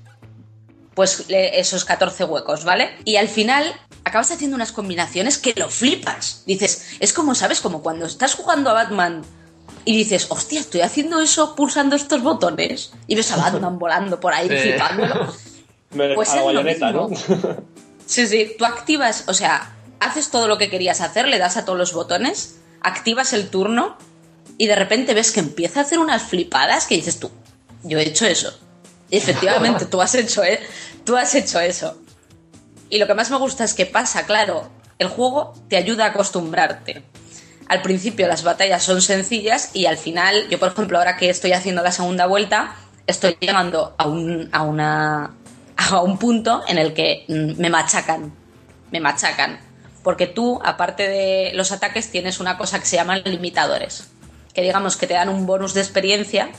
[0.93, 2.91] pues esos 14 huecos, ¿vale?
[3.05, 6.43] Y al final acabas haciendo unas combinaciones que lo flipas.
[6.45, 7.61] Dices, es como, ¿sabes?
[7.61, 9.23] Como cuando estás jugando a Batman
[9.85, 12.91] y dices, hostia, estoy haciendo eso pulsando estos botones.
[13.07, 14.55] Y ves a Batman volando por ahí Sí.
[14.57, 15.33] flipándolo.
[16.15, 17.07] Pues es lo bayoneta, ¿no?
[17.09, 17.37] mismo.
[18.07, 21.65] Sí, sí, tú activas, o sea, haces todo lo que querías hacer, le das a
[21.65, 23.95] todos los botones, activas el turno
[24.57, 27.29] y de repente ves que empieza a hacer unas flipadas que dices tú,
[27.83, 28.57] yo he hecho eso.
[29.17, 30.59] Efectivamente, tú has hecho, eh,
[31.03, 31.97] tú has hecho eso.
[32.89, 34.69] Y lo que más me gusta es que pasa, claro,
[34.99, 37.03] el juego te ayuda a acostumbrarte.
[37.67, 41.53] al principio las batallas son sencillas y al final, yo por ejemplo, ahora que estoy
[41.53, 42.75] haciendo la segunda vuelta,
[43.07, 45.35] estoy llegando a un, a una,
[45.77, 48.33] a un punto en el que mm, me machacan,
[48.91, 49.59] me machacan.
[50.03, 54.09] Porque tú, aparte de los ataques, tienes una cosa que se llaman limitadores,
[54.53, 56.49] que digamos que te dan un bonus de experiencia.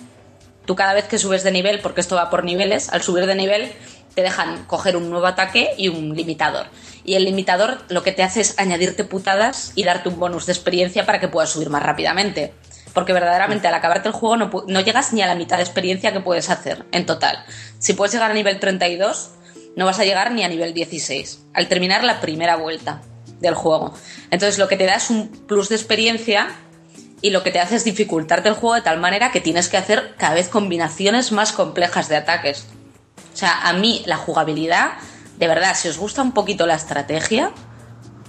[0.64, 3.34] Tú cada vez que subes de nivel, porque esto va por niveles, al subir de
[3.34, 3.72] nivel
[4.14, 6.66] te dejan coger un nuevo ataque y un limitador.
[7.04, 10.52] Y el limitador lo que te hace es añadirte putadas y darte un bonus de
[10.52, 12.54] experiencia para que puedas subir más rápidamente.
[12.92, 16.12] Porque verdaderamente al acabarte el juego no, no llegas ni a la mitad de experiencia
[16.12, 17.44] que puedes hacer en total.
[17.80, 19.32] Si puedes llegar a nivel 32,
[19.76, 21.46] no vas a llegar ni a nivel 16.
[21.52, 23.02] Al terminar la primera vuelta
[23.40, 23.94] del juego.
[24.30, 26.48] Entonces lo que te da es un plus de experiencia
[27.24, 29.78] y lo que te hace es dificultarte el juego de tal manera que tienes que
[29.78, 32.66] hacer cada vez combinaciones más complejas de ataques.
[33.32, 34.92] O sea, a mí la jugabilidad,
[35.38, 37.50] de verdad, si os gusta un poquito la estrategia,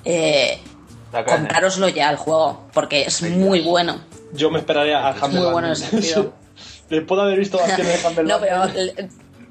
[0.06, 0.62] eh,
[1.12, 4.00] comprároslo ya el juego, porque es muy bueno.
[4.32, 6.34] Yo me esperaría a Humble muy bueno en ese sentido.
[6.90, 8.64] Después de haber visto las acciones de Humble No, pero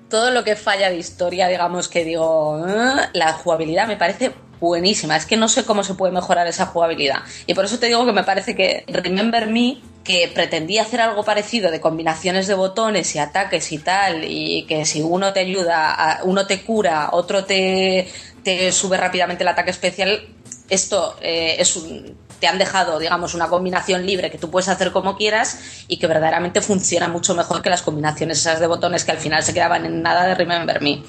[0.08, 4.32] todo lo que falla de historia, digamos que digo, "Ah", la jugabilidad me parece
[4.64, 5.16] buenísima.
[5.16, 7.20] Es que no sé cómo se puede mejorar esa jugabilidad.
[7.46, 11.24] Y por eso te digo que me parece que Remember Me, que pretendía hacer algo
[11.24, 16.20] parecido de combinaciones de botones y ataques y tal, y que si uno te ayuda,
[16.24, 18.08] uno te cura, otro te,
[18.42, 20.28] te sube rápidamente el ataque especial,
[20.68, 24.92] esto eh, es un, te han dejado, digamos, una combinación libre que tú puedes hacer
[24.92, 29.12] como quieras y que verdaderamente funciona mucho mejor que las combinaciones esas de botones que
[29.12, 31.02] al final se quedaban en nada de Remember Me.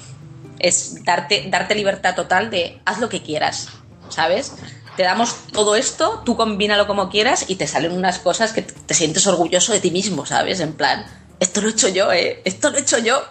[0.58, 3.68] Es darte, darte libertad total de haz lo que quieras,
[4.08, 4.52] ¿sabes?
[4.96, 8.94] Te damos todo esto, tú combínalo como quieras y te salen unas cosas que te
[8.94, 10.60] sientes orgulloso de ti mismo, ¿sabes?
[10.60, 11.04] En plan,
[11.38, 12.40] esto lo he hecho yo, ¿eh?
[12.46, 13.22] Esto lo he hecho yo.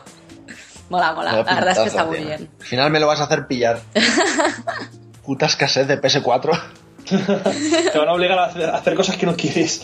[0.89, 1.31] Mola, mola.
[1.31, 2.49] La verdad es que está muy bien.
[2.60, 3.81] Al final me lo vas a hacer pillar.
[5.26, 6.61] Putas cassettes de PS4.
[7.91, 9.81] te van a obligar a hacer, a hacer cosas que no quieres.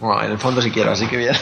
[0.00, 1.34] Bueno, en el fondo sí quiero, así que bien.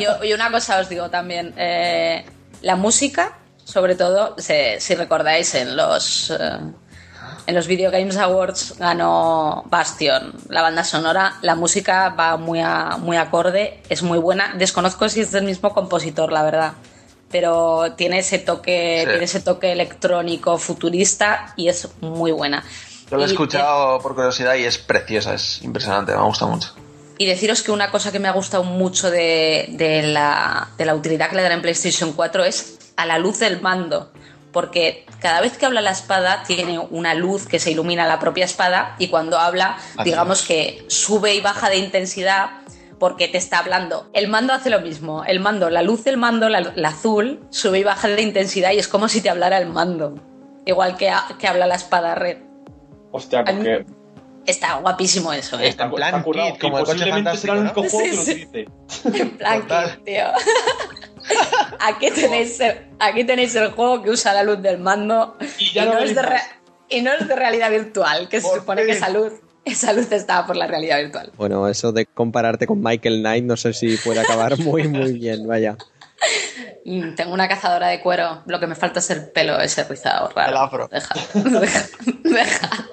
[0.00, 2.24] Yo- y una cosa os digo también, eh,
[2.62, 6.58] la música, sobre todo, se- si recordáis en los eh,
[7.48, 12.96] en los Video Games Awards ganó Bastion, la banda sonora, la música va muy a-
[12.98, 14.54] muy acorde, es muy buena.
[14.56, 16.72] Desconozco si es del mismo compositor, la verdad,
[17.30, 19.08] pero tiene ese toque, Sí.
[19.10, 22.64] tiene ese toque electrónico futurista y es muy buena.
[23.10, 26.72] Yo lo he escuchado por curiosidad y es preciosa, es impresionante, me gusta mucho.
[27.18, 30.94] Y deciros que una cosa que me ha gustado mucho de, de la, de la
[30.94, 34.12] utilidad que le dan en PlayStation 4 es a la luz del mando.
[34.52, 38.46] Porque cada vez que habla la espada tiene una luz que se ilumina la propia
[38.46, 40.46] espada y cuando habla, Así digamos es.
[40.48, 42.50] que sube y baja de intensidad
[42.98, 44.08] porque te está hablando.
[44.14, 45.24] El mando hace lo mismo.
[45.24, 48.78] El mando, la luz del mando, la, la azul, sube y baja de intensidad y
[48.78, 50.14] es como si te hablara el mando.
[50.64, 52.38] Igual que, que habla la espada red.
[53.12, 53.84] Hostia, porque
[54.46, 55.74] Está guapísimo eso, ¿eh?
[55.76, 56.56] En plan está currado.
[56.60, 58.64] Como el coche posiblemente será el único fantástico, juego Sí, que sí.
[59.04, 59.22] lo utilice.
[59.22, 59.30] En
[59.66, 60.24] plan, tío.
[61.80, 65.84] Aquí, tenéis el, aquí tenéis el juego que usa la luz del mando Y ya
[65.84, 66.42] no no es de veis re- más.
[66.88, 69.32] y no es de realidad virtual, que se supone que esa luz,
[69.64, 71.32] esa luz estaba por la realidad virtual.
[71.36, 75.46] Bueno, eso de compararte con Michael Knight no sé si puede acabar muy, muy bien,
[75.46, 75.76] vaya.
[76.84, 80.28] Mm, Tengo una cazadora de cuero, lo que me falta es el pelo ese rizado
[80.34, 80.50] raro.
[80.52, 80.88] El afro.
[80.90, 81.14] Deja,
[81.60, 81.86] deja,
[82.24, 82.88] deja.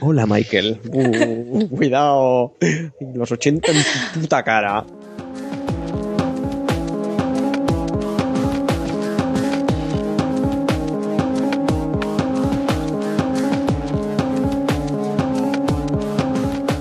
[0.00, 0.80] Hola, Michael.
[0.92, 2.54] Uh, cuidado.
[3.14, 3.78] Los 80 en
[4.14, 4.84] tu puta cara.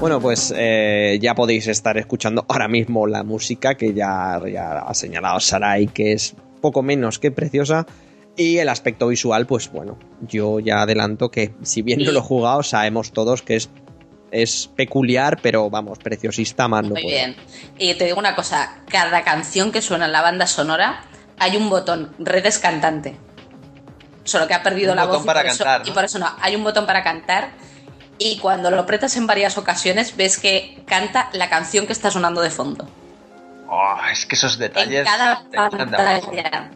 [0.03, 4.93] Bueno, pues eh, ya podéis estar escuchando ahora mismo la música que ya, ya ha
[4.93, 7.85] señalado Sarai, que es poco menos que preciosa.
[8.35, 12.21] Y el aspecto visual, pues bueno, yo ya adelanto que si bien no lo he
[12.21, 13.69] jugado, sabemos todos que es,
[14.31, 17.15] es peculiar, pero vamos, preciosista más no Muy puedo.
[17.15, 17.38] bien.
[17.80, 21.05] Y te digo una cosa, cada canción que suena en la banda sonora
[21.39, 23.15] hay un botón, redes cantante.
[24.25, 25.88] Solo que ha perdido Un la botón voz y para por eso- cantar, ¿no?
[25.89, 27.51] y por eso no, hay un botón para cantar
[28.19, 32.41] y cuando lo apretas en varias ocasiones ves que canta la canción que está sonando
[32.41, 32.88] de fondo.
[33.69, 34.99] Oh, es que esos detalles.
[34.99, 36.72] En cada pantalla.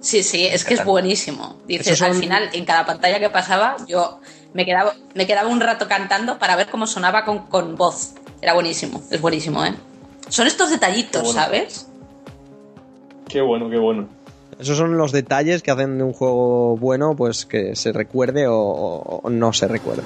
[0.00, 1.56] Sí, sí, es que es buenísimo.
[1.66, 4.18] Dices, son- al final, en cada pantalla que pasaba, yo
[4.52, 8.14] me quedaba, me quedaba un rato cantando para ver cómo sonaba con, con voz.
[8.40, 9.74] Era buenísimo, es buenísimo, ¿eh?
[10.28, 11.40] Son estos detallitos, Qué bueno.
[11.40, 11.86] ¿sabes?
[13.28, 14.08] Qué bueno, qué bueno.
[14.58, 19.22] Esos son los detalles que hacen de un juego bueno, pues que se recuerde o
[19.30, 20.02] no se recuerde.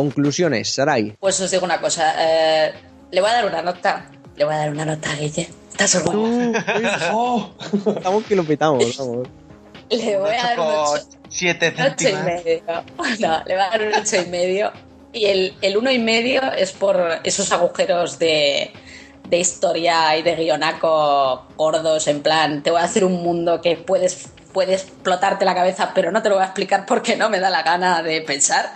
[0.00, 1.16] Conclusiones, Sarai.
[1.20, 2.14] Pues os digo una cosa.
[2.18, 2.72] eh,
[3.10, 4.06] le voy a dar una nota.
[4.36, 5.48] Le voy a dar una nota, Guille.
[5.72, 6.52] ¿Estás orgulloso?
[7.12, 7.50] ¡Oh!
[7.96, 9.28] Estamos que lo petamos, vamos.
[9.90, 11.04] Le voy a dar un ocho.
[11.28, 12.24] 7 Un ocho y céntimos.
[12.24, 12.62] medio.
[13.20, 14.72] No, le voy a dar un ocho y medio.
[15.12, 18.70] Y el, el uno y medio es por esos agujeros de,
[19.28, 23.76] de historia y de guionaco gordos, en plan, te voy a hacer un mundo que
[23.76, 27.40] puedes, puedes explotarte la cabeza, pero no te lo voy a explicar porque no me
[27.40, 28.72] da la gana de pensar.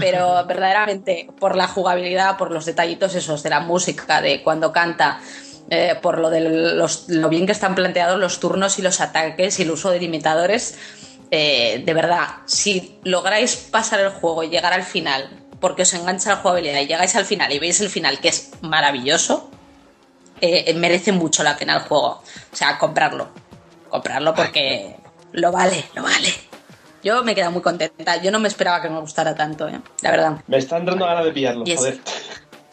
[0.00, 5.20] Pero verdaderamente, por la jugabilidad, por los detallitos esos de la música, de cuando canta,
[5.70, 9.58] eh, por lo de los- lo bien que están planteados los turnos y los ataques
[9.58, 10.76] y el uso de limitadores,
[11.30, 15.28] eh, de verdad, si lográis pasar el juego y llegar al final,
[15.60, 18.50] porque os engancha la jugabilidad y llegáis al final y veis el final que es
[18.62, 19.50] maravilloso,
[20.40, 22.22] eh, merece mucho la pena el juego.
[22.52, 23.28] O sea, comprarlo.
[23.90, 24.96] Comprarlo porque
[25.32, 26.32] lo vale, lo vale.
[27.08, 28.20] Yo me he quedado muy contenta.
[28.20, 30.42] Yo no me esperaba que me gustara tanto, eh, la verdad.
[30.46, 32.00] Me está entrando ganas de pillarlo, joder.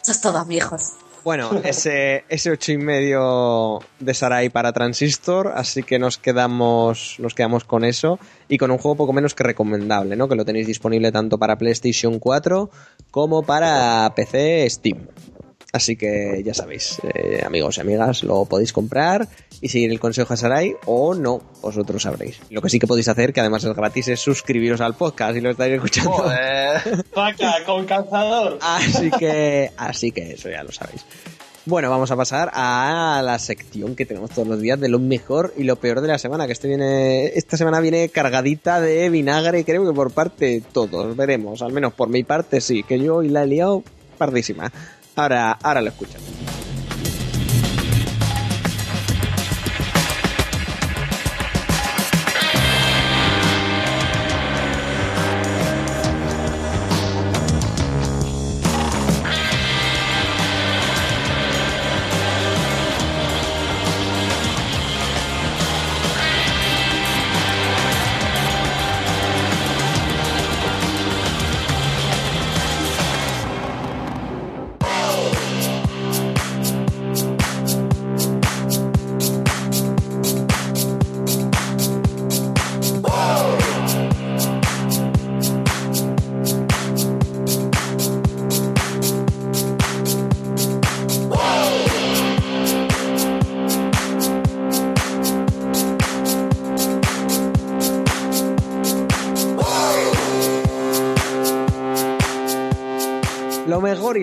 [0.02, 0.92] Eso es todo, amigos.
[1.24, 7.34] Bueno, ese, ese ocho y medio de Sarai para Transistor, así que nos quedamos, nos
[7.34, 10.28] quedamos con eso y con un juego poco menos que recomendable, ¿no?
[10.28, 12.68] Que lo tenéis disponible tanto para PlayStation 4
[13.10, 15.08] como para PC Steam.
[15.76, 19.28] Así que ya sabéis, eh, amigos y amigas, lo podéis comprar
[19.60, 22.40] y seguir el consejo de Sarai o no, vosotros sabréis.
[22.48, 25.42] Lo que sí que podéis hacer, que además es gratis, es suscribiros al podcast y
[25.42, 26.12] lo estáis escuchando.
[26.12, 27.04] Joder.
[27.14, 28.58] ¡Paca, con calzador!
[28.62, 31.04] Así que, así que eso ya lo sabéis.
[31.66, 35.52] Bueno, vamos a pasar a la sección que tenemos todos los días de lo mejor
[35.58, 39.62] y lo peor de la semana, que este viene, esta semana viene cargadita de vinagre,
[39.64, 43.16] creo que por parte de todos, veremos, al menos por mi parte sí, que yo
[43.16, 43.82] hoy la he liado
[44.16, 44.72] pardísima.
[45.16, 46.20] Ahora, ahora lo escuchan.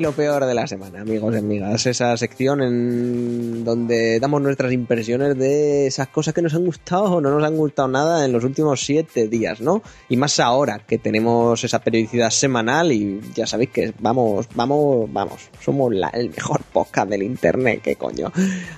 [0.04, 1.86] Lo peor de la semana, amigos y amigas.
[1.86, 3.23] Esa sección en
[3.64, 7.56] donde damos nuestras impresiones de esas cosas que nos han gustado o no nos han
[7.57, 9.81] gustado nada en los últimos siete días, ¿no?
[10.10, 15.49] Y más ahora que tenemos esa periodicidad semanal y ya sabéis que vamos, vamos, vamos,
[15.64, 18.31] somos la- el mejor podcast del internet, qué coño.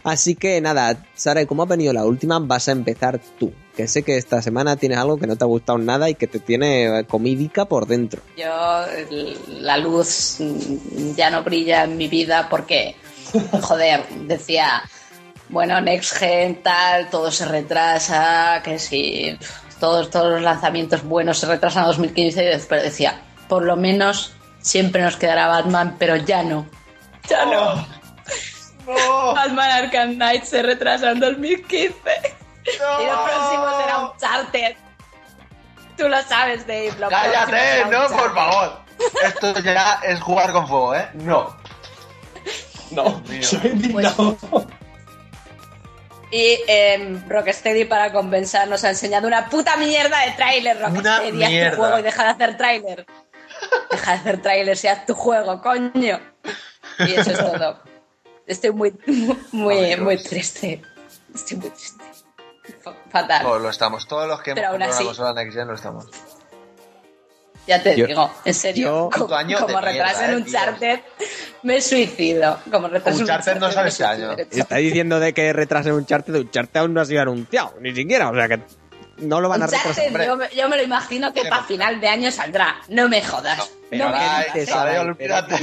[0.03, 3.51] Así que nada, Sara, como ha venido la última, vas a empezar tú.
[3.75, 6.27] Que sé que esta semana tienes algo que no te ha gustado nada y que
[6.27, 8.21] te tiene eh, comídica por dentro.
[8.37, 8.45] Yo,
[9.59, 10.37] la luz
[11.17, 12.95] ya no brilla en mi vida porque,
[13.61, 14.83] joder, decía,
[15.49, 19.37] bueno, Next Gen, tal, todo se retrasa, que si
[19.79, 24.33] todos, todos los lanzamientos buenos se retrasan a 2015 y después decía, por lo menos
[24.59, 26.65] siempre nos quedará Batman, pero ya no.
[27.29, 27.87] Ya no.
[29.33, 31.95] Batman Arkham Knight se retrasa en 2015.
[32.65, 34.75] Y lo próximo será Uncharted.
[35.97, 36.93] Tú lo sabes, Dave.
[36.99, 38.79] lo Cállate, no, por favor.
[39.23, 41.09] Esto ya es jugar con fuego, ¿eh?
[41.13, 41.55] No.
[42.91, 43.43] No, mío.
[43.43, 44.37] soy indignado.
[46.31, 50.79] Y eh, Rocksteady, para compensar, nos ha enseñado una puta mierda de tráiler.
[50.81, 51.71] Rocksteady, haz mierda.
[51.71, 53.05] tu juego y deja de hacer tráiler.
[53.91, 56.19] Deja de hacer tráiler y haz tu juego, coño.
[56.99, 57.79] Y eso es todo.
[58.47, 58.93] Estoy muy,
[59.51, 60.81] muy, muy triste.
[61.33, 62.03] Estoy muy triste.
[62.81, 63.43] Fa- Fatal.
[63.43, 64.07] Todos lo estamos.
[64.07, 65.03] Todos los que hemos Pero aún comprado así.
[65.03, 66.05] una consola Next Gen lo estamos.
[67.67, 68.85] Ya te Yo- digo, en serio.
[68.85, 70.53] yo- como como retrasen eh, un tío.
[70.53, 71.03] charter,
[71.63, 72.59] me suicido.
[72.71, 74.45] Como retrasen Uncharted no me sale este suicido año.
[74.51, 77.93] Está diciendo de que retrasen un charter, un charter aún no ha sido anunciado, ni
[77.95, 78.59] siquiera, o sea que
[79.17, 80.11] no lo van a retrasar.
[80.25, 81.67] Yo, me- yo me lo imagino que para no.
[81.67, 82.75] final de año saldrá.
[82.89, 83.57] No me jodas.
[83.91, 84.17] No me
[84.53, 84.99] ¿qué jodas.
[84.99, 85.55] olvídate.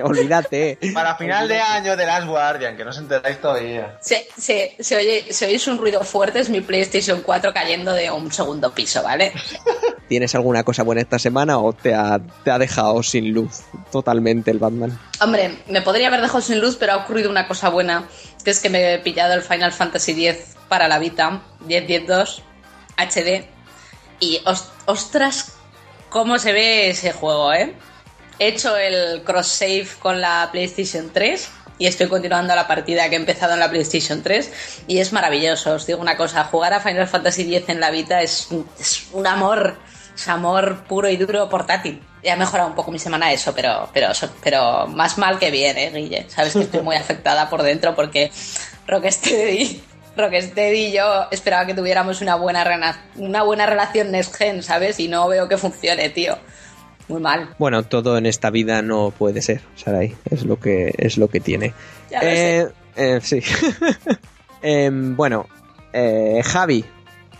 [0.04, 0.78] Olvídate.
[0.92, 3.98] Para final de año de Last Guardian, que no os enteráis todavía.
[4.00, 8.10] Se, se, se oye, se oís un ruido fuerte, es mi PlayStation 4 cayendo de
[8.10, 9.32] un segundo piso, ¿vale?
[10.08, 14.50] ¿Tienes alguna cosa buena esta semana o te ha, te ha dejado sin luz totalmente
[14.50, 14.98] el Batman?
[15.20, 18.04] Hombre, me podría haber dejado sin luz, pero ha ocurrido una cosa buena,
[18.44, 22.42] que es que me he pillado el Final Fantasy X para la Vita, 10-10-2,
[22.96, 23.46] HD,
[24.20, 25.56] y os- ostras,
[26.10, 27.74] cómo se ve ese juego, ¿eh?
[28.38, 31.48] He hecho el cross-save con la PlayStation 3
[31.78, 35.74] y estoy continuando la partida que he empezado en la PlayStation 3 y es maravilloso.
[35.74, 38.48] Os digo una cosa, jugar a Final Fantasy X en la Vita es,
[38.78, 39.76] es un amor,
[40.14, 42.02] es amor puro y duro portátil.
[42.22, 44.08] Ya ha mejorado un poco mi semana eso, pero, pero,
[44.42, 46.26] pero más mal que bien, ¿eh, Guille?
[46.28, 48.32] Sabes que estoy muy afectada por dentro porque
[48.86, 49.82] Rocksteady,
[50.16, 54.98] Rocksteady y yo esperaba que tuviéramos una buena, una buena relación Next Gen, ¿sabes?
[55.00, 56.38] Y no veo que funcione, tío.
[57.08, 57.54] Muy mal.
[57.58, 60.14] Bueno, todo en esta vida no puede ser, Sarai.
[60.30, 61.74] Es lo que, es lo que tiene.
[62.10, 63.40] Ya lo Eh, eh, sí.
[64.66, 65.46] Em, bueno,
[65.92, 66.84] eh, Javi,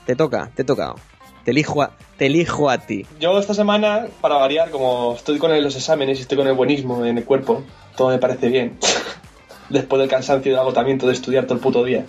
[0.05, 0.95] te toca, te toca.
[1.43, 3.07] Te elijo a, te elijo a ti.
[3.19, 7.05] Yo esta semana, para variar, como estoy con los exámenes y estoy con el buenismo
[7.05, 7.63] en el cuerpo,
[7.97, 8.79] todo me parece bien.
[9.71, 12.05] Después del cansancio y del agotamiento de estudiar todo el puto día.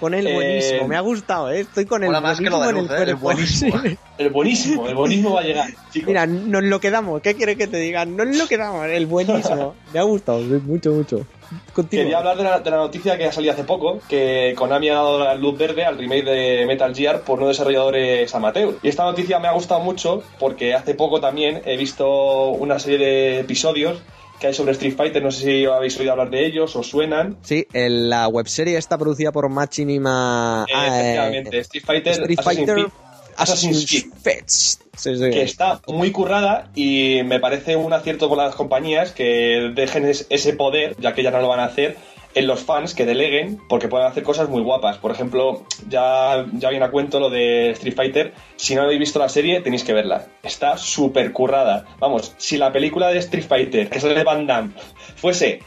[0.00, 1.60] Con el Eh, buenísimo, me ha gustado, ¿eh?
[1.60, 3.10] Estoy con el Mola más que lo buenísimo de en el Luz, ¿eh?
[3.10, 3.20] El cuerpo.
[3.20, 3.82] buenísimo.
[3.82, 3.98] Sí.
[4.18, 6.08] El buenísimo, el buenísimo va a llegar, chicos.
[6.08, 7.20] Mira, nos lo quedamos.
[7.20, 8.06] ¿Qué quieres que te diga?
[8.06, 8.86] Nos lo quedamos.
[8.86, 9.74] El buenísimo.
[9.92, 11.26] Me ha gustado, mucho, mucho.
[11.72, 12.04] Continúa.
[12.04, 14.94] Quería hablar de la, de la noticia que ha salido hace poco, que Konami ha
[14.94, 18.76] dado la luz verde al remake de Metal Gear por no desarrolladores amateur.
[18.82, 22.98] Y esta noticia me ha gustado mucho porque hace poco también he visto una serie
[22.98, 24.00] de episodios
[24.40, 27.36] que hay sobre Street Fighter, no sé si habéis oído hablar de ellos o suenan.
[27.42, 30.64] Sí, el- la webserie está producida por Machinima.
[30.68, 32.92] Eh, ah, eh, efectivamente, Street Fighter, Street Assassin's Fighter Creed,
[33.36, 34.04] Assassin's Creed.
[34.22, 34.80] Feds.
[34.96, 35.30] Sí, sí.
[35.30, 40.26] que está muy currada y me parece un acierto con las compañías que dejen es-
[40.28, 41.96] ese poder, ya que ya no lo van a hacer,
[42.34, 44.98] en los fans que deleguen, porque pueden hacer cosas muy guapas.
[44.98, 48.34] Por ejemplo, ya, ya viene a cuento lo de Street Fighter.
[48.56, 50.26] Si no habéis visto la serie, tenéis que verla.
[50.42, 51.86] Está súper currada.
[51.98, 54.72] Vamos, si la película de Street Fighter, que sale de Van Damme,
[55.16, 55.60] fuese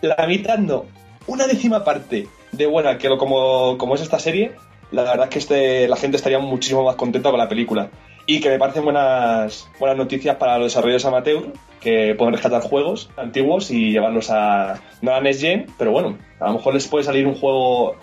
[0.00, 0.86] la mitad, no,
[1.26, 4.52] una décima parte de buena que lo, como, como es esta serie,
[4.90, 7.90] la verdad es que este, la gente estaría muchísimo más contenta con la película.
[8.26, 13.10] Y que me parecen buenas, buenas noticias para los desarrolladores amateur que pueden rescatar juegos
[13.16, 14.80] antiguos y llevarlos a.
[15.02, 17.96] no a Next Gen, pero bueno, a lo mejor les puede salir un juego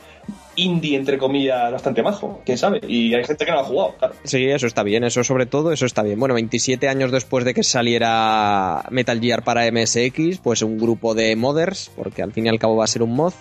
[0.56, 2.82] indie, entre comillas, bastante majo, quién sabe.
[2.88, 4.14] Y hay gente que no lo ha jugado, claro.
[4.24, 6.20] Sí, eso está bien, eso sobre todo, eso está bien.
[6.20, 11.36] Bueno, 27 años después de que saliera Metal Gear para MSX, pues un grupo de
[11.36, 13.34] modders, porque al fin y al cabo va a ser un mod,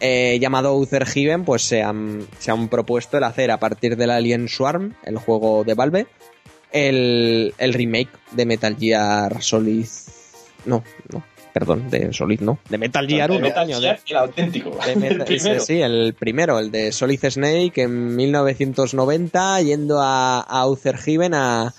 [0.00, 4.10] eh, llamado Uther Heaven, pues se han, se han propuesto el hacer a partir del
[4.10, 6.06] Alien Swarm, el juego de Valve,
[6.72, 9.86] el, el remake de Metal Gear Solid...
[10.66, 11.22] No, no,
[11.54, 14.70] perdón, de Solid no, de Metal Gear 1, Metal Gear, el auténtico.
[14.84, 15.60] de el Metal- primero.
[15.60, 21.72] Sí, el primero, el de Solid Snake en 1990, yendo a, a Uther Heaven a,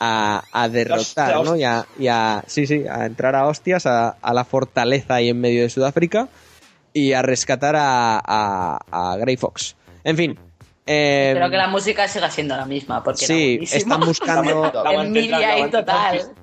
[0.00, 1.56] a, a derrotar, ¿no?
[1.56, 5.30] Y a, y a- sí, sí, a entrar a hostias a, a la fortaleza ahí
[5.30, 6.28] en medio de Sudáfrica
[6.94, 8.78] y a rescatar a, a,
[9.12, 9.76] a Grey Fox.
[10.04, 10.38] En fin.
[10.86, 15.38] eh, Espero que la música siga siendo la misma, porque sí, están buscando, La Envidia
[15.40, 16.18] la ahí mantendrán.
[16.18, 16.34] total.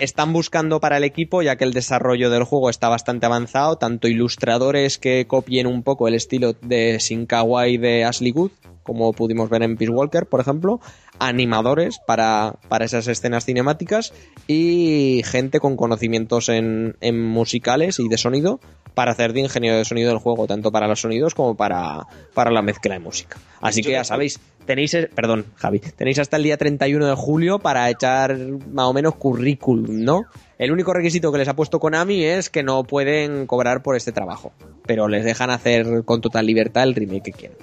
[0.00, 4.08] Están buscando para el equipo, ya que el desarrollo del juego está bastante avanzado, tanto
[4.08, 8.50] ilustradores que copien un poco el estilo de Shinkawa y de Ashley Good,
[8.82, 10.80] como pudimos ver en Peace Walker, por ejemplo,
[11.18, 14.12] animadores para, para esas escenas cinemáticas
[14.46, 18.60] y gente con conocimientos en, en musicales y de sonido
[18.94, 22.50] para hacer de ingeniero de sonido del juego, tanto para los sonidos como para, para
[22.50, 23.38] la mezcla de música.
[23.60, 27.58] Así que ya sabéis, tenéis, eh, perdón, Javi, tenéis hasta el día 31 de julio
[27.58, 28.36] para echar
[28.70, 30.24] más o menos currículum, ¿no?
[30.58, 34.12] El único requisito que les ha puesto Konami es que no pueden cobrar por este
[34.12, 34.52] trabajo,
[34.86, 37.58] pero les dejan hacer con total libertad el remake que quieran.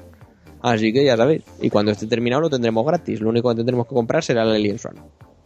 [0.62, 3.88] Así que ya sabéis, y cuando esté terminado lo tendremos gratis, lo único que tendremos
[3.88, 4.98] que comprar será el Alien Swarm.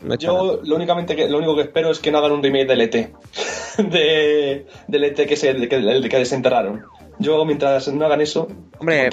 [0.02, 0.18] No he.
[0.18, 2.82] Yo lo, únicamente que, lo único que espero es que no hagan un remake del
[2.82, 2.94] ET.
[3.78, 6.84] de, del ET que, se, el que, el que desenterraron.
[7.20, 8.48] Yo, mientras no hagan eso.
[8.80, 9.10] Hombre,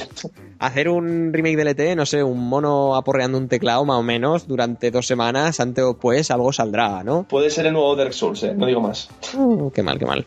[0.60, 4.46] hacer un remake del ET, no sé, un mono aporreando un teclado más o menos
[4.46, 7.24] durante dos semanas, antes o después algo saldrá, ¿no?
[7.28, 8.54] Puede ser el nuevo Dark Souls, ¿eh?
[8.54, 9.08] No digo más.
[9.34, 10.26] Uh, qué mal, qué mal.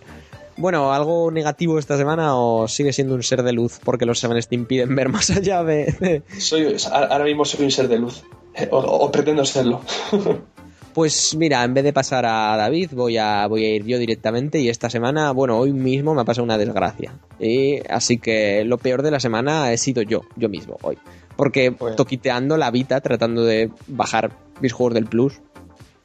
[0.57, 4.39] Bueno, ¿algo negativo esta semana o sigue siendo un ser de luz porque los Seven
[4.47, 5.85] te impiden ver más allá de...
[5.99, 8.23] de- Soy, ahora mismo soy un ser de luz.
[8.55, 9.81] Eh, O, o pretendo serlo.
[10.93, 14.59] Pues mira, en vez de pasar a David, voy a, voy a ir yo directamente
[14.59, 17.13] y esta semana, bueno, hoy mismo me ha pasado una desgracia.
[17.39, 20.97] Y así que lo peor de la semana he sido yo, yo mismo, hoy.
[21.35, 25.41] Porque Pues- toquiteando la Vita, tratando de bajar mis juegos del Plus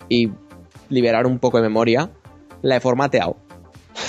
[0.08, 0.30] y
[0.88, 2.10] liberar un poco de memoria,
[2.62, 3.36] la he formateado.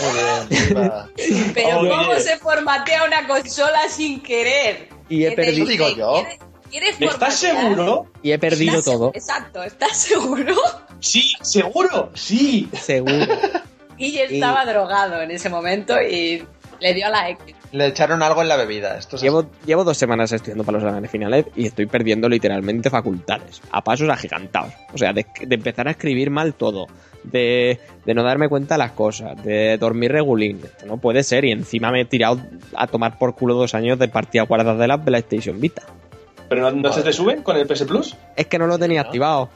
[0.02, 0.14] Muy
[0.58, 1.10] bien, viva.
[1.54, 1.90] Pero Oye.
[1.90, 4.88] ¿cómo se formatea una consola sin querer?
[5.10, 5.68] Y he ¿Qué te perdido-?
[5.68, 6.14] Digo yo.
[6.14, 7.32] ¿Quieres- ¿Quieres ¿Estás formatear?
[7.32, 8.08] seguro?
[8.22, 10.56] Y he perdido ¿Estás- todo, Exacto, ¿estás seguro?
[11.00, 12.12] Sí, seguro.
[12.14, 12.70] Sí.
[12.74, 13.26] seguro.
[14.02, 16.42] Y yo estaba drogado en ese momento y
[16.80, 17.54] Le dio la X.
[17.74, 18.98] Le echaron algo en la bebida.
[18.98, 22.90] Esto es Llevo, llevo dos semanas estudiando para los exámenes finales y estoy perdiendo literalmente
[22.90, 24.74] facultades, a pasos agigantados.
[24.94, 26.88] O sea, de, de empezar a escribir mal todo,
[27.26, 30.62] de, de no darme cuenta de las cosas, de dormir regulín.
[30.64, 32.40] Esto no puede ser y encima me he tirado
[32.78, 35.84] a tomar por culo dos años de partida guardas de la PlayStation Vita.
[36.50, 38.16] ¿Pero no, no se te suben con el PS Plus?
[38.36, 39.50] Es que no lo tenía activado.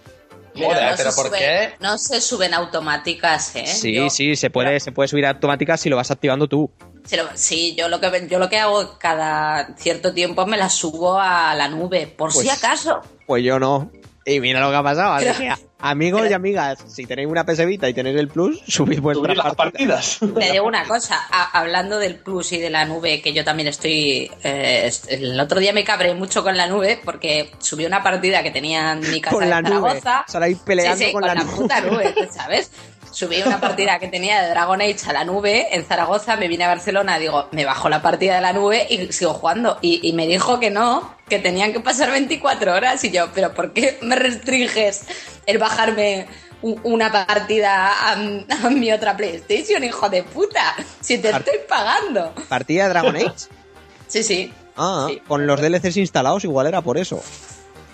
[0.56, 1.74] Joder, no pero se ¿por suben- qué?
[1.80, 3.66] No se suben automáticas, ¿eh?
[3.66, 6.70] Sí, Yo- sí, se puede, se puede subir automática si lo vas activando tú.
[7.06, 10.74] Sí, lo- Sí, yo lo que yo lo que hago cada cierto tiempo me las
[10.74, 13.02] subo a la nube, por si Pues- acaso.
[13.26, 13.90] Pues yo no.
[14.26, 15.14] Y mira lo que ha pasado.
[15.14, 18.62] Así Pero- que, amigos y amigas, si tenéis una PS Vita y tenéis el Plus,
[18.68, 19.96] subid vuestra Subir las partida.
[19.96, 20.20] partidas.
[20.48, 23.68] Te digo una cosa, a- hablando del plus y de la nube, que yo también
[23.68, 24.32] estoy.
[24.44, 28.52] eh, el otro día me cabré mucho con la nube porque subí una partida que
[28.52, 30.02] tenía en mi casa Con de la nube.
[30.28, 31.56] Saláis peleando Sí, sí, con con, la la, nube.
[31.56, 32.72] puta nube, ¿sabes?
[33.14, 36.64] Subí una partida que tenía de Dragon Age a la nube en Zaragoza, me vine
[36.64, 39.78] a Barcelona, digo, me bajo la partida de la nube y sigo jugando.
[39.82, 43.04] Y, y me dijo que no, que tenían que pasar 24 horas.
[43.04, 45.04] Y yo, ¿pero por qué me restringes
[45.46, 46.26] el bajarme
[46.64, 50.76] una partida a, a mi otra PlayStation, hijo de puta?
[51.00, 52.34] Si te estoy pagando.
[52.50, 53.30] ¿Partida de Dragon Age?
[54.08, 54.54] Sí, sí.
[54.78, 55.22] Ah, Sí.
[55.28, 57.22] con los DLCs instalados igual era por eso.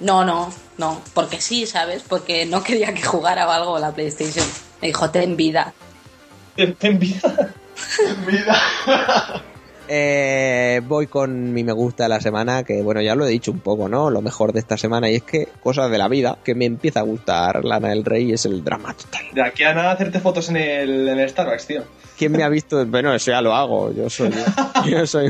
[0.02, 1.02] No, no, no.
[1.14, 2.04] Porque sí, ¿sabes?
[2.08, 4.46] Porque no quería que jugara o algo la PlayStation.
[4.82, 5.74] Me dijo, ten vida.
[6.56, 7.54] Ten, ten vida.
[8.28, 8.56] Vida.
[9.92, 13.52] Eh, voy con mi me gusta de la semana, que bueno, ya lo he dicho
[13.52, 14.12] un poco, ¿no?
[14.12, 17.00] Lo mejor de esta semana, y es que cosas de la vida, que me empieza
[17.00, 19.24] a gustar Lana del Rey, es el drama total.
[19.34, 21.82] De aquí a nada hacerte fotos en el, en el Starbucks, tío.
[22.20, 22.86] ¿Quién me ha visto?
[22.86, 24.30] Bueno, eso ya lo hago, yo soy...
[24.88, 25.26] Yo soy...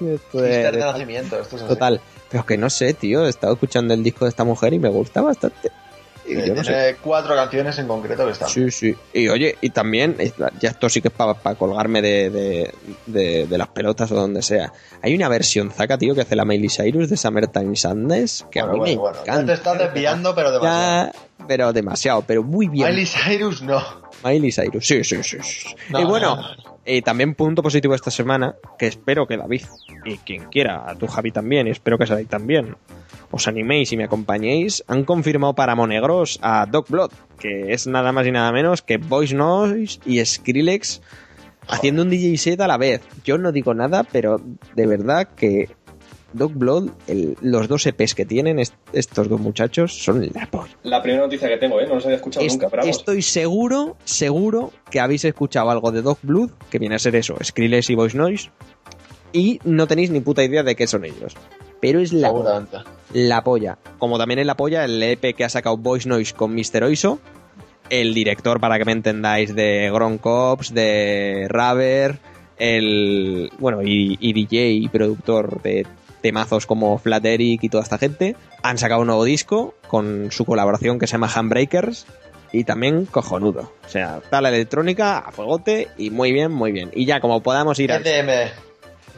[0.00, 1.40] esto de- de de- nacimiento.
[1.40, 1.68] Esto es así.
[1.72, 2.00] total.
[2.28, 4.88] Pero que no sé, tío, he estado escuchando el disco de esta mujer y me
[4.88, 5.70] gusta bastante.
[6.26, 6.96] Y Eh, no sé.
[7.02, 8.48] Cuatro canciones en concreto que están.
[8.48, 8.94] Sí, sí.
[9.12, 10.16] Y oye, y también,
[10.60, 12.74] ya esto sí que es para colgarme de, de,
[13.06, 14.72] de- de las pelotas o donde sea.
[15.02, 18.72] Hay una versión Zaka, tío, que hace la Miley Cyrus de Summertime Sadness, que bueno,
[18.72, 19.16] a mí bueno, me bueno.
[19.26, 19.46] Ya encanta.
[19.46, 21.12] te estás desviando, pero demasiado.
[21.12, 22.88] Ya, pero demasiado, pero muy bien.
[22.88, 23.82] Miley Cyrus no.
[24.24, 25.38] Miley Cyrus, sí, sí, sí.
[25.42, 25.68] sí.
[25.90, 29.62] No, y bueno, no, también punto positivo esta semana, que espero que David
[30.04, 32.76] y quien quiera, a tu Javi también, y espero que Sarai también,
[33.32, 38.12] os animéis y me acompañéis, han confirmado para Monegros a Doc Blood, que es nada
[38.12, 41.02] más y nada menos que Voice Noise y Skrillex
[41.68, 43.00] haciendo un DJ set a la vez.
[43.24, 44.40] Yo no digo nada, pero
[44.76, 45.68] de verdad que
[46.34, 50.72] Doc Blood, el- los dos EPs que tienen est- estos dos muchachos son la polla.
[50.82, 51.86] La primera noticia que tengo, ¿eh?
[51.86, 52.96] No los había escuchado nunca, pero vamos.
[52.96, 57.36] Estoy seguro, seguro que habéis escuchado algo de Dog Blood, que viene a ser eso,
[57.42, 58.50] Skrillex y Voice Noise,
[59.34, 61.34] y no tenéis ni puta idea de qué son ellos.
[61.82, 62.76] Pero es la, Seguramente.
[63.12, 63.76] la polla.
[63.98, 66.84] Como también es la polla el EP que ha sacado Voice Noise con Mr.
[66.84, 67.18] Oiso,
[67.90, 72.18] el director, para que me entendáis, de Gron Cops, de Raver,
[72.56, 73.50] el.
[73.58, 75.84] Bueno, y, y DJ y productor de
[76.20, 78.36] temazos como Flat Eric y toda esta gente.
[78.62, 82.06] Han sacado un nuevo disco con su colaboración que se llama Handbreakers.
[82.54, 83.72] Y también cojonudo.
[83.84, 86.90] O sea, está la electrónica a fuegote y muy bien, muy bien.
[86.94, 88.04] Y ya como podamos ir al...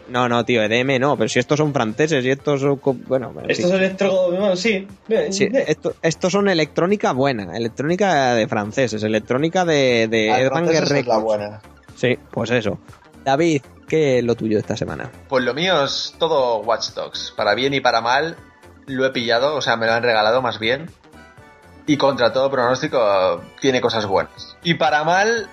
[0.09, 2.79] No, no, tío, EDM no, pero si estos son franceses y estos son...
[3.07, 3.75] Bueno, en Esto fin.
[3.75, 4.31] es electro...
[4.33, 4.87] no, sí.
[5.31, 11.19] Sí, esto- estos son electrónica buena, electrónica de franceses, electrónica de, de esa es la
[11.19, 11.61] buena.
[11.97, 12.79] Sí, pues eso.
[13.25, 15.11] David, ¿qué es lo tuyo esta semana?
[15.29, 17.33] Pues lo mío es todo Watch Dogs.
[17.35, 18.37] Para bien y para mal,
[18.87, 20.91] lo he pillado, o sea, me lo han regalado más bien.
[21.87, 24.57] Y contra todo pronóstico, tiene cosas buenas.
[24.63, 25.49] Y para mal,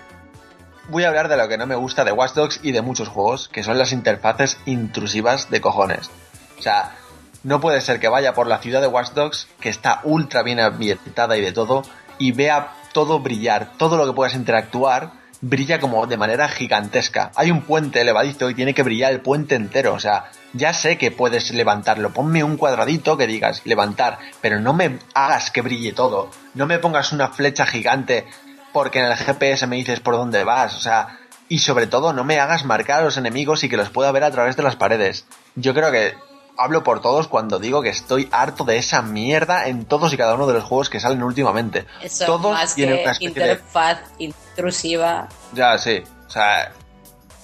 [0.90, 3.08] voy a hablar de lo que no me gusta de Watch Dogs y de muchos
[3.08, 6.10] juegos, que son las interfaces intrusivas de cojones.
[6.58, 6.96] O sea,
[7.44, 10.60] no puede ser que vaya por la ciudad de Watch Dogs, que está ultra bien
[10.60, 11.84] ambientada y de todo,
[12.20, 17.32] y vea todo brillar, todo lo que puedas interactuar, brilla como de manera gigantesca.
[17.36, 20.98] Hay un puente elevadizo y tiene que brillar el puente entero, o sea, ya sé
[20.98, 25.94] que puedes levantarlo, ponme un cuadradito que digas levantar, pero no me hagas que brille
[25.94, 28.26] todo, no me pongas una flecha gigante
[28.74, 31.20] porque en el GPS me dices por dónde vas, o sea,
[31.50, 34.24] y sobre todo no me hagas marcar a los enemigos y que los pueda ver
[34.24, 35.26] a través de las paredes.
[35.56, 36.16] Yo creo que
[36.58, 40.36] hablo por todos cuando digo que estoy harto de esa mierda en todos y cada
[40.36, 41.86] uno de los juegos que salen últimamente.
[42.02, 45.28] Eso todos más tienen que una de interfaz intrusiva.
[45.54, 46.04] ya, sí.
[46.28, 46.72] O sea,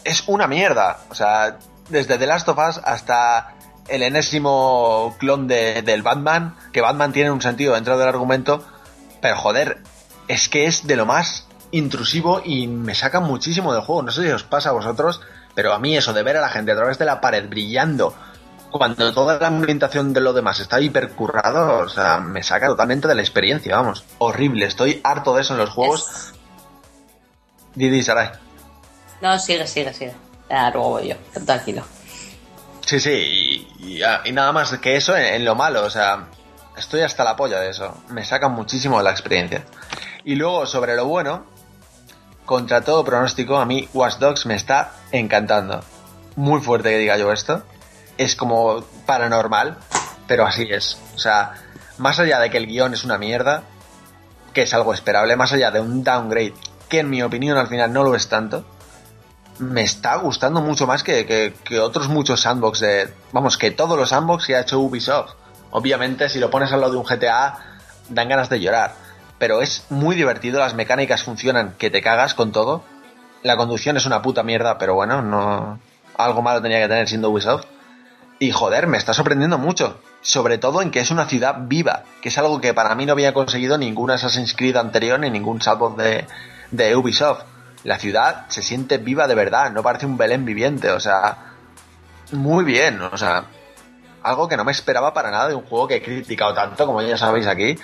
[0.04, 0.99] es una mierda.
[1.10, 1.58] O sea,
[1.90, 3.56] desde The Last of Us hasta
[3.88, 8.66] el enésimo clon de, del Batman, que Batman tiene un sentido dentro del argumento,
[9.22, 9.82] pero joder,
[10.28, 14.02] es que es de lo más intrusivo y me saca muchísimo del juego.
[14.04, 15.22] No sé si os pasa a vosotros,
[15.56, 18.14] pero a mí eso de ver a la gente a través de la pared brillando
[18.72, 23.16] cuando toda la ambientación de lo demás está hipercurrado, o sea, me saca totalmente de
[23.16, 24.04] la experiencia, vamos.
[24.18, 26.34] Horrible, estoy harto de eso en los juegos.
[27.76, 28.32] Didi Sarai.
[29.22, 30.14] No, sigue, sigue, sigue.
[30.49, 31.84] Ya, luego voy yo, tranquilo.
[32.86, 36.28] Sí, sí, y, y- y nada más que eso en, en lo malo, o sea,
[36.78, 37.98] estoy hasta la polla de eso.
[38.10, 39.66] Me saca muchísimo de la experiencia.
[40.28, 41.45] Y luego, sobre lo bueno,
[42.45, 45.80] contra todo pronóstico, a mí Watch Dogs me está encantando.
[46.36, 47.64] Muy fuerte que diga yo esto.
[48.18, 49.78] Es como paranormal,
[50.28, 50.98] pero así es.
[51.16, 51.54] O sea,
[51.98, 53.64] más allá de que el guion es una mierda,
[54.54, 56.54] que es algo esperable, más allá de un downgrade,
[56.90, 58.66] que en mi opinión al final no lo es tanto,
[59.60, 63.14] me está gustando mucho más que, que- otros muchos sandbox de.
[63.32, 65.36] Vamos, que todos los sandbox que ha hecho Ubisoft.
[65.72, 67.58] Obviamente, si lo pones al lado de un GTA,
[68.10, 69.07] dan ganas de llorar.
[69.39, 72.84] Pero es muy divertido, las mecánicas funcionan que te cagas con todo.
[73.43, 75.80] La conducción es una puta mierda, pero bueno, no.
[76.18, 77.65] Algo malo tenía que tener siendo Ubisoft.
[78.39, 79.99] Y joder, me está sorprendiendo mucho.
[80.22, 83.14] Sobre todo en que es una ciudad viva, que es algo que para mí no
[83.14, 86.27] había conseguido ningún Assassin's Creed anterior ni ningún sandbox de,
[86.72, 87.43] de Ubisoft.
[87.84, 91.53] La ciudad se siente viva de verdad, no parece un Belén viviente, o sea,
[92.31, 93.45] muy bien, o sea,
[94.23, 97.01] algo que no me esperaba para nada de un juego que he criticado tanto, como
[97.01, 97.77] ya sabéis aquí,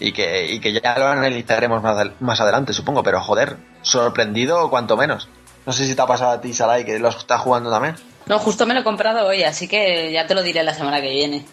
[0.00, 4.96] y que, y que ya lo analizaremos más, más adelante, supongo, pero joder, sorprendido cuanto
[4.96, 5.28] menos.
[5.66, 7.96] No sé si te ha pasado a ti, Sarai, que lo estás jugando también.
[8.26, 11.00] No, justo me lo he comprado hoy, así que ya te lo diré la semana
[11.00, 11.44] que viene.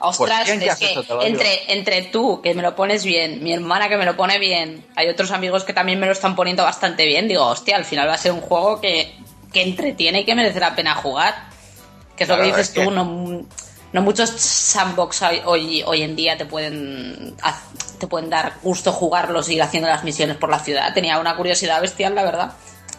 [0.00, 3.52] Ostras, bien que es que hecho, entre, entre tú, que me lo pones bien, mi
[3.54, 6.62] hermana que me lo pone bien, hay otros amigos que también me lo están poniendo
[6.62, 9.14] bastante bien, digo, hostia, al final va a ser un juego que,
[9.52, 11.34] que entretiene y que merece la pena jugar.
[12.16, 13.44] Que es lo que dices es que- tú, no,
[13.94, 17.36] no muchos sandbox hoy, hoy, en día te pueden,
[18.00, 20.92] te pueden dar gusto jugarlos y ir haciendo las misiones por la ciudad.
[20.92, 22.52] Tenía una curiosidad bestial, la verdad.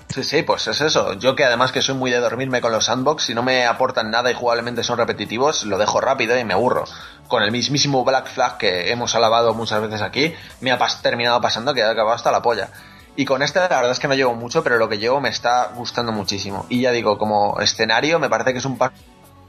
[0.08, 1.16] Sí, sí, pues es eso.
[1.16, 4.10] Yo que además que soy muy de dormirme con los sandbox, si no me aportan
[4.10, 6.86] nada y jugablemente son repetitivos, lo dejo rápido y me aburro.
[7.28, 11.74] Con el mismísimo Black Flag que hemos alabado muchas veces aquí, me ha terminado pasando
[11.74, 12.70] que he acabado hasta la polla.
[13.18, 15.28] Y con este la verdad es que no llevo mucho, pero lo que llevo me
[15.28, 16.66] está gustando muchísimo.
[16.70, 18.94] Y ya digo, como escenario me parece que es un paso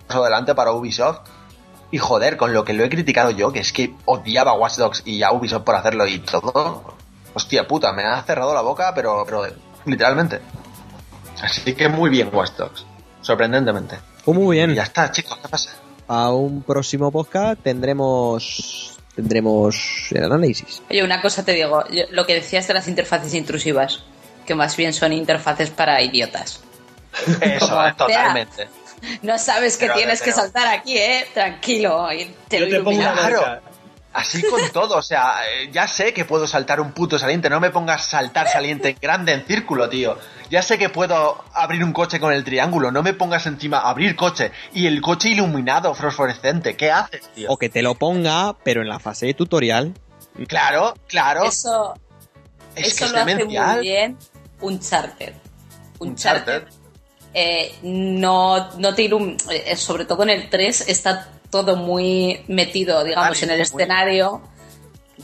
[0.09, 1.20] adelante para Ubisoft.
[1.91, 5.03] Y joder, con lo que lo he criticado yo, que es que odiaba Watch Dogs
[5.05, 6.95] y a Ubisoft por hacerlo y todo.
[7.35, 9.47] Hostia puta, me ha cerrado la boca, pero, pero
[9.85, 10.41] literalmente.
[11.43, 12.85] Así que muy bien Watch Dogs.
[13.21, 13.99] Sorprendentemente.
[14.25, 14.71] Pues muy bien.
[14.71, 15.71] Y ya está, chicos, ¿qué pasa?
[16.09, 20.83] A un próximo podcast tendremos tendremos el análisis.
[20.91, 24.03] Oye, una cosa te digo, yo- lo que decías de las interfaces intrusivas,
[24.47, 26.61] que más bien son interfaces para idiotas.
[27.41, 28.69] Eso, totalmente.
[29.23, 31.27] No sabes que Pero, tienes que saltar aquí, ¿eh?
[31.35, 32.12] Tranquilo.
[32.12, 33.12] y te Yo lo te pongo una.
[33.12, 33.60] Claro.
[34.12, 37.60] Así con todo, o sea, eh, ya sé que puedo saltar un puto saliente, no
[37.60, 40.16] me pongas saltar saliente en grande en círculo, tío.
[40.48, 44.16] Ya sé que puedo abrir un coche con el triángulo, no me pongas encima abrir
[44.16, 47.51] coche y el coche iluminado fosforescente, ¿qué haces, tío?
[47.51, 49.93] O que te lo ponga, pero en la fase de tutorial.
[50.48, 51.93] Claro, claro, Eso,
[52.74, 53.77] es eso que lo es hace demencial.
[53.77, 54.18] muy bien
[54.62, 55.35] Uncharted.
[55.98, 56.62] Uncharted.
[56.62, 56.76] Uncharted
[57.39, 63.05] eh, no, no te ilum- eh, sobre todo en el 3 está todo muy metido,
[63.05, 64.41] digamos, en el escenario,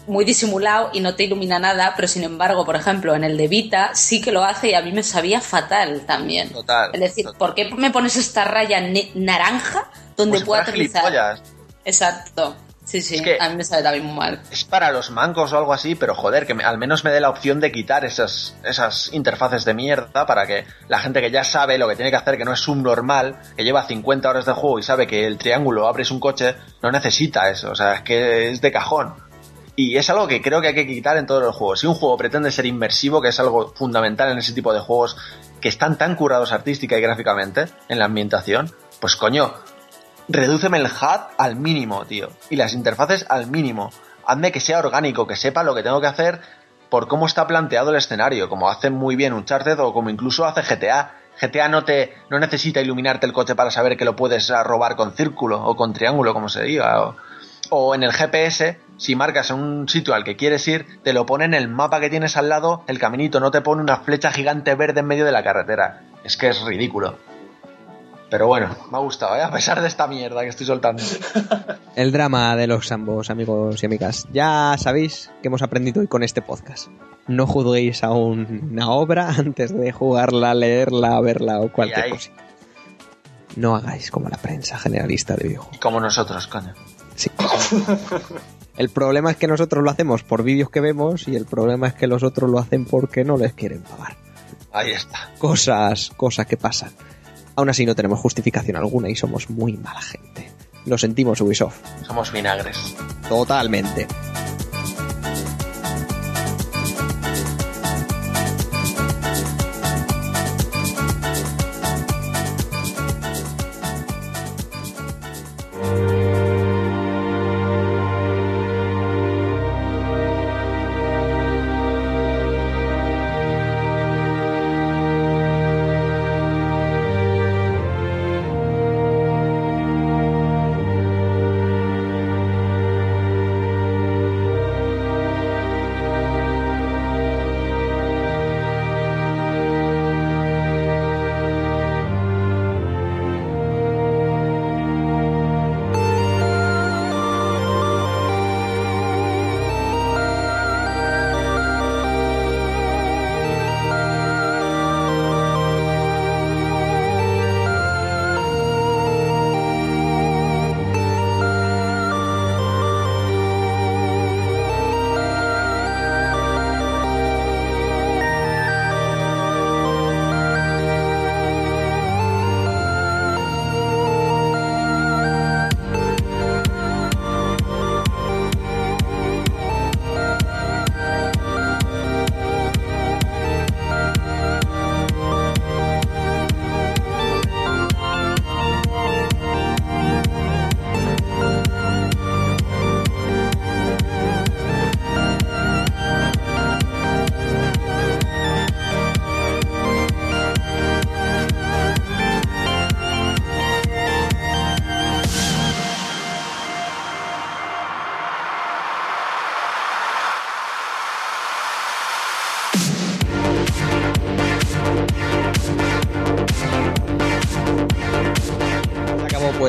[0.07, 3.49] muy disimulado y no te ilumina nada, pero sin embargo, por ejemplo, en el de
[3.49, 6.51] Vita sí que lo hace y a mí me sabía fatal también.
[6.51, 7.39] Total, Es decir, total.
[7.39, 8.81] ¿por qué me pones esta raya
[9.15, 11.03] naranja donde puedo fuera aterrizar?
[11.85, 12.55] Exacto.
[12.93, 14.43] Sí, sí, Es que- a mí me sabe también muy mal.
[14.51, 17.20] Es para los mancos o algo así, pero joder, que me- al menos me dé
[17.20, 21.43] la opción de quitar esas, esas interfaces de mierda para que la gente que ya
[21.43, 24.52] sabe lo que tiene que hacer, que no es subnormal, que lleva 50 horas de
[24.52, 28.01] juego y sabe que el triángulo abres un coche, no necesita eso, o sea, es
[28.02, 29.14] que es de cajón.
[29.74, 31.81] Y es algo que creo que hay que quitar en todos los juegos.
[31.81, 35.16] Si un juego pretende ser inmersivo, que es algo fundamental en ese tipo de juegos
[35.62, 38.70] que están tan curados artística y gráficamente en la ambientación,
[39.01, 39.55] pues coño,
[40.28, 42.31] redúceme el HUD al mínimo, tío.
[42.51, 43.90] Y las interfaces al mínimo.
[44.27, 46.40] Hazme que sea orgánico, que sepa lo que tengo que hacer
[46.93, 50.61] por cómo está planteado el escenario, como hace muy bien Uncharted o como incluso hace
[50.61, 51.15] GTA.
[51.40, 54.94] GTA no te no necesita iluminarte el coche para saber que lo puedes ah, robar
[54.94, 57.01] con círculo o con triángulo, como se diga.
[57.03, 57.16] O,
[57.70, 61.47] o en el GPS, si marcas un sitio al que quieres ir, te lo pone
[61.47, 64.74] en el mapa que tienes al lado, el caminito, no te pone una flecha gigante
[64.74, 66.03] verde en medio de la carretera.
[66.24, 67.16] Es que es ridículo.
[68.33, 69.43] Pero bueno, me ha gustado, ¿eh?
[69.43, 71.03] a pesar de esta mierda que estoy soltando.
[71.97, 74.27] El drama de los ambos, amigos y amigas.
[74.33, 76.89] Ya sabéis que hemos aprendido hoy con este podcast.
[77.29, 82.31] No juzguéis a un- una obra antes de jugarla, leerla, verla o cualquier cosa.
[83.57, 85.79] No hagáis como la prensa generalista de videojuegos.
[85.79, 86.73] Como nosotros, coño.
[87.15, 87.31] Sí.
[88.79, 91.93] El problema es que nosotros lo hacemos por vídeos que vemos y el problema es
[91.93, 94.17] que los otros lo hacen porque no les quieren pagar.
[94.73, 95.19] Ahí está.
[95.39, 96.93] Cosas, cosas que pasan.
[97.57, 100.51] Aún así no tenemos justificación alguna y somos muy mala gente.
[100.87, 101.81] Lo sentimos Ubisoft.
[102.07, 102.77] Somos vinagres.
[103.29, 104.07] Totalmente.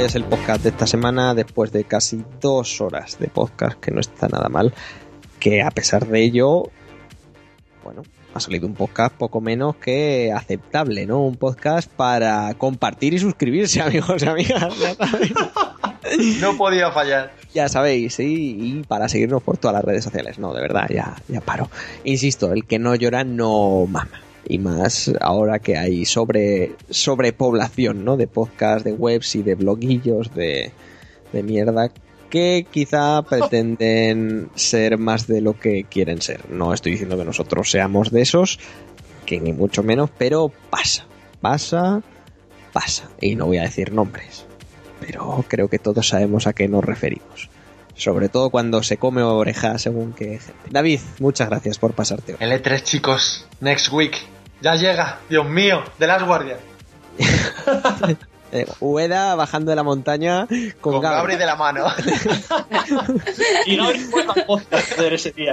[0.04, 4.02] Pues el podcast de esta semana después de casi dos horas de podcast, que no
[4.02, 4.74] está nada mal.
[5.40, 6.64] Que a pesar de ello,
[7.86, 8.04] bueno,
[8.34, 11.22] ha salido un podcast poco menos que aceptable, ¿no?
[11.22, 14.74] Un podcast para compartir y suscribirse, amigos y amigas.
[16.42, 17.32] No podía fallar.
[17.54, 20.38] ya sabéis, sí, y para seguirnos por todas las redes sociales.
[20.38, 21.70] No, de verdad, ya, ya paro.
[22.04, 24.20] Insisto, el que no llora no mama.
[24.48, 28.18] Y más ahora que hay sobre sobrepoblación, ¿no?
[28.18, 30.72] De podcasts, de webs y de bloguillos de,
[31.32, 31.92] de mierda
[32.30, 36.50] que quizá pretenden ser más de lo que quieren ser.
[36.50, 38.60] No estoy diciendo que nosotros seamos de esos,
[39.26, 41.06] que ni mucho menos, pero pasa,
[41.42, 42.02] pasa,
[42.74, 43.10] pasa.
[43.22, 44.46] Y no voy a decir nombres,
[45.00, 47.50] pero creo que todos sabemos a qué nos referimos.
[47.96, 50.54] Sobre todo cuando se come oreja según qué gente.
[50.70, 52.40] David, muchas gracias por pasarte hoy.
[52.40, 53.48] L3, chicos.
[53.60, 54.18] Next week.
[54.62, 55.20] Ya llega.
[55.30, 55.84] Dios mío.
[56.00, 56.60] De las guardias.
[58.56, 60.46] Eh, Ueda bajando de la montaña
[60.80, 61.18] con, Con Gabri.
[61.18, 61.88] Gabri de la mano.
[63.66, 63.78] Y
[64.46, 65.52] podcast joder, ese día.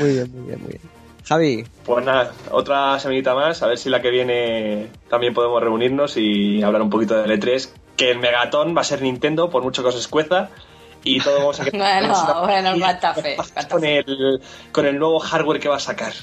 [0.00, 0.80] Muy bien, muy bien, muy bien.
[1.28, 6.16] Javi, Pues nada, otra semanita más, a ver si la que viene también podemos reunirnos
[6.16, 7.68] y hablar un poquito de L3,
[8.00, 10.48] que el Megatón va a ser Nintendo, por mucho que os escueza,
[11.04, 13.98] y todo vamos a Bueno, bueno, cuánta fe, cuánta con fe.
[13.98, 14.40] el,
[14.72, 16.14] con el nuevo hardware que va a sacar.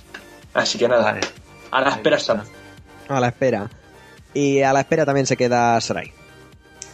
[0.56, 1.22] Así que nada, Vale.
[1.70, 2.48] a la espera estamos.
[3.08, 3.70] a la espera.
[4.34, 6.12] Y a la espera también se queda Sarai.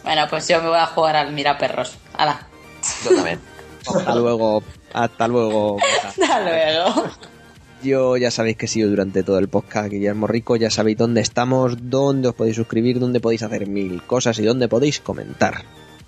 [0.02, 1.96] Bueno, pues yo me voy a jugar al Miraperros.
[2.12, 2.46] Hala.
[3.04, 3.40] Yo también.
[3.86, 4.62] Hasta luego.
[4.92, 5.78] Hasta luego.
[6.06, 7.04] Hasta luego.
[7.84, 11.20] Yo ya sabéis que he sido durante todo el podcast Guillermo Rico, ya sabéis dónde
[11.20, 15.66] estamos, dónde os podéis suscribir, dónde podéis hacer mil cosas y dónde podéis comentar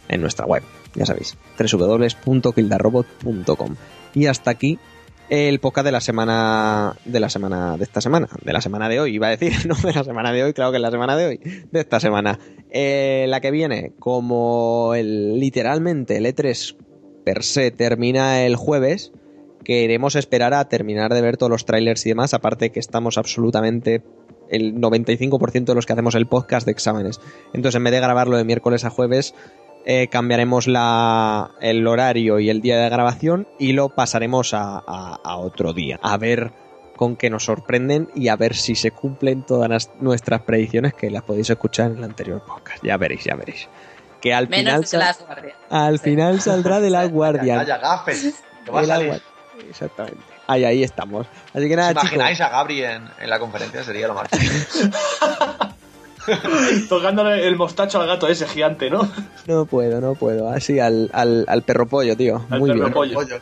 [0.09, 0.62] en nuestra web,
[0.94, 3.77] ya sabéis, www.kildarrobot.com.
[4.15, 4.78] Y hasta aquí
[5.28, 9.01] el podcast de la semana de la semana de esta semana, de la semana de
[9.01, 11.15] hoy, iba a decir, no de la semana de hoy, claro que es la semana
[11.15, 11.40] de hoy,
[11.70, 12.39] de esta semana.
[12.70, 16.74] Eh, la que viene, como el, literalmente el E3
[17.23, 19.12] per se termina el jueves,
[19.66, 24.05] queremos esperar a terminar de ver todos los trailers y demás, aparte que estamos absolutamente
[24.48, 27.20] el 95% de los que hacemos el podcast de exámenes.
[27.52, 29.34] Entonces, en vez de grabarlo de miércoles a jueves,
[29.84, 35.18] eh, cambiaremos la, el horario y el día de grabación y lo pasaremos a, a-
[35.24, 35.98] a otro día.
[36.01, 36.52] A ver
[36.94, 41.10] con qué nos sorprenden y a ver si se cumplen todas las- nuestras predicciones que
[41.10, 42.84] las podéis escuchar en el anterior podcast.
[42.84, 43.68] Ya veréis, ya veréis.
[44.20, 45.56] Que al final, Menos de sal- las guardias.
[45.70, 47.56] al final saldrá de la guardia.
[47.59, 48.34] Calla, gafes.
[48.64, 49.22] Que va a salir.
[49.69, 50.20] Exactamente.
[50.47, 51.27] Ahí, ahí estamos.
[51.53, 52.53] Así que ¿Os nada, imagináis chicos.
[52.53, 53.85] a Gabri en, en la conferencia?
[53.85, 54.28] Sería lo más.
[56.89, 59.09] Tocándole el mostacho al gato ese gigante, ¿no?
[59.47, 60.49] No puedo, no puedo.
[60.49, 62.45] Así al, al, al perro pollo, tío.
[62.51, 62.93] Al Muy perro bien.
[62.93, 63.15] pollo.
[63.15, 63.39] Pollo.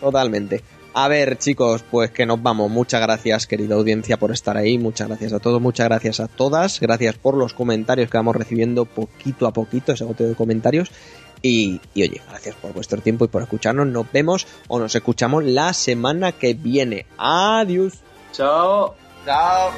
[0.00, 0.62] Totalmente.
[0.96, 2.70] A ver, chicos, pues que nos vamos.
[2.70, 4.78] Muchas gracias, querida audiencia, por estar ahí.
[4.78, 6.80] Muchas gracias a todos, muchas gracias a todas.
[6.80, 10.90] Gracias por los comentarios que vamos recibiendo poquito a poquito, ese goteo de comentarios.
[11.46, 13.86] Y, oye, gracias por vuestro tiempo y por escucharnos.
[13.86, 17.04] Nos vemos o nos escuchamos la semana que viene.
[17.18, 17.92] Adiós.
[18.32, 18.94] Chao.
[19.26, 19.70] Chao.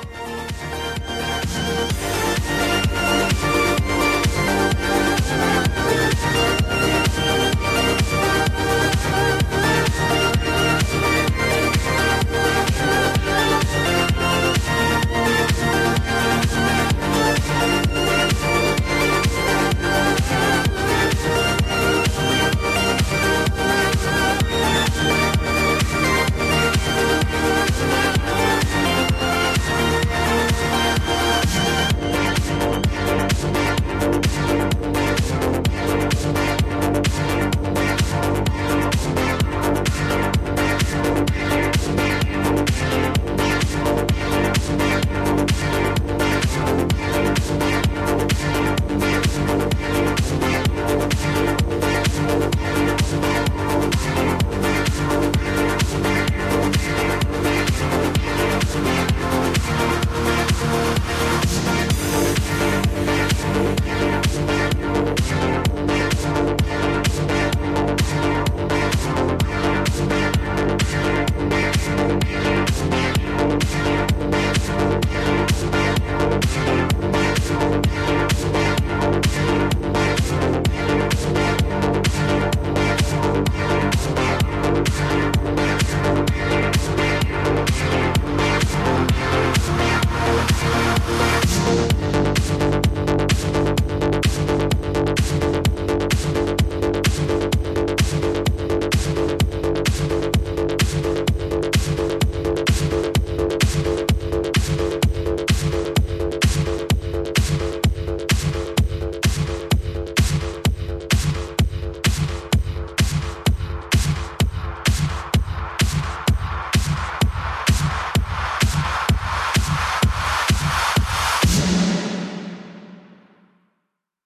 [50.38, 50.65] Thank you.